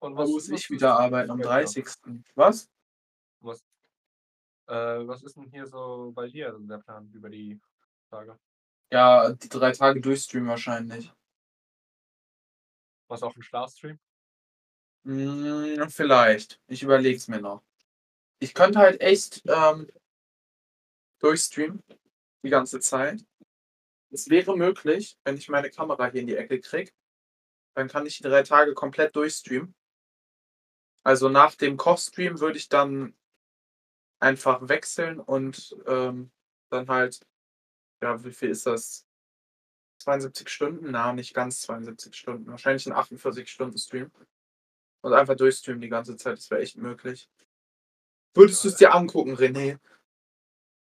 Und 0.00 0.14
Da 0.14 0.22
muss 0.22 0.48
was 0.48 0.60
ich 0.60 0.70
wieder 0.70 0.96
bei 0.96 1.04
arbeiten 1.04 1.30
am 1.30 1.38
dir? 1.38 1.44
30. 1.44 1.86
Was? 2.34 2.70
Was, 3.40 3.64
äh, 4.68 5.06
was 5.06 5.22
ist 5.22 5.36
denn 5.36 5.50
hier 5.50 5.66
so 5.66 6.12
bei 6.14 6.28
dir 6.28 6.56
der 6.60 6.78
Plan 6.78 7.10
über 7.12 7.28
die 7.28 7.60
Tage? 8.10 8.38
Ja, 8.90 9.30
die 9.32 9.48
drei 9.48 9.72
Tage 9.72 10.00
durchstreamen 10.00 10.48
wahrscheinlich. 10.48 11.12
Was 13.08 13.22
auf 13.22 13.34
dem 13.34 13.42
Schlafstream? 13.42 13.98
Hm, 15.04 15.88
vielleicht. 15.88 16.60
Ich 16.66 16.82
überlege 16.82 17.16
es 17.16 17.28
mir 17.28 17.40
noch. 17.40 17.62
Ich 18.40 18.54
könnte 18.54 18.78
halt 18.78 19.00
echt 19.00 19.42
ähm, 19.46 19.90
durchstreamen 21.18 21.82
die 22.44 22.50
ganze 22.50 22.80
Zeit. 22.80 23.24
Es 24.10 24.28
wäre 24.30 24.56
möglich, 24.56 25.18
wenn 25.24 25.36
ich 25.36 25.48
meine 25.48 25.70
Kamera 25.70 26.10
hier 26.10 26.20
in 26.20 26.26
die 26.26 26.36
Ecke 26.36 26.60
kriege, 26.60 26.92
dann 27.74 27.88
kann 27.88 28.06
ich 28.06 28.18
die 28.18 28.22
drei 28.22 28.42
Tage 28.42 28.74
komplett 28.74 29.14
durchstreamen. 29.16 29.74
Also 31.08 31.30
nach 31.30 31.54
dem 31.54 31.78
Kochstream 31.78 32.38
würde 32.38 32.58
ich 32.58 32.68
dann 32.68 33.14
einfach 34.20 34.68
wechseln 34.68 35.18
und 35.20 35.74
ähm, 35.86 36.30
dann 36.68 36.88
halt, 36.88 37.26
ja, 38.02 38.22
wie 38.24 38.30
viel 38.30 38.50
ist 38.50 38.66
das? 38.66 39.06
72 40.02 40.50
Stunden? 40.50 40.90
Na, 40.90 41.14
nicht 41.14 41.32
ganz 41.32 41.62
72 41.62 42.14
Stunden. 42.14 42.50
Wahrscheinlich 42.50 42.86
ein 42.86 42.92
48 42.92 43.48
Stunden 43.48 43.78
Stream. 43.78 44.12
Und 45.00 45.14
einfach 45.14 45.34
durchstreamen 45.34 45.80
die 45.80 45.88
ganze 45.88 46.14
Zeit, 46.18 46.36
das 46.36 46.50
wäre 46.50 46.60
echt 46.60 46.76
möglich. 46.76 47.30
Würdest 48.34 48.62
du 48.64 48.68
es 48.68 48.76
dir 48.76 48.94
angucken, 48.94 49.34
René? 49.34 49.78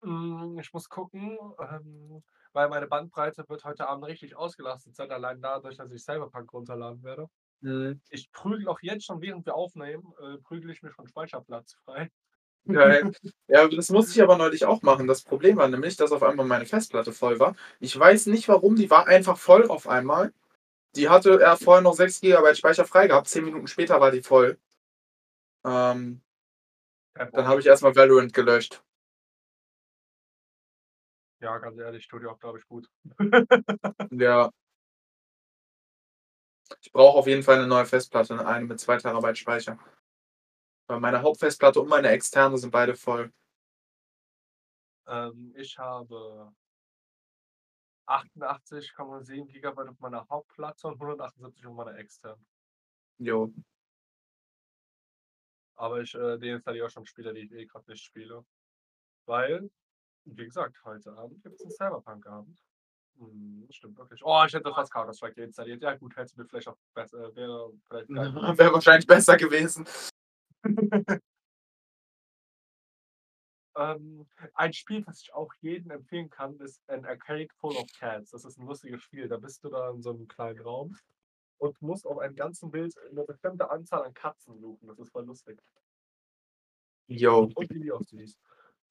Mm, 0.01 0.57
Ich 0.57 0.73
muss 0.73 0.89
gucken, 0.89 1.37
ähm, 1.59 2.23
weil 2.53 2.69
meine 2.69 2.87
Bandbreite 2.87 3.47
wird 3.47 3.63
heute 3.65 3.87
Abend 3.87 4.05
richtig 4.05 4.35
ausgelastet 4.35 4.95
sein, 4.95 5.11
allein 5.11 5.39
dadurch, 5.39 5.77
dass 5.77 5.91
ich 5.91 6.01
Cyberpunk 6.01 6.51
runterladen 6.53 7.03
werde. 7.03 7.29
Ich 8.09 8.31
prügel 8.31 8.67
auch 8.67 8.79
jetzt 8.81 9.05
schon, 9.05 9.21
während 9.21 9.45
wir 9.45 9.55
aufnehmen, 9.55 10.13
äh, 10.19 10.37
prügel 10.37 10.71
ich 10.71 10.83
mir 10.83 10.91
schon 10.91 11.07
Speicherplatz 11.07 11.75
frei. 11.85 12.09
Geil. 12.65 13.13
Ja, 13.47 13.67
das 13.67 13.89
musste 13.89 14.11
ich 14.11 14.21
aber 14.21 14.37
neulich 14.37 14.65
auch 14.65 14.81
machen. 14.81 15.07
Das 15.07 15.21
Problem 15.23 15.55
war 15.55 15.69
nämlich, 15.69 15.95
dass 15.95 16.11
auf 16.11 16.21
einmal 16.21 16.45
meine 16.45 16.65
Festplatte 16.65 17.13
voll 17.13 17.39
war. 17.39 17.55
Ich 17.79 17.97
weiß 17.97 18.25
nicht 18.27 18.49
warum, 18.49 18.75
die 18.75 18.89
war 18.89 19.07
einfach 19.07 19.37
voll 19.37 19.67
auf 19.69 19.87
einmal. 19.87 20.33
Die 20.95 21.07
hatte 21.07 21.39
er 21.39 21.55
vorher 21.55 21.81
noch 21.81 21.93
6 21.93 22.19
GB 22.19 22.55
Speicher 22.55 22.85
frei 22.85 23.07
gehabt. 23.07 23.29
10 23.29 23.45
Minuten 23.45 23.67
später 23.67 24.01
war 24.01 24.11
die 24.11 24.21
voll. 24.21 24.57
Ähm, 25.63 26.21
dann 27.13 27.47
habe 27.47 27.61
ich 27.61 27.67
erstmal 27.67 27.95
Valorant 27.95 28.33
gelöscht. 28.33 28.83
Ja, 31.39 31.57
ganz 31.59 31.77
ehrlich, 31.77 32.07
tut 32.07 32.23
dir 32.23 32.31
auch, 32.31 32.39
glaube 32.39 32.59
ich, 32.59 32.67
gut. 32.67 32.89
Ja. 34.11 34.51
Ich 36.81 36.91
brauche 36.91 37.17
auf 37.17 37.27
jeden 37.27 37.43
Fall 37.43 37.55
eine 37.55 37.67
neue 37.67 37.85
Festplatte, 37.85 38.45
eine 38.45 38.65
mit 38.65 38.79
2 38.79 38.97
Terabyte 38.97 39.37
Speicher. 39.37 39.77
Weil 40.87 40.99
meine 40.99 41.21
Hauptfestplatte 41.21 41.81
und 41.81 41.89
meine 41.89 42.09
externe 42.09 42.57
sind 42.57 42.71
beide 42.71 42.95
voll. 42.95 43.31
Ähm, 45.07 45.53
ich 45.55 45.77
habe 45.77 46.53
88,7 48.07 49.47
GB 49.47 49.89
auf 49.89 49.99
meiner 49.99 50.27
Hauptplatte 50.29 50.87
und 50.87 50.95
178 50.95 51.65
auf 51.65 51.73
meiner 51.73 51.97
externen. 51.97 52.45
Jo. 53.19 53.51
Aber 55.75 56.01
ich 56.01 56.13
äh, 56.15 56.37
deinstalliere 56.37 56.87
auch 56.87 56.89
schon 56.89 57.05
Spiele, 57.05 57.33
die 57.33 57.41
ich 57.41 57.51
eh 57.51 57.65
gerade 57.65 57.89
nicht 57.91 58.03
spiele. 58.03 58.45
Weil, 59.25 59.69
wie 60.25 60.45
gesagt, 60.45 60.81
heute 60.83 61.13
Abend 61.13 61.43
gibt 61.43 61.55
es 61.55 61.61
einen 61.61 61.71
Cyberpunk-Abend. 61.71 62.59
Hm, 63.17 63.65
das 63.67 63.75
stimmt 63.75 63.97
wirklich. 63.97 64.21
Oh, 64.23 64.43
ich 64.45 64.53
hätte 64.53 64.71
fast 64.73 64.91
Counter-Strike 64.91 65.41
deinstalliert. 65.41 65.81
Ja, 65.81 65.95
gut, 65.95 66.15
hätte 66.15 66.37
mir 66.37 66.45
vielleicht 66.45 66.67
auch 66.67 66.77
besser, 66.93 67.35
wäre 67.35 67.73
vielleicht. 67.87 68.09
Wäre 68.59 68.73
wahrscheinlich 68.73 69.07
besser 69.07 69.37
gewesen. 69.37 69.87
ähm, 73.75 74.27
ein 74.53 74.73
Spiel, 74.73 75.05
was 75.07 75.21
ich 75.21 75.33
auch 75.33 75.53
jedem 75.61 75.91
empfehlen 75.91 76.29
kann, 76.29 76.59
ist 76.59 76.81
An 76.89 77.05
Arcade 77.05 77.47
Full 77.59 77.75
of 77.77 77.87
Cats. 77.97 78.31
Das 78.31 78.45
ist 78.45 78.57
ein 78.57 78.67
lustiges 78.67 79.01
Spiel. 79.01 79.27
Da 79.27 79.37
bist 79.37 79.63
du 79.63 79.69
da 79.69 79.89
in 79.91 80.01
so 80.01 80.11
einem 80.11 80.27
kleinen 80.27 80.59
Raum 80.59 80.95
und 81.57 81.81
musst 81.81 82.05
auf 82.05 82.19
einem 82.19 82.35
ganzen 82.35 82.69
Bild 82.71 82.95
eine 83.09 83.23
bestimmte 83.23 83.69
Anzahl 83.71 84.03
an 84.05 84.13
Katzen 84.13 84.59
suchen. 84.59 84.87
Das 84.87 84.99
ist 84.99 85.11
voll 85.11 85.25
lustig. 85.25 85.59
Yo. 87.07 87.49
Und 87.55 87.71
die 87.71 87.91
auch 87.91 88.03
süß. 88.03 88.37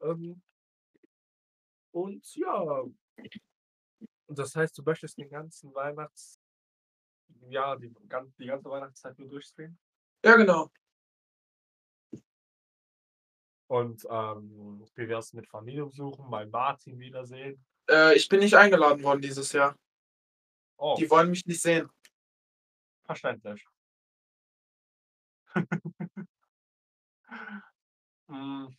Ähm, 0.01 0.43
und 1.93 2.35
ja, 2.35 2.85
das 4.29 4.55
heißt, 4.57 4.77
du 4.79 4.83
möchtest 4.83 5.19
den 5.19 5.31
ganzen 5.31 5.75
Weihnachts... 5.75 6.41
Ja, 7.49 7.77
die, 7.77 7.93
die 8.39 8.47
ganze 8.47 8.71
Weihnachtszeit 8.71 9.19
nur 9.19 9.29
durchstreamen? 9.29 9.79
Ja, 10.25 10.37
genau. 10.37 10.71
Und 13.69 14.07
ähm, 14.09 14.87
wie 14.95 15.09
wär's 15.09 15.33
mit 15.33 15.49
Familienbesuchen, 15.49 16.29
mal 16.31 16.47
Martin 16.47 16.99
wiedersehen? 16.99 17.65
Äh, 17.91 18.15
ich 18.17 18.29
bin 18.29 18.41
nicht 18.41 18.55
eingeladen 18.55 19.03
worden 19.03 19.21
dieses 19.21 19.53
Jahr. 19.53 19.77
Oh, 20.77 20.95
Die 20.99 21.11
wollen 21.11 21.31
mich 21.31 21.45
nicht 21.47 21.63
sehen. 21.63 21.89
verständlich. 23.05 23.65
Hm. 28.29 28.77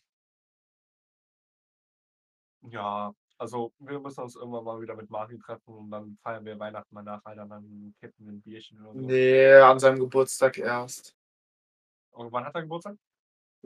Ja, 2.62 3.14
also 3.38 3.72
wir 3.78 3.98
müssen 3.98 4.22
uns 4.22 4.36
irgendwann 4.36 4.64
mal 4.64 4.80
wieder 4.80 4.94
mit 4.94 5.08
Martin 5.10 5.38
treffen 5.40 5.74
und 5.74 5.90
dann 5.90 6.18
feiern 6.22 6.44
wir 6.44 6.58
Weihnachten 6.58 6.94
mal 6.94 7.02
nacheinander, 7.02 7.56
dann 7.56 7.94
kippen 8.00 8.26
wir 8.26 8.32
ein 8.32 8.42
Bierchen 8.42 8.80
oder 8.80 8.92
so. 8.92 9.06
Nee, 9.06 9.54
an 9.54 9.78
seinem 9.78 9.98
Geburtstag 10.00 10.58
erst. 10.58 11.16
Und 12.10 12.32
wann 12.32 12.44
hat 12.44 12.54
er 12.54 12.62
Geburtstag? 12.62 12.96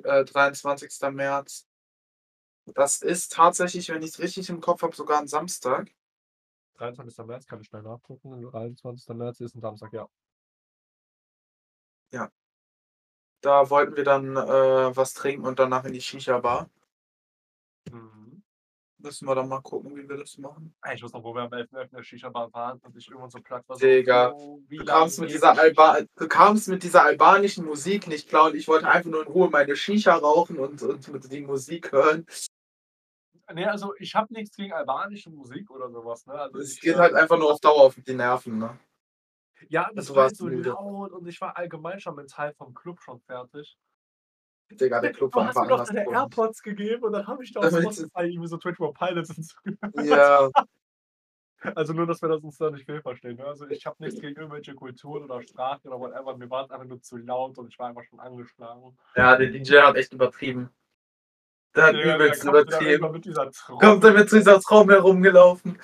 Äh, 0.03 0.25
23. 0.25 0.91
März. 1.13 1.67
Das 2.67 3.03
ist 3.03 3.33
tatsächlich, 3.33 3.89
wenn 3.89 4.03
ich 4.03 4.11
es 4.11 4.19
richtig 4.21 4.49
im 4.49 4.61
Kopf 4.61 4.83
habe, 4.83 4.95
sogar 4.95 5.21
ein 5.21 5.29
Samstag. 5.29 5.91
23. 6.75 7.25
März, 7.27 7.47
kann 7.47 7.61
ich 7.61 7.67
schnell 7.67 7.83
nachgucken. 7.83 8.41
23. 8.41 9.09
März 9.17 9.41
ist 9.41 9.55
ein 9.55 9.61
Samstag, 9.61 9.93
ja. 9.93 10.09
Da 13.43 13.69
wollten 13.71 13.97
wir 13.97 14.05
dann 14.05 14.37
äh, 14.37 14.97
was 14.97 15.15
trinken 15.15 15.45
und 15.45 15.59
danach 15.59 15.85
in 15.85 15.93
die 15.93 16.01
Shisha-Bar. 16.01 16.71
Mhm. 17.91 18.12
Müssen 19.03 19.27
wir 19.27 19.35
dann 19.35 19.49
mal 19.49 19.61
gucken, 19.61 19.97
wie 19.97 20.09
wir 20.09 20.17
das 20.17 20.39
machen. 20.39 20.75
Ich 20.93 21.03
weiß 21.03 21.13
noch, 21.13 21.25
wo 21.25 21.35
wir 21.35 21.43
am 21.43 21.51
11.11. 21.51 21.83
in 21.83 21.97
der 21.97 22.03
Shisha-Bar 22.03 22.53
waren 22.53 22.79
und 22.79 22.97
ich 22.97 23.09
irgendwann 23.09 23.31
so 23.31 23.41
platt 23.41 23.65
war. 23.67 23.77
Digga, 23.77 24.35
So, 24.39 24.63
Du 24.69 24.85
kamst, 24.85 25.19
mit 25.21 25.31
dieser 25.31 25.55
die 25.55 25.59
Alba 25.61 25.99
du 26.15 26.29
kamst 26.29 26.69
mit 26.69 26.83
dieser 26.83 27.03
albanischen 27.03 27.65
Musik 27.65 28.07
nicht 28.07 28.29
klar 28.29 28.47
und 28.47 28.57
ich 28.57 28.69
wollte 28.69 28.89
einfach 28.89 29.11
nur 29.11 29.23
in 29.27 29.33
Ruhe 29.33 29.51
meine 29.51 29.75
Shisha 29.75 30.15
rauchen 30.15 30.59
und, 30.59 30.83
und 30.83 31.09
mit 31.13 31.33
die 31.33 31.41
Musik 31.41 31.91
hören. 31.91 32.27
Nee, 33.53 33.67
also 33.67 33.93
ich 33.99 34.15
habe 34.15 34.33
nichts 34.33 34.57
gegen 34.57 34.73
albanische 34.73 35.31
Musik 35.31 35.71
oder 35.71 35.91
sowas, 35.91 36.25
ne? 36.27 36.35
Also 36.35 36.59
Es 36.59 36.81
geht 36.81 36.95
äh, 36.95 36.99
halt 36.99 37.15
einfach 37.15 37.39
nur 37.39 37.53
auf 37.53 37.61
Dauer 37.61 37.83
auf 37.83 37.97
die 37.97 38.15
Nerven, 38.15 38.59
ne? 38.59 38.79
Ja, 39.69 39.91
das 39.95 40.07
du 40.07 40.17
war 40.17 40.25
halt 40.25 40.37
so 40.37 40.49
laut 40.49 41.13
und 41.13 41.27
ich 41.27 41.41
war 41.41 41.57
allgemein 41.57 42.01
schon 42.01 42.15
mental 42.15 42.55
vom 42.55 42.75
Club 42.75 43.01
schon 43.01 43.21
fertig. 43.21 43.77
Digga, 44.81 45.01
der 45.01 45.13
Club 45.13 45.33
Du 45.33 45.39
war 45.39 45.49
hast 45.49 45.57
mir 45.57 45.63
einfach 45.63 45.79
doch 45.79 45.87
deine 45.87 46.01
anders. 46.07 46.23
AirPods 46.23 46.63
gegeben 46.63 47.05
und 47.05 47.13
dann 47.13 47.27
habe 47.27 47.45
ich 47.45 47.53
da 47.53 47.61
auf 47.61 47.69
Spotify 47.69 48.27
irgendwie 48.27 48.49
so 48.49 48.57
21 48.57 48.95
Pilots 48.99 49.31
und 49.31 49.45
so 49.45 49.57
gehört. 49.65 50.07
Ja, 50.07 50.51
Also 51.77 51.93
nur, 51.93 52.07
dass 52.07 52.21
wir 52.21 52.29
das 52.29 52.43
uns 52.43 52.59
da 52.59 52.71
nicht 52.71 52.87
fehlverstehen. 52.87 53.37
Ne? 53.37 53.45
Also 53.45 53.69
ich 53.69 53.87
habe 53.87 53.97
nichts 54.01 54.21
gegen 54.21 54.37
irgendwelche 54.37 54.75
Kulturen 54.75 55.25
oder 55.25 55.43
Sprachen 55.43 55.89
oder 55.89 56.01
whatever. 56.01 56.37
Mir 56.37 56.51
war 56.51 56.65
es 56.65 56.71
einfach 56.71 56.87
nur 56.87 57.01
zu 57.01 57.17
laut 57.19 57.59
und 57.59 57.69
ich 57.69 57.79
war 57.79 57.89
einfach 57.89 58.05
schon 58.05 58.21
angeschlagen. 58.21 58.97
ja, 59.17 59.37
der 59.37 59.49
DJ 59.49 59.77
hat 59.79 59.97
echt 59.97 60.13
übertrieben. 60.13 60.71
Der 61.75 61.85
hat 61.85 61.95
Digga, 61.95 62.17
übelst 62.17 62.45
übertrieben. 62.45 63.01
Kommt 63.79 64.05
er 64.05 64.13
mit 64.13 64.33
dieser 64.33 64.61
Traum 64.61 64.91
herumgelaufen. 64.91 65.79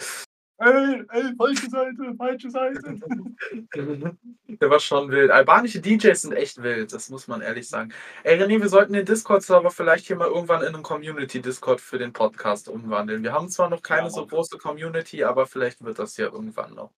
Ey, 0.61 1.05
ey, 1.11 1.37
falsche 1.37 1.71
Seite, 1.71 2.15
falsche 2.17 2.51
Seite. 2.51 2.81
Der 4.61 4.71
war 4.71 4.81
schon 4.81 5.09
wild. 5.11 5.31
Albanische 5.31 5.81
DJs 5.81 6.21
sind 6.21 6.33
echt 6.33 6.61
wild, 6.61 6.93
das 6.93 7.11
muss 7.11 7.29
man 7.29 7.43
ehrlich 7.43 7.69
sagen. 7.69 7.93
Ey 8.25 8.43
René, 8.43 8.61
wir 8.61 8.69
sollten 8.69 8.93
den 8.93 9.07
Discord-Server 9.07 9.71
vielleicht 9.71 10.07
hier 10.07 10.17
mal 10.17 10.27
irgendwann 10.27 10.63
in 10.63 10.75
einen 10.75 10.83
Community-Discord 10.83 11.81
für 11.81 11.99
den 11.99 12.13
Podcast 12.13 12.69
umwandeln. 12.69 13.23
Wir 13.23 13.33
haben 13.33 13.49
zwar 13.49 13.71
noch 13.71 13.83
keine 13.83 14.05
Ja, 14.05 14.11
so 14.11 14.27
große 14.27 14.59
Community, 14.59 15.23
aber 15.23 15.47
vielleicht 15.47 15.85
wird 15.85 16.01
das 16.01 16.17
ja 16.17 16.27
irgendwann 16.27 16.75
noch. 16.75 16.93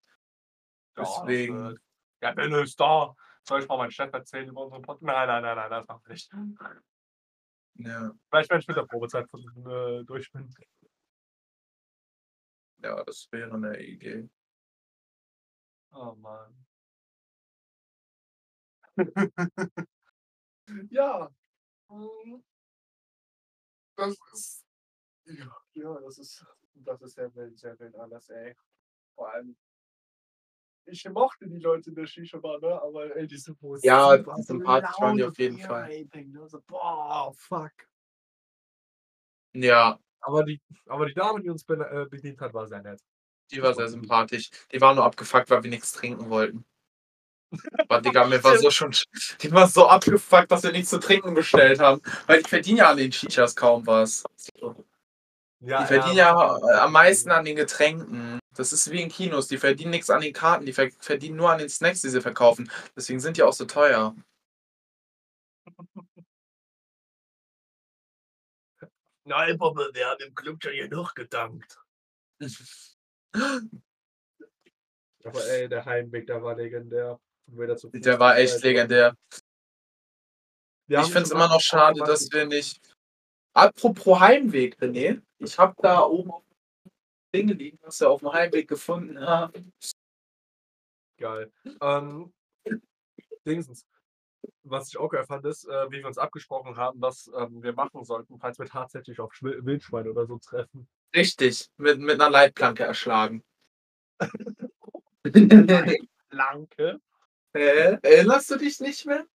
Ja, 0.97 1.03
Deswegen- 1.03 1.77
Ja, 2.21 2.31
Ben 2.33 2.51
ist 2.53 2.79
da. 2.79 3.15
Soll 3.43 3.61
ich 3.61 3.67
mal 3.67 3.77
meinen 3.77 3.91
Chef 3.91 4.11
erzählen 4.13 4.47
über 4.49 4.61
unseren 4.61 4.81
Podcast? 4.81 5.03
Nein, 5.03 5.27
nein, 5.27 5.41
nein, 5.43 5.55
nein, 5.55 5.69
das 5.69 5.87
machen 5.87 6.01
wir 6.05 6.13
nicht. 6.13 6.31
Ja, 7.75 8.11
Vielleicht, 8.29 8.49
wenn 8.51 8.59
ich 8.59 8.67
mit 8.67 8.77
der 8.77 8.83
Probezeit 8.83 9.25
äh, 9.33 10.03
durch 10.03 10.31
bin. 10.31 10.53
Ja 12.81 13.03
das 13.03 13.27
wäre 13.31 13.53
eine 13.53 13.79
Idee. 13.81 14.29
Oh 15.93 16.15
Mann. 16.15 16.55
ja. 20.89 21.29
mm, 21.89 22.41
Das 23.95 24.17
ist. 24.33 24.65
Ja, 25.25 25.57
ja, 25.73 25.99
das 26.01 26.17
ist. 26.17 26.45
Das 26.73 27.01
ist 27.01 27.15
sehr 27.15 27.33
wild, 27.35 27.57
sehr 27.59 27.77
wild 27.79 27.95
alles, 27.95 28.29
ey. 28.29 28.55
Vor 29.15 29.29
allem. 29.29 29.57
Ich 30.85 31.07
mochte 31.09 31.47
die 31.47 31.59
Leute 31.59 31.89
in 31.89 31.95
der 31.95 32.07
Shisha-Bar, 32.07 32.59
ne? 32.59 32.81
Aber 32.81 33.15
ey, 33.15 33.27
diese 33.27 33.55
Musik. 33.59 33.85
Ja, 33.85 34.25
war 34.25 34.37
so 34.37 34.43
sympathisch 34.43 34.99
waren 34.99 35.17
die 35.17 35.23
auf 35.23 35.37
jeden 35.37 35.59
Fall. 35.59 35.87
Ne? 35.89 36.49
So, 36.49 36.61
boah, 36.61 37.31
fuck. 37.35 37.71
Ja, 39.53 39.99
Aber 40.21 40.43
die, 40.43 40.61
aber 40.87 41.05
die 41.07 41.13
Dame, 41.13 41.41
die 41.41 41.49
uns 41.49 41.63
bene- 41.63 41.89
äh, 41.89 42.05
bedient 42.09 42.39
hat, 42.41 42.53
war 42.53 42.67
sehr 42.67 42.81
nett. 42.81 42.99
die 43.51 43.61
war 43.61 43.73
sehr 43.73 43.89
sympathisch. 43.89 44.49
Die 44.71 44.79
war 44.79 44.93
nur 44.95 45.03
abgefuckt, 45.03 45.49
weil 45.49 45.63
wir 45.63 45.69
nichts 45.69 45.91
trinken 45.93 46.29
wollten. 46.29 46.63
Aber 47.89 47.99
Digga, 48.01 48.25
mir 48.25 48.41
war 48.43 48.57
so 48.57 48.71
schon. 48.71 48.95
Die 49.41 49.51
war 49.51 49.67
so 49.67 49.87
abgefuckt, 49.87 50.51
dass 50.51 50.63
wir 50.63 50.71
nichts 50.71 50.89
zu 50.91 50.99
trinken 50.99 51.33
bestellt 51.33 51.79
haben. 51.79 52.01
Weil 52.27 52.41
die 52.43 52.49
verdienen 52.49 52.77
ja 52.77 52.91
an 52.91 52.97
den 52.97 53.11
Shishas 53.11 53.55
kaum 53.55 53.85
was. 53.87 54.23
Ja, 55.59 55.81
Die 55.81 55.87
verdienen 55.87 56.15
ja 56.17 56.57
äh, 56.57 56.73
am 56.79 56.91
meisten 56.93 57.29
an 57.31 57.45
den 57.45 57.55
Getränken. 57.55 58.39
Das 58.55 58.73
ist 58.73 58.89
wie 58.91 59.01
in 59.01 59.09
Kinos. 59.09 59.47
Die 59.47 59.57
verdienen 59.57 59.91
nichts 59.91 60.09
an 60.09 60.21
den 60.21 60.33
Karten, 60.33 60.65
die 60.65 60.73
ver 60.73 60.89
verdienen 60.99 61.35
nur 61.37 61.51
an 61.51 61.59
den 61.59 61.69
Snacks, 61.69 62.01
die 62.01 62.09
sie 62.09 62.21
verkaufen. 62.21 62.71
Deswegen 62.95 63.19
sind 63.19 63.37
die 63.37 63.43
auch 63.43 63.53
so 63.53 63.65
teuer. 63.65 64.15
Nein, 69.31 69.57
Papa, 69.57 69.87
wir 69.93 70.07
haben 70.07 70.21
im 70.25 70.35
Club 70.35 70.61
schon 70.61 70.73
genug 70.73 71.15
gedankt. 71.15 71.79
Aber 75.23 75.45
ey, 75.47 75.69
der 75.69 75.85
Heimweg, 75.85 76.27
der 76.27 76.43
war 76.43 76.53
legendär. 76.57 77.17
Der 77.47 78.19
war 78.19 78.37
echt 78.37 78.61
legendär. 78.61 79.15
Wir 80.87 80.99
Ich 80.99 81.05
finde 81.05 81.21
es 81.21 81.31
immer 81.31 81.47
noch 81.47 81.61
schade, 81.61 81.93
gemacht, 81.93 82.09
dass 82.09 82.29
wir 82.29 82.45
nicht. 82.45 82.93
Apropos 83.53 84.19
Heimweg, 84.19 84.77
René. 84.81 85.21
Ich 85.37 85.57
habe 85.57 85.75
da 85.81 86.01
oben 86.01 86.31
auf 86.31 86.43
dem 87.33 87.47
Ding 87.47 87.57
liegen, 87.57 87.79
was 87.83 88.01
wir 88.01 88.09
auf 88.09 88.19
dem 88.19 88.33
Heimweg 88.33 88.67
gefunden 88.67 89.17
haben. 89.17 89.71
Geil. 91.17 91.49
Ähm, 91.79 92.33
Dingsens. 93.45 93.85
Was 94.63 94.89
ich 94.89 94.97
auch 94.97 95.09
geil 95.09 95.25
fand, 95.25 95.45
ist, 95.45 95.65
äh, 95.67 95.91
wie 95.91 95.97
wir 95.97 96.07
uns 96.07 96.17
abgesprochen 96.17 96.77
haben, 96.77 97.01
was 97.01 97.29
ähm, 97.35 97.61
wir 97.61 97.73
machen 97.73 98.03
sollten, 98.03 98.39
falls 98.39 98.59
wir 98.59 98.67
tatsächlich 98.67 99.19
auf 99.19 99.33
Schwi- 99.33 99.65
Wildschweine 99.65 100.09
oder 100.11 100.25
so 100.25 100.37
treffen. 100.37 100.87
Richtig, 101.15 101.69
mit, 101.77 101.99
mit 101.99 102.21
einer 102.21 102.29
Leitplanke 102.29 102.83
erschlagen. 102.83 103.43
Lanke. 106.29 106.99
Hä? 107.53 107.97
Erinnerst 108.01 108.49
du 108.51 108.57
dich 108.57 108.79
nicht 108.79 109.05
mehr? 109.05 109.25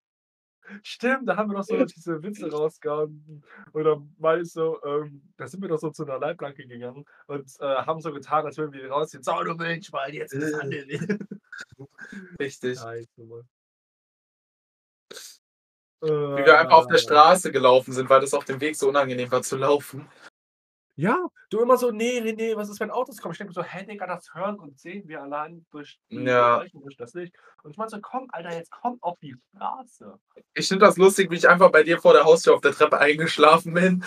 Stimmt, 0.83 1.29
da 1.29 1.37
haben 1.37 1.51
wir 1.51 1.59
doch 1.59 1.65
so 1.65 1.85
diese 1.85 2.23
Witze 2.23 2.51
rausgehauen. 2.51 3.45
Oder 3.73 4.03
mal 4.19 4.45
so, 4.45 4.83
ähm, 4.83 5.23
da 5.37 5.47
sind 5.47 5.61
wir 5.63 5.69
doch 5.69 5.79
so 5.79 5.91
zu 5.91 6.05
einer 6.05 6.19
Leitplanke 6.19 6.67
gegangen 6.67 7.05
und 7.27 7.51
äh, 7.61 7.65
haben 7.65 8.01
so 8.01 8.13
getan, 8.13 8.47
als 8.47 8.57
würden 8.57 8.73
wir 8.73 8.91
rausziehen. 8.91 9.23
So, 9.23 9.43
du 9.45 9.59
Wildschwein, 9.59 10.15
jetzt 10.15 10.33
ist 10.33 10.43
es 10.43 10.55
an 10.55 10.71
den. 10.71 11.29
Richtig. 12.41 12.81
Mann. 12.81 13.49
Wie 16.01 16.45
wir 16.45 16.59
einfach 16.59 16.77
auf 16.77 16.87
der 16.87 16.97
Äh, 16.97 17.01
Straße 17.01 17.53
gelaufen 17.53 17.93
sind, 17.93 18.11
weil 18.11 18.21
das 18.21 18.35
auf 18.35 18.45
dem 18.45 18.61
Weg 18.61 18.77
so 18.77 18.89
unangenehm 18.89 19.31
war 19.31 19.43
zu 19.43 19.57
laufen. 19.57 20.09
Ja, 20.99 21.29
du 21.51 21.61
immer 21.61 21.77
so, 21.77 21.91
nee, 21.91 22.23
nee, 22.23 22.33
nee, 22.33 22.57
was 22.57 22.71
ist, 22.71 22.81
wenn 22.81 22.91
Autos 22.91 23.19
kommen? 23.19 23.33
Ich 23.33 23.39
denke 23.39 23.53
so, 23.53 23.63
hä, 23.63 23.85
Digga, 23.85 24.07
das 24.07 24.33
hören 24.33 24.59
und 24.59 24.81
sehen 24.81 25.07
wir 25.07 25.23
allein 25.23 25.67
durch 25.71 25.99
Ja. 26.09 26.65
Durch 26.73 26.97
das 26.97 27.13
Licht. 27.13 27.35
Und 27.63 27.73
ich 27.73 27.77
meinte 27.77 27.97
so, 27.97 28.01
komm, 28.01 28.29
Alter, 28.33 28.55
jetzt 28.55 28.71
komm 28.71 28.97
auf 29.03 29.19
die 29.21 29.37
Straße. 29.55 30.19
Ich 30.55 30.69
finde 30.69 30.87
das 30.87 30.97
lustig, 30.97 31.31
wie 31.31 31.37
ich 31.37 31.49
einfach 31.49 31.71
bei 31.71 31.83
dir 31.83 31.99
vor 31.99 32.15
der 32.15 32.25
Haustür 32.25 32.55
auf 32.55 32.63
der 32.63 32.73
Treppe 32.73 32.99
eingeschlafen 32.99 33.75
bin. 33.75 34.03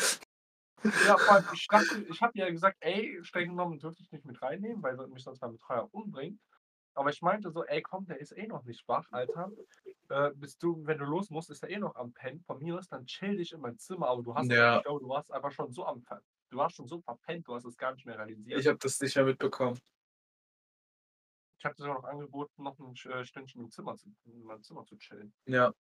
Ja, 1.05 1.17
vor 1.17 1.35
allem, 1.35 1.45
ich 1.53 1.67
dachte, 1.67 2.05
ich 2.09 2.21
habe 2.21 2.31
ja 2.35 2.49
gesagt, 2.49 2.77
ey, 2.79 3.19
streng 3.21 3.49
genommen 3.49 3.77
dürfte 3.77 4.01
ich 4.01 4.11
nicht 4.11 4.25
mit 4.25 4.41
reinnehmen, 4.41 4.81
weil 4.81 4.95
mich 5.09 5.23
sonst 5.23 5.41
mein 5.41 5.51
Betreuer 5.51 5.87
umbringt. 5.91 6.39
Aber 7.00 7.12
ich 7.12 7.22
meinte 7.22 7.50
so, 7.50 7.64
ey, 7.64 7.82
komm, 7.82 8.08
der 8.08 8.20
ist 8.20 8.36
eh 8.36 8.45
noch 8.45 8.66
nicht 8.66 8.86
wach, 8.89 9.08
Alter. 9.14 9.54
äh, 10.10 10.32
bist 10.36 10.62
du 10.62 10.86
wenn 10.86 10.97
du 10.97 11.06
los 11.06 11.30
musst, 11.30 11.50
ist 11.50 11.64
er 11.64 11.70
eh 11.70 11.78
noch 11.80 11.95
am 11.95 12.12
Pennen. 12.12 12.41
Von 12.41 12.60
mir 12.60 12.78
aus, 12.78 12.89
dann 12.89 13.06
chill 13.06 13.38
dich 13.38 13.54
in 13.54 13.62
mein 13.62 13.78
Zimmer, 13.78 14.10
aber 14.10 14.22
du 14.22 14.36
hast 14.36 14.52
Ja. 14.52 14.76
ich 14.76 14.84
glaube, 14.84 15.00
du 15.00 15.08
warst 15.08 15.32
einfach 15.32 15.52
schon 15.54 15.72
so 15.72 15.86
am 15.86 16.04
du 16.50 16.58
warst 16.58 16.76
schon 16.76 16.88
so 16.89 17.00
verpennt, 17.00 17.47
du 17.47 17.56
hast 17.56 17.64
es 17.64 17.78
gar 17.78 17.93
nicht 17.93 18.06
mehr 18.06 18.18
realisiert. 18.20 18.62
Ich 18.62 18.68
habe 18.68 18.78
das 18.80 19.00
nicht 19.02 19.16
mehr 19.16 19.26
mitbekommen. 19.26 19.80
Ich 21.62 21.66
habe 21.66 21.76
dir 21.76 21.84
sogar 21.84 21.95
noch 22.02 22.06
angeboten, 22.08 22.64
noch 22.64 22.80
'n 22.80 22.95
Sch 22.95 23.08
äh, 23.08 23.26
Stündchen 23.26 23.62
im 23.62 23.70
Zimmer 23.70 23.97
zu 23.97 24.10
in 24.24 24.43
meinem 24.43 24.64
Zimmer 24.64 24.86
zu 24.86 24.95
chillen. 24.97 25.34
Ja. 25.47 25.74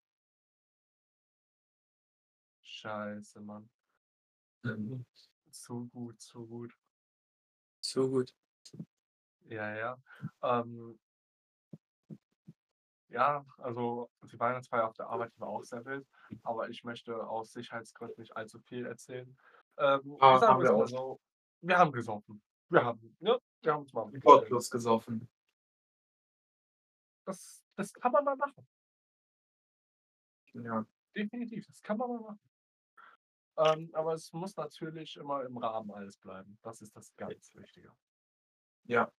Scheiße, 2.65 3.41
Mann. 3.41 3.69
Mhm. 4.63 5.05
Zu 5.51 5.87
gut, 5.89 6.19
zu 6.21 6.45
gut. 6.47 6.73
Zu 7.83 8.09
gut. 8.09 8.33
Ja, 9.45 9.75
ja. 9.75 9.97
Ähm 10.43 10.99
ja, 13.09 13.45
also 13.57 14.09
die 14.23 14.39
Weihnachtsfeier 14.39 14.87
auf 14.87 14.93
der 14.93 15.07
Arbeit 15.07 15.31
war 15.39 15.49
auch 15.49 15.63
sehr 15.63 15.83
wild, 15.85 16.07
aber 16.43 16.69
ich 16.69 16.83
möchte 16.83 17.27
aus 17.27 17.51
Sicherheitsgründen 17.53 18.21
nicht 18.21 18.35
allzu 18.35 18.59
viel 18.59 18.85
erzählen. 18.85 19.37
Ähm, 19.77 20.17
Ah, 20.19 20.39
haben 20.41 20.61
wir 20.63 20.73
auch. 20.75 20.87
so, 20.87 21.19
wir 21.61 21.77
haben 21.77 21.91
gesoffen. 21.91 22.41
Wir 22.69 22.83
haben 22.85 23.15
ne, 23.19 23.39
wir 23.61 23.73
haben 23.73 23.87
schön 23.87 24.23
Wortlos 24.23 24.69
gesoffen. 24.69 25.27
Das 27.25 27.63
das 27.75 27.93
kann 27.93 28.11
man 28.11 28.23
mal 28.25 28.35
machen. 28.35 28.67
Ja. 30.53 30.85
Definitiv, 31.15 31.65
das 31.67 31.81
kann 31.81 31.97
man 31.97 32.09
mal 32.09 32.19
machen. 32.21 32.39
Ähm, 33.57 33.89
aber 33.93 34.13
es 34.13 34.31
muss 34.33 34.55
natürlich 34.55 35.17
immer 35.17 35.43
im 35.45 35.57
Rahmen 35.57 35.91
alles 35.91 36.17
bleiben. 36.17 36.57
Das 36.61 36.81
ist 36.81 36.95
das 36.95 37.15
ganz 37.15 37.53
Wichtige. 37.55 37.91
Ja. 38.85 39.11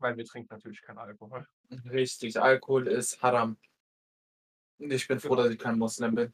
Weil 0.00 0.16
wir 0.16 0.24
trinken 0.24 0.48
natürlich 0.54 0.80
keinen 0.82 0.98
Alkohol. 0.98 1.46
Richtig, 1.90 2.40
Alkohol 2.40 2.86
ist 2.88 3.22
Haram. 3.22 3.58
Ich 4.80 5.08
bin 5.08 5.18
froh, 5.18 5.34
Genau. 5.34 5.42
dass 5.42 5.50
ich 5.50 5.58
kein 5.58 5.76
Moslem 5.78 6.14
bin. 6.14 6.32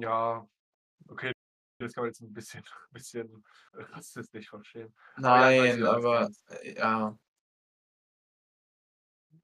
Ja, 0.00 0.48
okay, 1.08 1.32
das 1.78 1.94
kann 1.94 2.02
man 2.04 2.08
jetzt 2.10 2.22
'n 2.22 2.32
bisschen 2.34 2.64
bisschen 2.92 3.44
rassistisch 3.74 4.50
verstehen. 4.50 4.94
Aber 5.30 5.38
ja, 5.38 5.46
Nein, 5.46 5.82
das 5.86 5.86
aber 5.86 6.28
äh, 6.48 6.74
ja. 6.76 7.16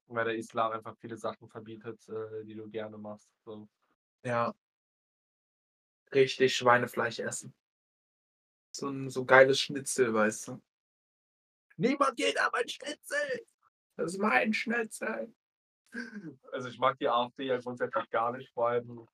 Weil 0.09 0.25
der 0.25 0.37
Islam 0.37 0.73
einfach 0.73 0.97
viele 0.99 1.17
Sachen 1.17 1.49
verbietet, 1.49 2.09
äh, 2.09 2.45
die 2.45 2.55
du 2.55 2.69
gerne 2.69 2.99
machst, 2.99 3.31
so. 3.45 3.69
Ja. 4.25 4.55
Richtig 6.15 6.57
Schweinefleisch 6.57 7.19
essen. 7.21 7.53
So 8.75 8.89
'n 8.89 9.11
so 9.11 9.25
geiles 9.25 9.61
Schnitzel, 9.61 10.13
weißt 10.15 10.49
du? 10.49 10.61
Niemand 11.81 12.15
geht 12.19 12.39
an 12.39 12.51
mein 12.53 12.69
Schnitzel! 12.69 13.47
Das 13.97 14.13
ist 14.13 14.19
mein 14.21 14.53
Schnitzel. 14.53 15.35
Also, 16.53 16.69
ich 16.69 16.79
mag 16.79 16.99
die 16.99 17.09
AfD 17.09 17.45
ja 17.47 17.59
grundsätzlich 17.59 18.11
gar 18.11 18.33
nicht, 18.33 18.51
vor 18.53 18.69
allem, 18.69 19.09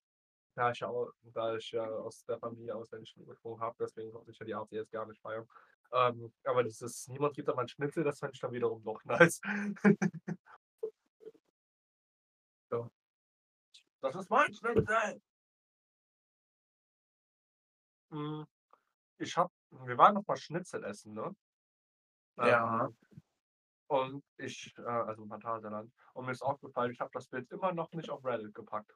da 0.57 0.73
ich 0.73 0.81
ja 0.81 0.89
au 0.89 1.11
da 1.23 1.57
ich 1.57 1.71
ja 1.73 1.85
aus 1.87 2.25
der 2.27 2.39
Familie 2.39 2.75
ausländischen 2.77 3.27
Ursprung 3.27 3.61
habe, 3.61 3.77
deswegen 3.81 4.13
konnte 4.13 4.33
ich 4.33 4.39
ja 4.39 4.47
die 4.47 4.55
AfD 4.55 4.77
jetzt 4.77 4.93
gar 4.93 5.07
nicht 5.07 5.21
feiern. 5.23 5.47
Ähm, 5.93 6.33
aber 6.45 6.65
dieses 6.65 7.09
„Niemand 7.09 7.35
geht 7.37 7.49
an 7.49 7.57
mein 7.57 7.69
Schnitzel“, 7.69 8.05
das 8.05 8.19
fand 8.21 8.35
ich 8.35 8.41
dann 8.41 8.53
wiederum 8.53 8.83
doch 8.85 9.05
nice. 9.05 9.41
Ja. 12.73 12.89
Das 14.03 14.15
ist 14.15 14.31
mein 14.31 14.53
Schnitzel! 14.53 15.21
Hm, 18.13 18.47
ich 19.19 19.37
habe 19.39 19.53
wir 19.71 19.99
waren 19.99 20.15
noch 20.15 20.27
mal 20.27 20.37
Schnitzel 20.37 20.85
essen, 20.85 21.15
ne? 21.15 21.35
Ja. 22.39 22.87
Ähm, 22.87 22.97
und 23.89 24.25
ich 24.39 24.75
äh, 24.79 24.83
also 24.83 25.27
Phantasialand. 25.27 25.93
Und 26.15 26.27
mir 26.27 26.33
ist 26.33 26.43
aufgefallen, 26.43 26.93
ich 26.93 27.01
habe 27.01 27.11
das 27.15 27.29
Bild 27.29 27.51
immer 27.53 27.73
noch 27.73 27.93
nicht 27.93 28.11
auf 28.11 28.25
Reddit 28.25 28.55
gepackt. 28.55 28.93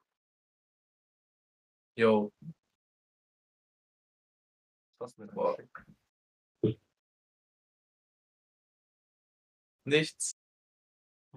Jo. 1.97 2.31
Was 5.01 5.17
mir 5.17 5.25
denn 5.25 5.35
Boah. 5.35 5.57
Nichts. 9.85 10.33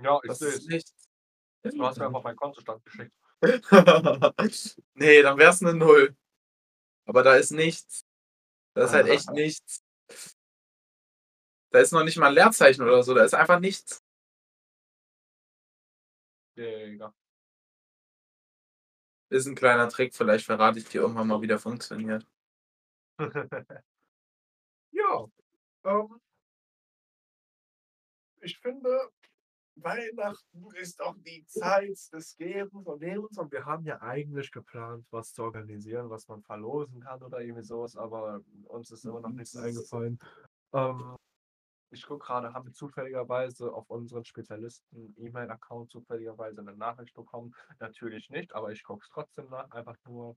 Ja, 0.03 0.21
ich 0.25 0.33
sehe 0.33 0.49
es. 0.49 0.67
nichts. 0.67 1.09
Du 1.63 1.85
hast 1.85 1.99
mir 1.99 2.07
einfach 2.07 2.23
meinen 2.23 2.37
Kontostand 2.37 2.85
geschickt. 2.85 3.13
Ne, 4.95 5.23
dann 5.23 5.39
wär's 5.39 5.61
'ne 5.61 5.75
Null. 5.75 6.17
Aber 7.07 7.23
da 7.23 7.35
ist 7.37 7.53
nichts. 7.53 8.05
Da 8.75 8.85
ist 8.85 8.93
halt 8.93 9.09
echt 9.09 9.31
nichts. 9.31 9.84
Da 11.75 11.81
ist 11.81 11.93
noch 11.93 12.05
nicht 12.05 12.17
mal 12.19 12.29
'n 12.29 12.35
Leerzeichen 12.35 12.83
oder 12.83 13.03
so, 13.03 13.15
da 13.15 13.25
ist 13.25 13.35
einfach 13.35 13.59
nichts. 13.59 14.01
Digga. 16.57 17.13
Ist 19.33 19.47
'n 19.47 19.55
kleiner 19.55 19.89
Trick, 19.89 20.15
vielleicht 20.15 20.45
verrate 20.47 20.79
ich 20.79 20.85
dir 20.89 21.01
irgendwann 21.03 21.27
mal, 21.29 21.41
wie 21.43 21.47
der 21.47 21.59
funktioniert. 21.59 22.27
Ja, 24.93 25.27
ähm 25.85 26.21
ich 28.43 28.59
finde, 28.59 28.89
Weihnachten 29.77 30.67
ist 30.81 31.03
auch 31.03 31.17
die 31.27 31.45
Zeit 31.47 31.99
des 32.13 32.37
Gebens 32.37 32.87
und 32.87 33.01
Nehmens 33.03 33.39
und 33.39 33.53
wir 33.53 33.65
haben 33.67 33.85
ja 33.87 34.01
eigentlich 34.03 34.53
geplant, 34.53 35.07
was 35.11 35.33
zu 35.35 35.43
organisieren, 35.45 36.11
was 36.11 36.29
man 36.29 36.43
verlosen 36.43 37.01
kann 37.01 37.23
oder 37.23 37.41
irgendwie 37.41 37.63
so 37.65 37.83
was, 37.83 37.97
aber 37.97 38.43
uns 38.65 38.91
ist 38.91 39.05
immer 39.05 39.21
noch 39.21 39.31
nichts 39.33 39.57
eingefallen. 39.57 40.19
Ähm, 40.75 41.17
ich 41.95 42.07
gucke 42.07 42.27
grade, 42.27 42.53
haben 42.55 42.67
wir 42.67 42.73
zufälligerweise 42.75 43.73
auf 43.73 43.91
unseren 43.91 44.25
Spezialisten-E-Mail-Account 44.25 45.91
zufälligerweise 45.91 46.63
'ne 46.63 46.77
Nachricht 46.77 47.15
bekommen? 47.15 47.55
Natürlich 47.81 48.31
nicht, 48.31 48.55
aber 48.55 48.73
ich 48.73 48.85
gucke 48.85 49.03
es 49.05 49.11
trotzdem 49.11 49.49
nach, 49.51 49.71
einfach 49.71 49.97
nur 50.07 50.37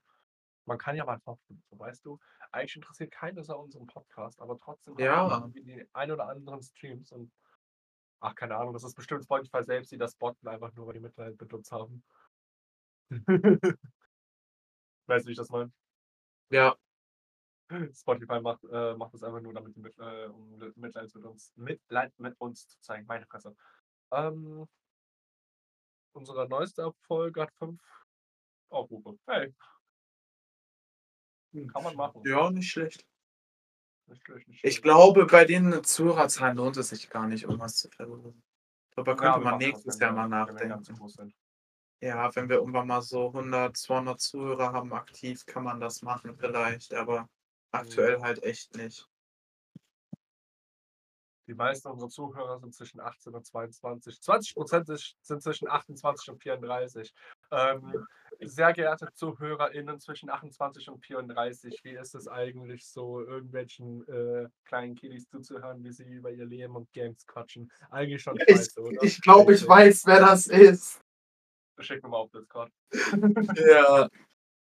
man 0.65 0.77
kann 0.79 0.95
ja 0.97 1.05
mal 1.05 1.19
hoffen, 1.25 1.63
so 1.69 1.79
weißt 1.79 2.05
du? 2.05 2.19
Eigentlich 2.51 2.75
interessiert 2.77 3.11
keiner 3.11 3.43
Sau 3.43 3.61
unseren 3.63 3.87
Podcast, 3.87 4.41
aber 4.41 4.57
trotzdem 4.57 4.99
haben 5.01 5.25
wir 5.25 5.29
Ja. 5.29 5.49
die 5.49 5.87
ein 5.93 6.11
oder 6.11 6.29
anderen 6.29 6.61
Streams 6.63 7.11
und 7.13 7.31
ach, 8.21 8.35
keine 8.35 8.57
Ahnung, 8.57 8.73
das 8.73 8.83
ist 8.85 8.95
bestimmt 8.95 9.23
Spotify 9.25 9.63
selbst, 9.63 9.91
die 9.93 9.97
das 9.99 10.15
botten, 10.15 10.47
einfach 10.49 10.73
nur, 10.75 10.87
weil 10.87 10.95
die 10.95 11.01
Mitleid 11.01 11.39
mit 11.41 11.53
uns 11.53 11.71
haben. 11.71 12.03
Weißt 15.09 15.25
du, 15.25 15.27
wie 15.29 15.31
ich 15.31 15.37
das 15.37 15.49
meine? 15.49 15.71
Ja. 16.51 16.77
Spotify 17.93 18.39
macht 18.39 18.63
äh, 18.71 18.95
macht 18.95 19.13
das 19.13 19.23
einfach 19.23 19.41
nur, 19.41 19.53
damit 19.53 19.75
die 19.75 19.81
mit 19.81 19.97
äh, 19.99 20.27
um 20.27 20.57
Mitleid 20.75 21.13
mit 21.13 21.25
uns 21.25 21.53
Mitleid 21.55 22.17
mit 22.19 22.39
uns 22.39 22.67
zu 22.67 22.79
zeigen. 22.81 23.05
Meine 23.07 23.25
Fresse. 23.25 23.55
Ähm 24.11 24.67
unsere 26.13 26.47
neueste 26.47 26.91
Folge 27.05 27.41
hat 27.41 27.53
5 27.53 27.81
Aufrufe. 28.69 29.17
Hey. 29.27 29.53
Kann 31.73 31.83
man 31.83 31.95
machen. 31.95 32.21
Ja, 32.25 32.49
nicht 32.51 32.69
schlecht. 32.69 33.05
Nicht 34.07 34.23
schlecht, 34.25 34.47
nicht 34.47 34.57
Ich 34.57 34.61
schlecht. 34.61 34.83
glaube, 34.83 35.25
bei 35.25 35.45
den 35.45 35.83
Zuhörerzahlen 35.83 36.57
lohnt 36.57 36.77
es 36.77 36.89
sich 36.89 37.09
gar 37.09 37.27
nicht, 37.27 37.43
irgendwas 37.43 37.75
zu 37.77 37.89
verlosen. 37.89 38.43
Darüber 38.95 39.11
Ja, 39.11 39.17
könnte 39.17 39.39
wir 39.39 39.51
man 39.51 39.57
nächstes 39.59 39.99
Jahr 39.99 40.11
mal 40.13 40.27
nachdenken. 40.27 40.83
Ja, 41.99 42.35
wenn 42.35 42.47
wir 42.49 42.57
irgendwann 42.57 42.87
mal 42.87 43.01
so 43.01 43.27
100, 43.27 43.75
200 43.75 44.19
Zuhörer 44.19 44.71
haben 44.71 44.93
aktiv, 44.93 45.45
kann 45.45 45.63
man 45.63 45.79
das 45.79 46.01
machen 46.03 46.35
vielleicht, 46.37 46.93
aber 46.93 47.27
aktuell 47.77 48.17
Mhm. 48.17 48.23
halt 48.23 48.43
echt 48.43 48.75
nicht. 48.75 49.07
Die 51.47 51.53
meisten 51.53 51.87
unserer 51.87 52.09
Zuhörer 52.09 52.59
sind 52.59 52.75
zwischen 52.75 52.99
18 52.99 53.33
und 53.33 53.45
22. 53.45 54.21
20 54.21 54.57
ist 54.89 55.15
sind 55.21 55.41
zwischen 55.41 55.69
28 55.69 56.29
und 56.29 56.43
34. 56.43 57.13
Ähm, 57.51 58.05
sehr 58.41 58.73
geehrte 58.73 59.07
ZuhörerInnen 59.13 59.97
zwischen 60.01 60.29
28 60.29 60.89
und 60.89 60.99
34, 61.05 61.79
wie 61.83 61.95
ist 61.95 62.15
es 62.15 62.27
eigentlich 62.27 62.85
so, 62.85 63.21
irgendwelchen, 63.21 64.05
äh, 64.09 64.49
kleinen 64.65 64.95
Kiddies 64.95 65.29
zuzuhören, 65.29 65.81
wie 65.85 65.91
sie 65.93 66.03
über 66.03 66.31
ihr 66.31 66.45
Leben 66.45 66.75
und 66.75 66.91
Games 66.91 67.25
quatschen? 67.25 67.71
Eigentlich 67.91 68.21
schon 68.21 68.37
Ich 68.45 68.57
scheiße, 68.57 68.81
oder? 68.81 69.01
ich 69.03 69.21
glaube, 69.21 69.53
ich 69.53 69.65
weiß, 69.65 70.05
wer 70.05 70.19
das 70.19 70.47
ist. 70.47 70.99
Schick 71.79 72.03
mir 72.03 72.09
mal 72.09 72.17
auf 72.17 72.31
Discord. 72.31 72.71
Ja, 73.71 74.09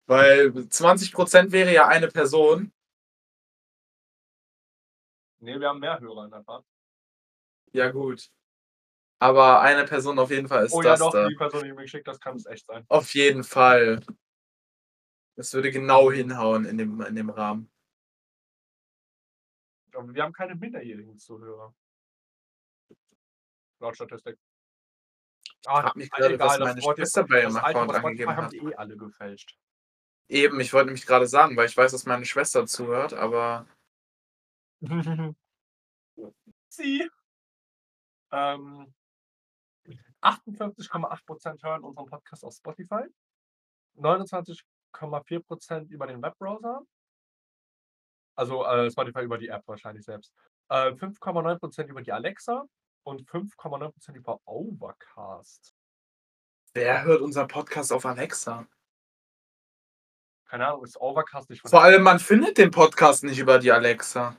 weil 0.06 0.50
20% 0.70 1.52
wäre 1.52 1.74
ja 1.74 1.88
eine 1.88 2.08
Person. 2.08 2.72
Ne, 5.40 5.60
wir 5.60 5.70
haben 5.70 5.80
mehr 5.80 6.00
Hörer 6.00 6.26
in 6.26 6.32
der 6.32 6.44
Tat. 6.44 6.64
Ja 7.74 7.92
gut. 7.92 8.30
Aber 9.20 9.62
eine 9.62 9.86
Person 9.86 10.20
auf 10.20 10.30
jeden 10.30 10.48
Fall 10.48 10.66
ist 10.66 10.74
Oh 10.74 10.82
ja, 10.82 10.92
das 10.92 11.00
doch, 11.00 11.12
da. 11.12 11.28
die 11.28 11.36
Person, 11.36 11.64
die 11.64 11.74
mir 11.74 11.84
geschickt 11.84 12.08
das 12.08 12.20
kann 12.20 12.36
es 12.36 12.46
echt 12.46 12.66
sein. 12.66 12.86
Auf 12.88 13.14
jeden 13.14 13.44
Fall. 13.44 14.00
Das 15.36 15.54
würde 15.54 15.72
genau 15.72 16.12
hinhauen 16.12 16.66
in 16.66 16.78
dem 16.78 17.02
in 17.02 17.16
dem 17.16 17.30
Rahmen. 17.30 17.70
Aber 19.94 20.14
wir 20.14 20.24
haben 20.24 20.34
keine 20.34 20.56
minderjährigen 20.56 21.18
Zuhörer. 21.18 21.74
Laut 23.80 23.96
Statistik. 23.96 24.38
Ah, 25.66 25.82
Frage 25.82 26.00
mich 26.00 26.12
gerade, 26.12 26.40
was 26.40 26.56
egal, 26.56 26.60
das 26.76 26.86
meine 26.86 26.96
Schwester 26.96 27.24
bei 27.24 27.42
ihrem 27.42 27.54
das 27.54 27.64
Account 27.64 27.94
angegeben 27.94 28.36
haben 28.36 28.46
hat. 28.46 28.54
die 28.54 28.58
eh 28.58 28.76
alle 28.76 28.98
gefälscht. 28.98 29.58
Eben, 30.30 30.60
ich 30.60 30.74
wollte 30.74 30.88
nämlich 30.88 31.06
gerade 31.06 31.28
sagen, 31.28 31.58
weil 31.58 31.68
ich 31.68 31.78
weiß, 31.78 31.92
dass 31.92 32.06
meine 32.06 32.26
Schwester 32.26 32.66
zuhört, 32.68 33.14
aber 33.14 33.66
Sie. 36.70 37.10
Ähm, 38.32 38.94
58,8% 40.22 41.64
hören 41.64 41.84
unseren 41.84 42.06
Podcast 42.06 42.44
auf 42.44 42.54
Spotify. 42.54 43.04
29,4% 43.98 45.90
über 45.90 46.08
den 46.08 46.22
Webbrowser. 46.22 46.82
Also, 48.36 48.66
äh, 48.66 48.92
Spotify 48.92 49.22
über 49.22 49.38
die 49.38 49.48
App 49.48 49.64
wahrscheinlich 49.68 50.06
selbst. 50.06 50.32
Äh, 50.70 50.92
5,9% 50.92 51.88
über 51.88 52.02
die 52.02 52.12
Alexa 52.12 52.66
und 53.04 53.28
5,9% 53.28 54.16
über 54.16 54.40
Overcast. 54.46 55.74
Wer 56.74 57.04
hört 57.06 57.22
unseren 57.22 57.48
Podcast 57.48 57.92
auf 57.92 58.06
Alexa? 58.06 58.68
Keine 60.46 60.68
Ahnung, 60.68 60.84
ist 60.84 61.00
Overcast 61.00 61.50
nicht 61.50 61.68
Vor 61.68 61.82
allem, 61.82 62.04
man 62.04 62.20
findet 62.20 62.58
den 62.58 62.72
Podcast 62.72 63.24
nicht 63.24 63.40
über 63.40 63.60
die 63.60 63.72
Alexa. 63.72 64.36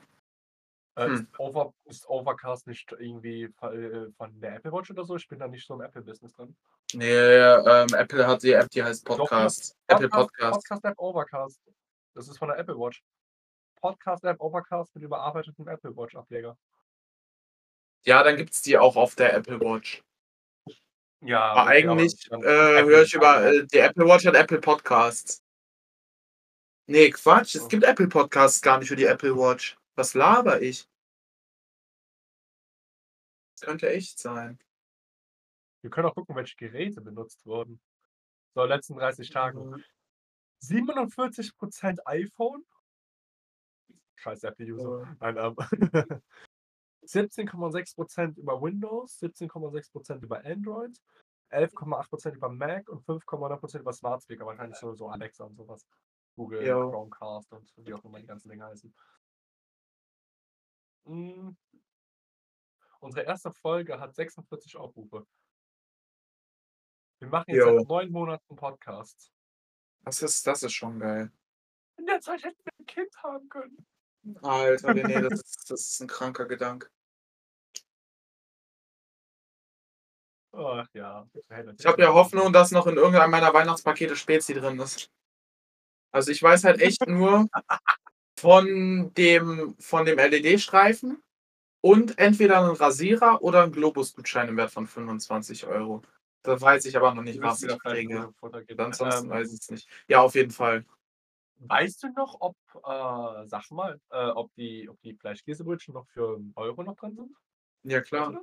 Äh, 0.99 1.05
Hm. 1.05 1.13
ist, 1.13 1.39
Over, 1.39 1.73
ist 1.85 2.09
Overcast 2.09 2.67
nicht 2.67 2.91
irgendwie 2.91 3.49
von, 3.57 3.73
äh, 4.07 4.11
von 4.17 4.39
der 4.41 4.55
Apple 4.57 4.71
Watch 4.71 4.91
oder 4.91 5.05
so? 5.05 5.15
Ich 5.15 5.27
bin 5.27 5.39
da 5.39 5.47
nicht 5.47 5.65
so 5.65 5.73
im 5.75 5.81
Apple-Business 5.81 6.33
drin. 6.33 6.55
Nee, 6.93 7.07
ähm, 7.13 7.87
Apple 7.93 8.25
hat 8.27 8.43
die 8.43 8.51
App, 8.53 8.69
die 8.71 8.83
heißt 8.83 9.07
Doch, 9.07 9.17
Podcast. 9.17 9.75
Apple 9.87 10.09
Podcast. 10.09 10.53
Podcast-App 10.55 10.97
Overcast. 10.99 11.61
Das 12.15 12.27
ist 12.27 12.37
von 12.37 12.49
der 12.49 12.57
Apple 12.57 12.77
Watch. 12.77 13.03
Podcast-App 13.81 14.41
Overcast 14.41 14.93
mit 14.95 15.03
überarbeitetem 15.05 15.67
Apple 15.67 15.95
Watch-Ableger. 15.95 16.57
Ja, 18.05 18.23
dann 18.23 18.35
gibt's 18.37 18.61
die 18.61 18.77
auch 18.77 18.95
auf 18.95 19.15
der 19.15 19.33
Apple 19.35 19.59
Watch. 19.59 20.03
Ja, 21.21 21.41
Aber 21.51 21.63
okay, 21.63 21.87
eigentlich 21.87 22.29
äh, 22.31 22.35
Apple 22.35 22.85
höre 22.85 23.03
ich 23.03 23.13
über 23.13 23.43
äh, 23.45 23.65
die 23.67 23.77
Apple 23.79 24.05
Watch 24.05 24.25
hat 24.25 24.35
Apple 24.35 24.59
Podcasts. 24.59 25.43
Nee, 26.87 27.09
Quatsch, 27.11 27.55
es 27.55 27.63
Oh. 27.63 27.67
gibt 27.67 27.83
Apple 27.83 28.07
Podcasts 28.07 28.61
gar 28.61 28.79
nicht 28.79 28.87
für 28.87 28.95
die 28.95 29.05
Apple 29.05 29.35
Watch. 29.37 29.77
Was 29.99 30.13
laber 30.13 30.61
ich? 30.61 30.89
Das 33.53 33.67
könnte 33.67 33.89
echt 33.89 34.17
sein. 34.17 34.57
Wir 35.81 35.89
können 35.89 36.07
auch 36.07 36.15
gucken, 36.15 36.37
welche 36.37 36.55
Geräte 36.55 37.01
benutzt 37.01 37.45
wurden. 37.45 37.81
So, 38.55 38.63
letzten 38.63 38.95
30 38.95 39.29
Tagen. 39.29 39.71
Mhm. 39.71 39.83
47% 40.63 41.99
iPhone. 42.05 42.65
Scheiß 44.15 44.43
Apple-User. 44.43 45.01
Ja. 45.03 45.17
Nein, 45.19 45.37
ähm. 45.37 45.55
17,6% 47.03 48.37
über 48.37 48.61
Windows, 48.61 49.21
17,6% 49.21 50.21
über 50.23 50.45
Android, 50.45 50.97
11,8% 51.51 52.35
über 52.35 52.47
Mac 52.47 52.87
und 52.87 53.05
5,9% 53.05 53.79
über 53.79 53.91
Smart 53.91 54.23
Speaker. 54.23 54.45
Wahrscheinlich 54.45 54.77
so, 54.77 54.93
so 54.93 55.09
Alexa 55.09 55.43
und 55.43 55.57
sowas. 55.57 55.85
Google, 56.37 56.65
Ja. 56.65 56.75
Chromecast 56.89 57.51
und 57.51 57.69
wie 57.85 57.93
auch 57.93 58.05
immer 58.05 58.21
die 58.21 58.27
ganzen 58.27 58.47
Dinge 58.47 58.63
heißen. 58.63 58.95
Mm. 61.05 61.51
Unsere 62.99 63.25
erste 63.25 63.51
Folge 63.51 63.99
hat 63.99 64.13
46 64.15 64.75
Aufrufe. 64.75 65.25
Wir 67.19 67.27
machen 67.27 67.45
jetzt 67.47 67.65
Jo. 67.65 67.77
seit 67.77 67.87
neun 67.87 68.11
Monaten 68.11 68.55
Podcasts. 68.55 69.31
Das 70.03 70.21
ist, 70.21 70.45
das 70.47 70.63
ist 70.63 70.73
schon 70.73 70.99
geil. 70.99 71.31
In 71.97 72.05
der 72.05 72.21
Zeit 72.21 72.43
hätten 72.43 72.61
wir 72.63 72.71
ein 72.79 72.85
Kind 72.85 73.23
haben 73.23 73.49
können. 73.49 73.85
Alter, 74.41 74.89
René, 74.89 75.21
das 75.29 75.41
ist, 75.41 75.71
das 75.71 75.81
ist 75.81 76.01
ein 76.01 76.07
kranker 76.07 76.45
Gedanke. 76.45 76.89
Ach 80.51 80.87
ja. 80.93 81.29
Ich 81.77 81.85
habe 81.85 82.01
ja 82.01 82.13
Hoffnung, 82.13 82.51
dass 82.51 82.71
noch 82.71 82.87
in 82.87 82.97
irgendeinem 82.97 83.31
meiner 83.31 83.53
Weihnachtspakete 83.53 84.15
Spezi 84.15 84.53
drin 84.53 84.79
ist. 84.79 85.11
Also 86.11 86.31
ich 86.31 86.41
weiß 86.41 86.63
halt 86.63 86.81
echt 86.81 87.05
nur 87.07 87.47
von 88.39 89.13
dem, 89.15 89.75
von 89.79 90.05
dem 90.05 90.17
LED-Streifen 90.17 91.21
und 91.81 92.17
entweder 92.17 92.59
einen 92.59 92.75
Rasierer 92.75 93.41
oder 93.41 93.63
einen 93.63 93.71
Globus-Gutschein 93.73 94.47
im 94.47 94.57
Wert 94.57 94.71
von 94.71 94.87
25 94.87 95.67
Euro. 95.67 96.01
Da 96.43 96.59
weiß 96.59 96.85
ich 96.85 96.95
aber 96.95 97.13
noch 97.13 97.23
nicht, 97.23 97.41
was 97.41 97.61
ich 97.63 97.77
kriege. 97.79 98.33
Ansonsten 98.77 99.25
Ähm, 99.25 99.29
weiß 99.29 99.53
ich 99.53 99.59
es 99.59 99.69
nicht. 99.69 99.89
Ja, 100.07 100.21
auf 100.21 100.35
jeden 100.35 100.51
Fall. 100.51 100.85
weißt 101.57 102.03
du 102.03 102.07
noch, 102.13 102.37
ob, 102.39 102.55
äh, 102.75 103.47
sag 103.47 103.69
mal, 103.71 103.99
äh, 104.09 104.29
ob 104.29 104.53
die, 104.55 104.87
ob 104.87 104.99
die 105.01 105.13
Fleischkäsebrötchen 105.15 105.93
noch 105.93 106.07
für 106.07 106.37
einen 106.37 106.53
Euro 106.55 106.83
noch 106.83 106.95
drin 106.95 107.15
sind? 107.15 107.35
Ja, 107.83 107.97
Weißt 107.99 108.11
du 108.11 108.15
klar. 108.15 108.41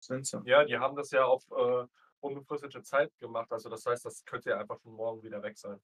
Sind 0.00 0.26
sie. 0.26 0.40
Ja, 0.46 0.64
die 0.64 0.78
haben 0.78 0.96
das 0.96 1.10
ja 1.10 1.24
auf 1.24 1.44
äh, 1.50 1.86
unbefristete 2.20 2.82
Zeit 2.82 3.12
gemacht. 3.18 3.52
Also 3.52 3.68
das 3.68 3.84
heißt, 3.84 4.06
das 4.06 4.24
könnte 4.24 4.50
ja 4.50 4.58
einfach 4.58 4.78
schon 4.80 4.92
morgen 4.92 5.22
wieder 5.22 5.42
weg 5.42 5.58
sein. 5.58 5.80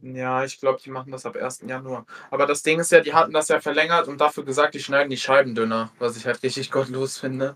Ja, 0.00 0.44
ich 0.44 0.60
glaube, 0.60 0.80
die 0.82 0.90
machen 0.90 1.10
das 1.12 1.24
ab 1.24 1.36
1. 1.36 1.60
Januar. 1.66 2.04
Aber 2.30 2.46
das 2.46 2.62
Ding 2.62 2.80
ist 2.80 2.92
ja, 2.92 3.00
die 3.00 3.14
hatten 3.14 3.32
das 3.32 3.48
ja 3.48 3.60
verlängert 3.60 4.06
und 4.08 4.20
dafür 4.20 4.44
gesagt, 4.44 4.74
die 4.74 4.80
schneiden 4.80 5.10
die 5.10 5.16
Scheiben 5.16 5.54
dünner, 5.54 5.92
was 5.98 6.16
ich 6.16 6.26
halt 6.26 6.42
richtig 6.42 6.70
gottlos 6.72 7.18
finde. 7.18 7.54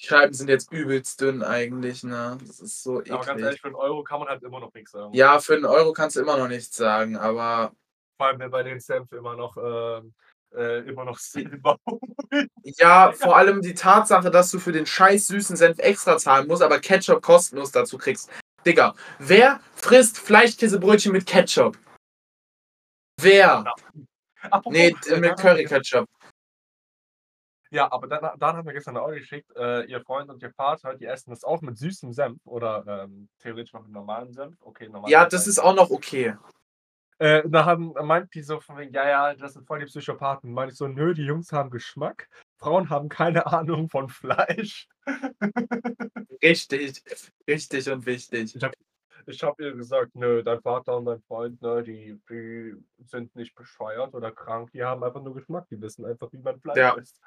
Die 0.00 0.06
Scheiben 0.06 0.34
sind 0.34 0.48
jetzt 0.48 0.72
übelst 0.72 1.20
dünn 1.20 1.42
eigentlich, 1.42 2.02
ne? 2.02 2.38
Das 2.46 2.60
ist 2.60 2.82
so 2.82 2.98
Aber 2.98 3.04
ganz 3.04 3.28
ehrlich, 3.28 3.44
eklig. 3.44 3.60
für 3.60 3.66
einen 3.68 3.76
Euro 3.76 4.02
kann 4.02 4.18
man 4.20 4.28
halt 4.28 4.42
immer 4.42 4.60
noch 4.60 4.74
nichts 4.74 4.90
sagen. 4.92 5.12
Ja, 5.14 5.38
für 5.38 5.54
einen 5.54 5.64
Euro 5.64 5.92
kannst 5.92 6.16
du 6.16 6.20
immer 6.20 6.36
noch 6.36 6.48
nichts 6.48 6.76
sagen, 6.76 7.16
aber 7.16 7.72
Vor 8.18 8.26
allem, 8.26 8.38
wenn 8.40 8.50
bei 8.50 8.62
den 8.62 8.80
Senf 8.80 9.12
immer 9.12 9.36
noch, 9.36 9.56
ähm, 9.56 10.14
äh, 10.54 10.80
immer 10.88 11.04
noch 11.04 11.18
Silber. 11.18 11.78
ja, 12.62 13.12
vor 13.12 13.36
allem 13.36 13.62
die 13.62 13.74
Tatsache, 13.74 14.30
dass 14.30 14.50
du 14.50 14.58
für 14.58 14.72
den 14.72 14.86
scheiß 14.86 15.28
süßen 15.28 15.56
Senf 15.56 15.78
extra 15.78 16.18
zahlen 16.18 16.46
musst, 16.48 16.62
aber 16.62 16.78
Ketchup 16.80 17.22
kostenlos 17.22 17.72
dazu 17.72 17.96
kriegst. 17.96 18.30
Digga, 18.66 18.94
wer 19.18 19.60
frisst 19.74 20.18
Fleischkäsebrötchen 20.18 21.12
mit 21.12 21.24
Ketchup? 21.26 21.78
Wer? 23.20 23.64
Apropos, 24.42 24.72
Nee, 24.72 24.90
mit 24.92 25.06
dann 25.10 25.24
haben 25.30 25.36
Curry 25.36 25.58
wir- 25.60 25.68
Ketchup. 25.68 26.08
Ja, 27.70 27.90
aber 27.90 28.06
dann, 28.06 28.38
dann 28.38 28.56
haben 28.56 28.66
wir 28.66 28.72
gestern 28.72 28.96
auch 28.96 29.10
geschickt, 29.10 29.50
äh, 29.56 29.84
ihr 29.86 30.00
Freund 30.02 30.30
und 30.30 30.40
ihr 30.42 30.52
Vater, 30.52 30.94
die 30.94 31.04
essen 31.06 31.30
das 31.30 31.42
auch 31.44 31.60
mit 31.62 31.76
süßem 31.76 32.12
Senf 32.12 32.38
oder 32.44 32.84
ähm, 33.04 33.28
theoretisch 33.40 33.72
noch 33.72 33.82
mit 33.82 33.90
normalem 33.92 34.32
Senf. 34.32 34.56
Okay, 34.60 34.88
normal. 34.88 35.10
Ja, 35.10 35.26
das 35.26 35.46
ist 35.46 35.58
auch 35.58 35.74
noch 35.74 35.90
okay. 35.90 36.36
Äh, 37.18 37.42
da 37.48 37.64
haben, 37.64 37.92
meint 38.06 38.32
die 38.34 38.42
so 38.42 38.60
von 38.60 38.76
wegen, 38.78 38.92
ja, 38.94 39.08
ja, 39.08 39.34
das 39.34 39.54
sind 39.54 39.66
voll 39.66 39.80
die 39.80 39.86
Psychopathen. 39.86 40.52
Meine 40.52 40.70
ich 40.70 40.76
so, 40.76 40.86
nö, 40.86 41.12
die 41.14 41.24
Jungs 41.24 41.50
haben 41.52 41.70
Geschmack. 41.70 42.28
Frauen 42.58 42.90
haben 42.90 43.08
keine 43.08 43.46
Ahnung 43.46 43.88
von 43.88 44.08
Fleisch. 44.08 44.88
Richtig, 46.42 47.02
richtig 47.48 47.90
und 47.90 48.06
wichtig. 48.06 48.56
Ich 49.26 49.42
habe 49.42 49.64
ihr 49.64 49.72
gesagt, 49.72 50.14
nö, 50.14 50.42
dein 50.42 50.60
Vater 50.60 50.96
und 50.96 51.06
dein 51.06 51.20
Freund, 51.22 51.60
ne, 51.62 51.82
die, 51.82 52.18
die 52.30 52.74
sind 53.04 53.34
nicht 53.34 53.54
bescheuert 53.54 54.14
oder 54.14 54.30
krank, 54.30 54.70
die 54.72 54.84
haben 54.84 55.02
einfach 55.02 55.22
nur 55.22 55.34
Geschmack, 55.34 55.66
die 55.70 55.80
wissen 55.80 56.04
einfach, 56.04 56.32
wie 56.32 56.38
man 56.38 56.60
Fleisch 56.60 56.76
Ja. 56.76 56.94
isst. 56.94 57.20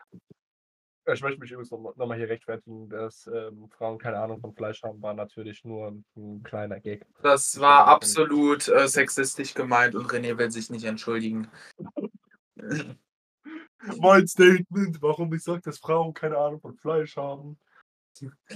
Ich 1.12 1.22
möchte 1.22 1.40
mich 1.40 1.52
übrigens 1.52 1.72
nochmal 1.72 1.94
noch 1.96 2.14
hier 2.14 2.30
rechtfertigen, 2.30 2.88
dass 2.88 3.28
ähm, 3.28 3.68
Frauen 3.72 3.98
keine 3.98 4.20
Ahnung 4.20 4.40
von 4.40 4.54
Fleisch 4.54 4.84
haben, 4.84 5.02
war 5.02 5.14
natürlich 5.14 5.66
nur 5.66 5.88
ein, 5.88 6.06
ein 6.16 6.44
kleiner 6.44 6.80
Gag. 6.80 7.06
Das 7.24 7.60
war 7.60 7.88
absolut 7.88 8.68
äh, 8.68 8.88
sexistisch 8.88 9.54
gemeint 9.56 9.96
und 9.96 10.06
René 10.06 10.38
will 10.38 10.52
sich 10.52 10.70
nicht 10.70 10.86
entschuldigen. 10.86 11.50
Mein 14.00 14.28
Statement, 14.28 15.02
warum 15.02 15.34
ich 15.34 15.44
sage, 15.44 15.62
dass 15.62 15.80
Frauen 15.80 16.14
keine 16.14 16.38
Ahnung 16.38 16.60
von 16.60 16.76
Fleisch 16.76 17.16
haben. 17.18 17.58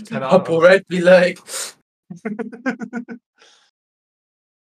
Keine 0.07 0.27
Apo 0.27 0.57
Red 0.57 0.87
be 0.87 0.99
like. 0.99 1.41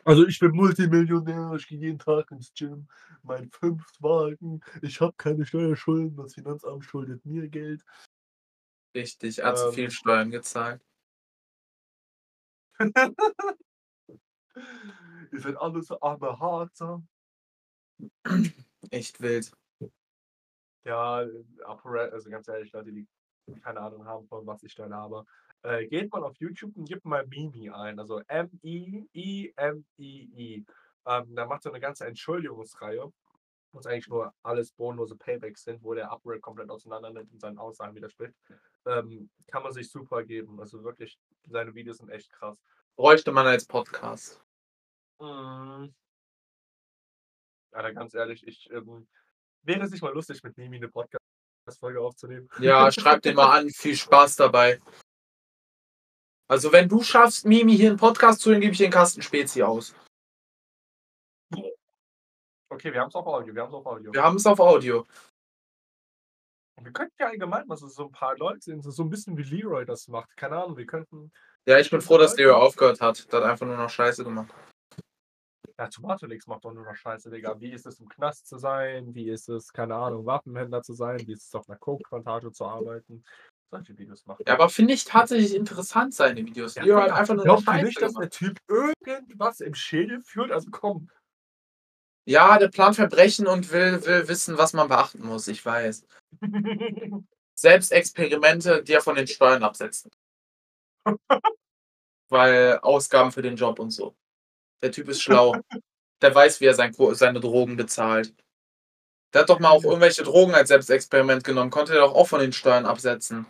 Also 0.04 0.26
ich 0.26 0.40
bin 0.40 0.52
Multimillionär, 0.52 1.54
ich 1.56 1.68
gehe 1.68 1.78
jeden 1.78 2.00
Tag 2.00 2.32
ins 2.32 2.52
Gym, 2.56 2.88
mein 3.22 3.52
Fünftwagen, 3.52 4.64
ich 4.82 5.00
habe 5.00 5.14
keine 5.16 5.46
Steuerschulden, 5.46 6.18
das 6.18 6.34
Finanzamt 6.34 6.84
schuldet 6.86 7.24
mir 7.24 7.48
Geld. 7.50 7.84
Richtig, 8.96 9.38
er 9.40 9.50
hat 9.50 9.60
zu 9.60 9.68
Ähm. 9.68 9.74
viel 9.74 9.92
Steuern 9.92 10.32
gezahlt. 10.32 10.82
Ihr 15.32 15.40
seid 15.40 15.56
alle 15.58 15.84
so 15.84 16.02
arme 16.02 16.40
Harzer. 16.40 17.04
Echt 18.90 19.22
wild. 19.22 19.52
Ja, 20.84 21.26
ApoRed, 21.66 22.14
also 22.14 22.30
ganz 22.30 22.48
ehrlich, 22.48 22.72
Leute, 22.72 22.92
die 22.92 23.08
keine 23.64 23.82
Ahnung 23.82 24.06
haben, 24.06 24.28
von 24.28 24.46
was 24.46 24.64
ich 24.64 24.76
da 24.76 24.86
laber. 24.86 25.26
Äh, 25.64 25.88
geht 25.88 26.12
mal 26.12 26.24
auf 26.24 26.36
YouTube 26.38 26.76
und 26.76 26.88
gebt 26.88 27.06
mal 27.06 27.26
Mimi 27.28 27.70
ein, 27.70 28.00
also 28.00 28.22
M-I-I-M-I-I. 28.28 29.56
Ähm, 31.06 31.36
da 31.36 31.46
macht 31.46 31.64
so 31.64 31.70
eine 31.70 31.80
ganze 31.80 32.06
Entschuldigungsreihe, 32.06 33.12
was 33.74 33.86
eigentlich 33.86 34.08
nur 34.08 34.34
alles 34.44 34.72
bodenlose 34.72 35.16
Paybacks 35.16 35.64
sind, 35.64 35.84
wo 35.84 35.94
der 35.94 36.12
ApoRed 36.12 36.42
komplett 36.42 36.70
auseinander 36.70 37.12
nimmt 37.12 37.32
und 37.32 37.40
seinen 37.40 37.58
Aussagen 37.58 37.96
widerspricht. 37.96 38.34
Ähm, 38.86 39.30
kann 39.48 39.64
man 39.64 39.72
sich 39.74 39.90
super 39.90 40.24
geben. 40.24 40.60
Also 40.60 40.84
wirklich, 40.84 41.20
seine 41.48 41.74
Videos 41.76 41.98
sind 41.98 42.10
echt 42.10 42.32
krass. 42.32 42.58
Bräuchte 42.96 43.32
man 43.32 43.48
als 43.48 43.66
Podcast. 43.66 44.44
Mhm. 45.20 45.94
Alter, 47.72 47.94
ganz 47.94 48.14
ehrlich, 48.14 48.46
ich 48.46 48.70
ähm, 48.72 49.08
wäre 49.64 49.84
es 49.84 49.92
nicht 49.92 50.02
mal 50.02 50.14
lustig, 50.14 50.44
mit 50.44 50.58
Mimi 50.58 50.78
eine 50.78 50.90
Podcast-Folge 50.90 52.02
aufzunehmen. 52.02 52.50
Ja, 52.60 52.92
schreib 52.92 53.22
den 53.22 53.36
mal 53.36 53.60
an. 53.60 53.70
Viel 53.70 53.96
Spaß 53.96 54.36
dabei. 54.36 54.80
Also, 56.48 56.72
wenn 56.72 56.90
du 56.90 57.02
schaffst, 57.02 57.46
Mimi 57.46 57.76
hier 57.78 57.90
einen 57.90 57.98
Podcast 57.98 58.42
zu 58.42 58.52
hören, 58.52 58.62
gebe 58.62 58.74
ich 58.74 58.78
den 58.78 58.92
Kasten 58.92 59.22
Spezi 59.22 59.64
aus. 59.64 59.96
Okay, 62.70 62.94
wir 62.94 63.02
haben 63.02 63.10
es 63.10 63.16
auf 63.16 63.26
Audio, 63.26 63.54
wir 63.54 63.62
haben 63.62 63.70
es 63.70 63.76
auf 63.76 63.86
Audio. 63.86 64.14
Wir 64.14 64.24
haben 64.24 64.36
es 64.38 64.46
auf 64.46 64.60
Audio. 64.60 65.06
Wir 66.82 66.92
könnten 66.94 67.14
ja 67.20 67.28
allgemein 67.28 67.68
mal 67.68 67.78
so 67.78 67.88
so 67.88 68.06
'n 68.06 68.12
paar 68.12 68.36
Leute 68.38 68.62
sehen, 68.62 68.82
so 68.82 68.92
so 68.92 69.04
'n 69.04 69.10
bisschen 69.10 69.38
wie 69.38 69.44
Leroy 69.44 69.86
das 69.86 70.08
macht. 70.08 70.36
Keine 70.36 70.58
Ahnung, 70.58 70.78
wir 70.78 70.86
könnten 70.86 71.32
Ja, 71.66 71.78
ich 71.78 71.90
bin 71.92 72.02
froh, 72.02 72.18
dass 72.18 72.36
Leroy 72.38 72.56
aufgehört 72.56 73.02
hat. 73.02 73.32
Der 73.32 73.42
hat 73.42 73.50
einfach 73.50 73.68
nur 73.68 73.78
noch 73.78 73.90
Scheiße 73.90 74.24
gemacht. 74.24 74.52
Ja, 75.82 75.88
Tomatolix 75.88 76.46
macht 76.46 76.64
doch 76.64 76.74
nur 76.74 76.86
noch 76.86 76.94
Scheiße, 76.96 77.32
Digga. 77.32 77.60
Wie 77.60 77.72
ist 77.72 77.88
es, 77.88 78.00
im 78.00 78.08
Knast 78.08 78.46
zu 78.46 78.60
sein? 78.60 79.16
Wie 79.16 79.28
ist 79.28 79.50
es, 79.50 79.74
keine 79.74 79.96
Ahnung, 79.96 80.28
Waffenhändler 80.28 80.84
zu 80.84 80.94
sein? 80.94 81.20
Wie 81.26 81.34
ist 81.34 81.48
es, 81.48 81.56
auf 81.56 81.68
'ner 81.68 81.76
Coke-Plantage 81.78 82.52
zu 82.52 82.66
arbeiten? 82.66 83.24
Solche 83.72 83.98
Videos 83.98 84.24
macht 84.28 84.42
Ja, 84.42 84.46
er. 84.50 84.54
aber 84.54 84.70
finde 84.70 84.94
ich 84.94 85.06
tatsächlich 85.06 85.56
interessant, 85.56 86.14
seine 86.14 86.46
Videos. 86.46 86.76
Ja, 86.76 86.84
Digga, 86.84 87.16
einfach 87.16 87.34
nur 87.34 87.46
glaubst 87.46 87.68
du 87.68 87.74
nicht, 87.74 88.00
dass 88.00 88.14
der 88.14 88.30
Typ 88.30 88.60
irgendwas 88.68 89.60
im 89.60 89.74
Schädel 89.74 90.22
führt? 90.22 90.52
Also 90.52 90.70
komm. 90.70 91.10
Ja, 92.26 92.60
der 92.60 92.68
plant 92.68 92.96
Verbrechen 92.96 93.48
und 93.48 93.72
will 93.72 94.06
will 94.06 94.28
wissen, 94.28 94.60
was 94.60 94.74
man 94.74 94.88
beachten 94.88 95.26
muss, 95.26 95.48
ich 95.48 95.66
weiß. 95.66 96.06
Selbst 97.56 97.92
Experimente, 97.92 98.84
die 98.84 98.94
er 98.94 99.02
von 99.02 99.16
den 99.16 99.26
Steuern 99.26 99.64
absetzt. 99.64 100.08
Weil 102.30 102.78
Ausgaben 102.84 103.32
für 103.32 103.42
den 103.42 103.56
Job 103.56 103.80
und 103.80 103.90
so. 103.90 104.16
Der 104.84 104.92
Typ 104.92 105.10
ist 105.10 105.22
schlau. 105.22 105.56
Der 106.22 106.34
weiß, 106.36 106.62
wie 106.62 106.66
er 106.66 106.74
sein 106.76 106.94
seine 107.14 107.40
Drogen 107.40 107.78
bezahlt. 107.78 108.34
Der 109.34 109.42
hat 109.42 109.50
doch 109.50 109.60
mal 109.60 109.70
auch 109.70 109.84
irgendwelche 109.86 110.24
Drogen 110.24 110.54
als 110.56 110.70
Selbstexperiment 110.70 111.44
genommen, 111.46 111.72
konnte 111.72 111.94
er 111.94 112.02
doch 112.02 112.16
auch 112.16 112.28
von 112.28 112.42
den 112.42 112.54
Steuern 112.54 112.86
absetzen. 112.86 113.46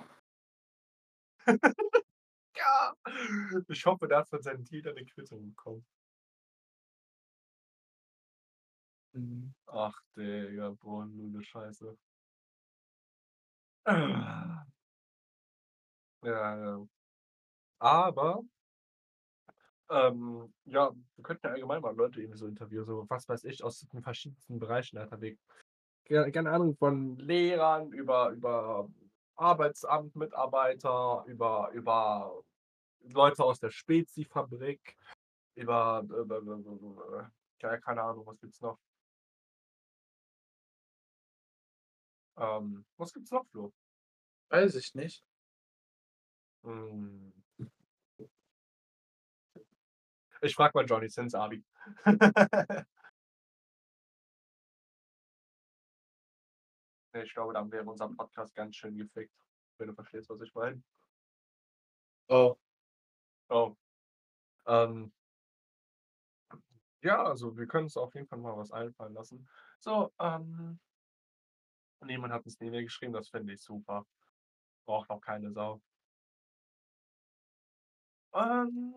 Ja. 2.58 2.94
Ich 3.70 3.86
hoffe, 3.86 4.08
der 4.08 4.20
hat 4.20 4.30
von 4.30 4.42
seinen 4.44 4.66
Dealern 4.66 4.96
'ne 4.96 5.06
Quittung 5.06 5.50
bekommen. 5.52 5.84
Mhm. 9.16 9.54
Ach, 9.68 10.02
Digga, 10.16 10.70
boah, 10.82 11.06
nur 11.06 11.28
'ne 11.30 11.44
Scheiße. 11.44 11.98
Ja, 16.24 16.56
ja. 16.58 16.88
Aber 17.80 18.44
ähm, 19.92 20.54
ja, 20.66 20.92
wir 21.16 21.24
könnten 21.24 21.48
ja 21.48 21.54
allgemein 21.54 21.82
mal 21.82 21.96
Leute 21.96 22.22
irgendwie 22.22 22.38
so 22.38 22.48
interviewen, 22.48 22.86
so 22.86 23.06
was 23.10 23.28
weiß 23.28 23.44
ich, 23.44 23.64
aus 23.64 23.80
den 23.82 24.02
verschiedensten 24.02 24.58
Bereichen, 24.58 24.98
Alter. 24.98 25.20
Ja, 26.08 26.30
keine 26.32 26.52
Ahnung, 26.52 26.76
von 26.78 27.18
Lehrern 27.18 27.92
über 27.92 28.30
über 28.32 28.90
Arbeitsamt-Mitarbeiter, 29.36 31.26
über 31.28 31.72
über 31.74 32.42
Leute 33.04 33.44
aus 33.44 33.60
der 33.60 33.72
Spezifabrik, 33.72 34.98
über 35.56 36.04
ja, 37.62 37.78
keine 37.78 38.02
Ahnung, 38.04 38.26
was 38.26 38.40
gibt's 38.40 38.62
noch? 38.62 38.80
Ähm, 42.38 42.86
was 42.98 43.14
gibt's 43.14 43.32
noch, 43.32 43.46
Flo? 43.48 43.74
Weiß 44.50 44.76
ich 44.76 44.96
nicht. 44.96 45.24
Hm. 46.64 47.41
Ich 50.44 50.56
frage 50.56 50.72
mal 50.74 50.86
Johnny 50.86 51.08
Sins 51.08 51.36
Abi. 51.36 51.64
Ich 57.14 57.34
glaube, 57.34 57.54
dann 57.54 57.72
wäre 57.72 57.84
unser 57.90 58.08
Podcast 58.10 58.56
ganz 58.56 58.76
schön 58.78 58.96
gefickt, 58.98 59.34
wenn 59.78 59.88
du 59.88 59.94
verstehst, 59.94 60.30
was 60.30 60.42
ich 60.42 60.54
meine. 60.56 60.82
Oh. 62.30 62.58
Oh. 63.50 63.76
Ähm 64.68 65.12
ja, 67.04 67.24
also 67.24 67.58
wir 67.58 67.68
können 67.68 67.86
uns 67.86 67.98
auf 67.98 68.14
jeden 68.16 68.28
Fall 68.28 68.40
mal 68.40 68.56
was 68.58 68.72
einfallen 68.72 69.14
lassen. 69.14 69.48
So, 69.80 70.12
ähm 70.20 70.80
niemand 72.06 72.34
hat 72.34 72.46
'n 72.46 72.50
Sneemail 72.50 72.84
geschrieben, 72.84 73.14
das 73.14 73.30
finde 73.30 73.54
ich 73.54 73.62
super. 73.62 74.06
Braucht 74.86 75.10
auch 75.12 75.22
keine 75.22 75.52
Sau. 75.52 75.82
Ähm, 78.34 78.94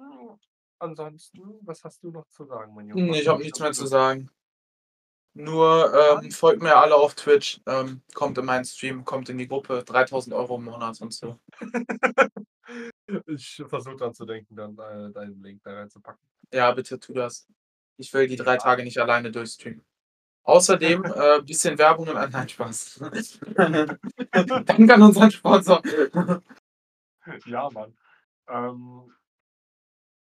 ansonsten, 0.79 1.41
was 1.62 1.83
hast 1.85 2.03
du 2.03 2.11
noch 2.11 2.27
zu 2.29 2.45
sagen, 2.45 2.75
mein 2.75 2.89
Junge? 2.89 3.20
Ich 3.20 3.29
habe 3.29 3.43
nichts 3.43 3.61
mehr 3.61 3.72
zu 3.72 3.87
sagen. 3.87 4.31
Nur, 5.37 5.93
ähm, 5.93 6.31
folgt 6.31 6.62
mir 6.62 6.77
alle 6.77 6.95
auf 6.95 7.14
Twitch, 7.16 7.61
ähm, 7.66 8.03
kommt 8.14 8.39
in 8.39 8.45
meinen 8.45 8.64
Stream, 8.64 9.05
kommt 9.05 9.29
in 9.29 9.39
die 9.39 9.49
Gruppe, 9.49 9.83
3.000 9.85 10.33
€ 10.33 10.57
im 10.57 10.64
Monat 10.64 11.01
und 11.01 11.12
so. 11.12 11.39
Ich 13.27 13.62
versuche 13.68 13.97
dran 13.97 14.14
zu 14.14 14.25
denken, 14.25 14.57
dann, 14.57 14.72
äh, 14.79 15.12
deinen 15.12 15.41
Link 15.43 15.62
da 15.62 15.75
reinzupacken. 15.75 16.27
Ja, 16.53 16.72
bitte 16.72 16.99
tu 16.99 17.12
das. 17.12 17.47
Ich 17.99 18.12
will 18.14 18.27
die 18.27 18.37
3 18.37 18.53
Ja. 18.55 18.57
Tage 18.57 18.83
nicht 18.83 18.99
alleine 18.99 19.31
durchstreamen. 19.31 19.85
Außerdem, 20.45 21.05
äh, 21.05 21.43
bisschen 21.43 21.79
Werbung 21.79 22.09
und 22.09 22.14
nein, 22.33 22.49
Spaß. 22.49 23.01
Danke 24.64 24.95
an 24.95 25.03
unseren 25.03 25.31
Sponsor. 25.31 25.83
Ja, 27.47 27.70
Mann. 27.70 27.95
Ähm 28.49 29.12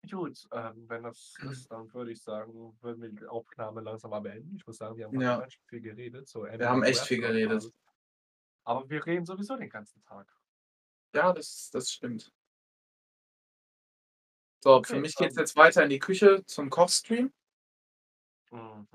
gut, 0.10 0.48
ähm, 0.52 0.86
wenn 0.88 1.04
das 1.04 1.36
Mhm. 1.42 1.52
ist, 1.52 1.72
dann 1.72 1.94
würde 1.94 2.12
ich 2.12 2.22
sagen, 2.22 2.78
würden 2.82 3.02
wir 3.02 3.10
die 3.10 3.26
Aufnahme 3.26 3.82
langsam 3.82 4.12
mal 4.12 4.20
beenden. 4.22 4.56
Ich 4.56 4.66
muss 4.66 4.78
sagen, 4.78 4.98
wir 4.98 5.06
haben 5.08 5.20
Ja. 5.20 5.40
ganz 5.40 5.56
viel 5.68 5.82
geredet, 5.82 6.28
so 6.28 6.46
Wir 6.46 6.70
haben 6.70 6.84
echt 6.84 7.02
viel 7.02 7.22
geredet. 7.22 7.72
Aber 8.64 8.90
wir 8.90 9.06
reden 9.06 9.26
sowieso 9.26 9.56
den 9.58 9.70
ganzen 9.70 10.02
Tag. 10.04 10.28
Ja, 11.14 11.34
das 11.34 11.70
das 11.72 11.92
stimmt. 11.92 12.32
So, 14.64 14.72
für 14.84 14.96
Okay, 14.96 15.02
mich 15.02 15.16
geht's 15.16 15.36
ähm 15.36 15.40
jetzt 15.42 15.56
weiter 15.56 15.84
in 15.84 15.90
die 15.90 16.00
Küche 16.00 16.44
zum 16.46 16.70
Kochstream. 16.70 17.32
Mhm, 18.52 18.88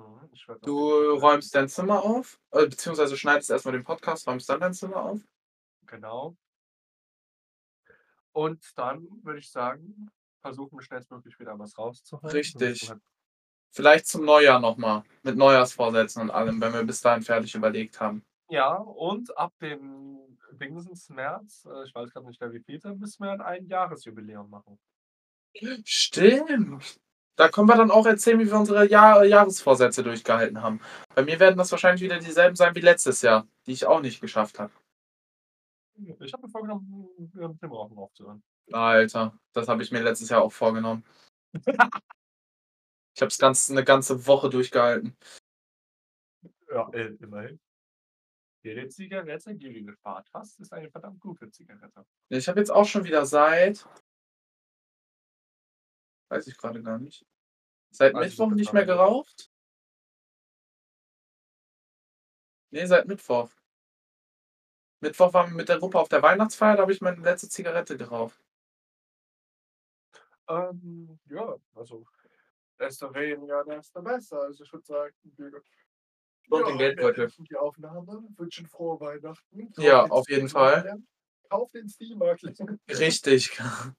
Du 0.62 0.90
räumst 1.14 1.54
dein 1.54 1.68
Zimmer 1.68 2.02
auf, 2.02 2.40
äh, 2.50 2.66
beziehungsweise 2.66 3.16
schneidest 3.16 3.50
erst 3.50 3.64
mal 3.66 3.72
den 3.72 3.84
Podcast, 3.84 4.26
räumst 4.26 4.48
dann 4.48 4.61
dein 4.61 4.74
Zimmer 4.74 5.04
auf. 5.04 5.20
Genau. 5.86 6.36
Und 8.32 8.76
dann 8.78 9.06
würde 9.24 9.38
ich 9.40 9.50
sagen, 9.50 10.11
versuchen 10.41 10.78
wir 10.78 10.82
schnellstmöglich 10.82 11.38
wieder 11.38 11.59
was 11.59 11.76
müssen 11.76 12.03
Richtig. 12.24 12.93
Vielleicht 13.72 14.07
zum 14.07 14.24
Neujahr 14.24 14.59
noch 14.59 14.76
mal 14.76 15.05
mit 15.22 15.36
Neujahrsvorsätzen 15.36 16.22
und 16.22 16.30
allem, 16.30 16.61
wenn 16.61 16.72
wir 16.72 16.82
bis 16.82 17.01
dahin 17.01 17.22
fertig 17.22 17.55
überlegt 17.55 18.01
haben. 18.01 18.24
Ja, 18.49 18.74
und 18.74 19.36
ab 19.38 19.53
dem 19.61 20.18
Dingsens 20.53 21.09
März, 21.09 21.64
äh, 21.66 21.84
ich 21.84 21.95
weiß 21.95 22.11
grad 22.12 22.24
nicht 22.24 22.41
mehr 22.41 22.53
wievielten, 22.53 22.99
müssen 22.99 23.22
wir 23.22 23.30
ein 23.30 23.41
Einjahresjubiläum 23.41 24.51
machen. 24.51 24.78
Stimmt. 25.84 27.01
Da 27.36 27.49
können 27.49 27.68
wir 27.68 27.76
dann 27.76 27.91
auch 27.91 28.07
erzählen, 28.07 28.38
wie 28.41 28.47
wir 28.47 28.59
unsere 28.59 28.88
Jahr 28.88 29.24
Jahresvorsätze 29.24 30.03
durchgehalten 30.03 30.62
haben. 30.62 30.80
Bei 31.14 31.22
mir 31.22 31.38
werden 31.41 31.57
das 31.57 31.70
wahrscheinlich 31.70 32.03
wieder 32.03 32.18
dieselben 32.18 32.57
sein 32.57 32.74
wie 32.74 32.80
letztes 32.80 33.22
Jahr, 33.22 33.47
die 33.66 33.72
ich 33.72 33.86
auch 33.86 34.01
nicht 34.01 34.20
geschafft 34.20 34.59
habe. 34.59 34.72
Ich 36.20 36.32
habe 36.32 36.43
mir 36.43 36.51
vorgenommen, 36.51 37.09
mit 37.16 37.62
dem 37.62 37.72
Rauchen 37.72 37.97
aufzuhören. 37.97 38.43
Alter, 38.72 39.38
das 39.52 39.68
habe 39.68 39.82
ich 39.82 39.90
mir 39.90 40.02
letztes 40.02 40.28
Jahr 40.30 40.42
auch 40.42 40.52
vorgenommen. 40.52 41.04
Ich 43.16 43.22
habe 43.22 43.28
es 43.30 43.38
ganz 43.38 43.68
'ne 43.70 43.84
ganze 43.84 44.26
Woche 44.26 44.48
durchgehalten. 44.50 45.16
Ja, 46.72 46.88
äh, 46.92 47.16
immerhin. 47.20 47.58
Jede 48.62 48.88
Zigarette, 48.88 49.54
die 49.54 49.72
du 49.72 49.84
gespart 49.86 50.28
hast, 50.34 50.60
ist 50.60 50.72
eine 50.72 50.90
verdammt 50.90 51.20
gute 51.20 51.50
Zigarette. 51.50 52.04
Ich 52.28 52.48
habe 52.48 52.60
jetzt 52.60 52.70
auch 52.70 52.84
schon 52.86 53.04
wieder 53.04 53.24
seit 53.24 53.86
weiß 56.30 56.46
ich 56.46 56.56
grade 56.56 56.82
gar 56.82 56.98
nicht. 56.98 57.26
Seit 57.90 58.14
ich 58.14 58.20
Mittwoch 58.20 58.52
nicht 58.52 58.72
mehr 58.72 58.86
geraucht. 58.86 59.48
Ne, 62.72 62.86
seit 62.86 63.06
Mittwoch. 63.08 63.50
Mittwoch 65.02 65.32
waren 65.32 65.50
wir 65.50 65.56
mit 65.56 65.68
der 65.70 65.78
Gruppe 65.78 65.98
auf 65.98 66.08
der 66.10 66.22
Weihnachtsfeier, 66.22 66.76
da 66.76 66.82
habe 66.82 66.92
ich 66.92 67.00
meine 67.00 67.22
letzte 67.22 67.48
Zigarette 67.48 67.96
geraucht. 67.96 68.38
Ähm, 70.51 71.18
ja, 71.30 71.55
also 71.74 72.05
desto 72.78 73.14
weniger, 73.14 73.64
desto 73.64 74.03
besser. 74.03 74.40
Also 74.42 74.64
ich 74.64 74.72
würde 74.72 74.84
sagen, 74.86 75.14
wir 75.36 75.53
Und 76.51 76.66
den 76.66 76.72
ja, 76.72 76.76
Geldbeutel. 76.76 77.26
beenden 77.26 77.44
die 77.44 77.57
Aufnahme, 77.57 78.24
wünschen 78.36 78.66
frohe 78.66 79.01
Weihnachten. 79.01 79.72
Kauft 79.72 79.78
Ja, 79.78 80.03
den 80.03 80.11
auf 80.11 80.28
jeden. 80.28 80.48
Fall. 80.48 80.98
Kauft 81.48 81.74
den 81.74 81.88
Steamer-Klient. 81.88 82.61
Richtig. 82.88 83.59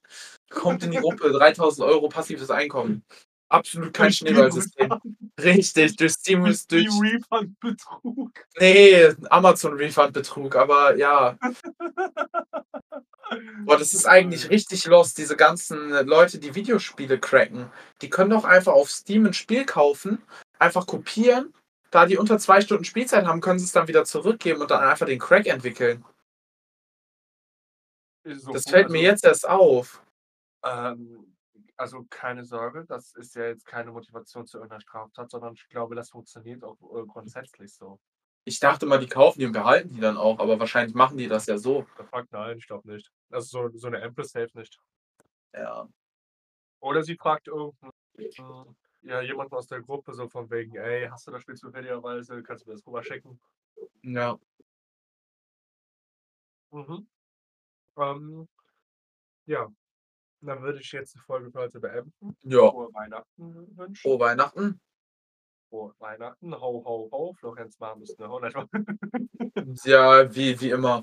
Kommt 0.50 0.82
in 0.84 0.90
die 0.90 0.98
Gruppe, 0.98 1.28
3.000 1.28 1.82
€ 1.84 2.08
passives 2.10 2.50
Einkommen. 2.50 3.04
Absolut 3.48 3.92
kein 3.92 4.12
Schneeballsystem. 4.12 4.90
Richtig, 5.38 5.96
durch 5.96 6.12
Steam 6.12 6.44
Durch 6.44 6.66
durch 6.66 6.88
Steam-Refund-Betrug. 6.88 8.30
Ne, 8.58 9.14
Amazon-Refund-Betrug, 9.28 10.56
aber 10.56 10.96
ja. 10.96 11.38
Boah, 13.64 13.76
das 13.78 13.94
ist 13.94 14.06
eigentlich 14.06 14.50
richtig 14.50 14.86
lost, 14.86 15.18
diese 15.18 15.36
ganzen 15.36 15.90
Leute, 16.06 16.38
die 16.38 16.54
Videospiele 16.54 17.18
cracken. 17.18 17.70
Die 18.00 18.10
können 18.10 18.30
doch 18.30 18.44
einfach 18.44 18.72
auf 18.72 18.90
Steam 18.90 19.26
'n 19.26 19.32
Spiel 19.34 19.64
kaufen, 19.64 20.22
einfach 20.58 20.86
kopieren. 20.86 21.52
Da 21.90 22.06
die 22.06 22.16
unter 22.18 22.38
2 22.38 22.60
Stunden 22.60 22.84
Spielzeit 22.84 23.26
haben, 23.26 23.40
können 23.40 23.58
sie's 23.58 23.72
dann 23.72 23.88
wieder 23.88 24.04
zurückgeben 24.04 24.60
und 24.62 24.70
dann 24.70 24.82
einfach 24.82 25.06
den 25.06 25.18
Crack 25.18 25.46
entwickeln. 25.46 26.04
So 28.26 28.52
Das 28.52 28.64
fällt 28.68 28.88
mir 28.90 28.98
also 28.98 29.10
jetzt 29.10 29.24
erst 29.24 29.48
auf. 29.48 30.02
Ähm, 30.64 31.36
also 31.76 32.04
keine 32.10 32.44
Sorge, 32.44 32.84
das 32.86 33.14
ist 33.14 33.34
ja 33.36 33.46
jetzt 33.46 33.66
keine 33.66 33.92
Motivation 33.92 34.46
zu 34.46 34.58
irgendeiner 34.58 34.80
Straftat, 34.80 35.30
sondern 35.30 35.54
ich 35.54 35.68
glaube, 35.68 35.94
das 35.96 36.10
funktioniert 36.10 36.64
auch, 36.64 36.78
äh, 36.96 37.06
grundsätzlich 37.06 37.74
so. 37.74 37.98
Ich 38.46 38.58
dachte 38.58 38.86
mal, 38.86 38.98
die 38.98 39.06
kaufen 39.06 39.38
die 39.38 39.46
und 39.46 39.52
behalten 39.52 39.94
die 39.94 40.00
dann 40.00 40.16
auch, 40.16 40.40
aber 40.40 40.58
wahrscheinlich 40.58 40.94
machen 40.96 41.16
die 41.16 41.28
das 41.28 41.46
ja 41.46 41.58
so. 41.58 41.86
Fuck, 42.10 42.26
nein, 42.32 42.58
ich 42.58 42.66
glaube 42.66 42.90
nicht. 42.90 43.08
Also, 43.30 43.68
so 43.70 43.78
so 43.78 43.88
'ne 43.88 44.00
Empress 44.00 44.30
safe 44.32 44.50
nicht. 44.58 44.78
Ja. 45.54 45.88
Oder 46.80 47.02
sie 47.04 47.16
fragt 47.16 47.48
irgend 47.48 47.76
'n 47.82 47.92
hm, 48.38 48.76
ja, 49.02 49.22
jemanden 49.22 49.54
aus 49.54 49.68
der 49.68 49.82
Gruppe 49.82 50.14
so 50.14 50.28
von 50.28 50.50
wegen: 50.50 50.76
„Ey, 50.76 51.08
hast 51.10 51.26
du 51.28 51.32
das 51.32 51.42
Spiel 51.42 51.56
zufälligerweise? 51.56 52.42
Kannst 52.42 52.66
du 52.66 52.70
mir 52.70 52.76
das 52.76 52.86
rüber 52.86 53.02
schicken?“ 53.04 53.40
Ja. 54.04 54.38
Mhm. 56.72 57.06
Ähm, 57.98 58.48
ja, 59.46 59.68
dann 60.42 60.62
würde 60.62 60.80
ich 60.80 60.92
jetzt 60.92 61.14
die 61.14 61.20
Folge 61.20 61.50
für 61.52 61.60
heute 61.60 61.80
beenden. 61.80 62.36
Ja. 62.44 62.70
Frohe 62.70 62.92
Weihnachten 62.94 63.78
wünschen. 63.78 63.96
Frohe 64.02 64.20
Weihnachten. 64.20 64.80
Frohe 65.72 65.94
Weihnachten. 66.00 66.52
Ho, 66.54 66.82
ho, 66.84 67.08
ho. 67.10 67.34
Florenz 67.40 67.78
ist 68.02 68.18
'ne. 68.20 68.28
Ja, 69.84 70.34
wie 70.34 70.60
wie 70.60 70.68
immer. 70.68 71.02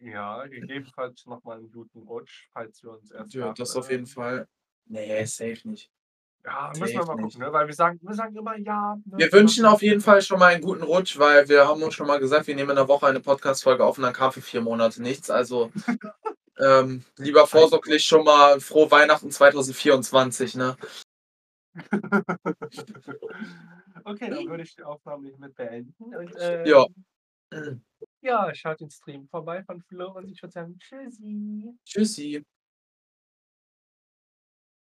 Ja, 0.00 0.46
gegebenenfalls 0.46 1.26
noch 1.26 1.44
mal 1.44 1.58
'n 1.58 1.70
guten 1.70 2.00
Rutsch, 2.08 2.48
falls 2.54 2.82
wir 2.82 2.92
uns 2.92 3.10
erst 3.10 3.34
Ja, 3.34 3.52
das 3.52 3.76
auf 3.76 3.90
jeden 3.90 4.06
Fall. 4.06 4.48
Ne, 4.86 5.26
safe 5.26 5.68
nicht. 5.68 5.90
Ja, 6.42 6.72
müssen 6.78 6.94
wir 6.94 7.04
mal 7.04 7.16
gucken, 7.18 7.38
ne? 7.40 7.52
Weil 7.52 7.66
wir 7.66 7.74
sagen 7.74 7.98
wir 8.00 8.14
sagen 8.14 8.34
immer: 8.34 8.56
„Ja, 8.56 8.96
ne, 9.04 9.18
Wir 9.18 9.30
wünschen 9.30 9.66
auf 9.66 9.82
jeden 9.82 10.00
Fall 10.00 10.22
schon 10.22 10.38
mal 10.38 10.54
einen 10.54 10.62
guten 10.62 10.82
Rutsch, 10.82 11.18
weil 11.18 11.46
wir 11.50 11.68
haben 11.68 11.82
uns 11.82 11.94
schon 11.94 12.06
mal 12.06 12.18
gesagt, 12.18 12.46
wir 12.46 12.54
nehmen 12.54 12.70
in 12.70 12.76
der 12.76 12.88
Woche 12.88 13.06
eine 13.06 13.20
Podcast-Folge 13.20 13.84
auf 13.84 13.98
und 13.98 14.04
dann 14.04 14.14
kam 14.14 14.32
für 14.32 14.40
4 14.40 14.62
Monate 14.62 15.02
nichts. 15.02 15.28
Also, 15.28 15.70
ähm, 16.58 17.04
lieber 17.18 17.46
vorsorglich 17.46 18.04
schon 18.06 18.24
mal 18.24 18.58
frohe 18.58 18.90
Weihnachten 18.90 19.30
2024, 19.30 20.54
ne? 20.54 20.78
Okay, 24.04 24.30
dann 24.30 24.48
würde 24.48 24.62
ich 24.64 24.74
die 24.76 24.82
Aufnahme 24.84 25.28
hiermit 25.28 25.56
beenden 25.56 26.14
und, 26.14 26.34
ähm 26.38 26.70
Ja. 26.70 26.86
ja, 28.22 28.54
schaut 28.54 28.80
den 28.80 28.90
Stream 28.90 29.28
vorbei 29.28 29.62
von 29.64 29.80
Flo 29.82 30.12
und 30.12 30.30
ich 30.30 30.42
würde 30.42 30.52
sagen: 30.52 30.78
„Tschüssi.“ 30.78 31.78
Tschüssi. 31.86 32.44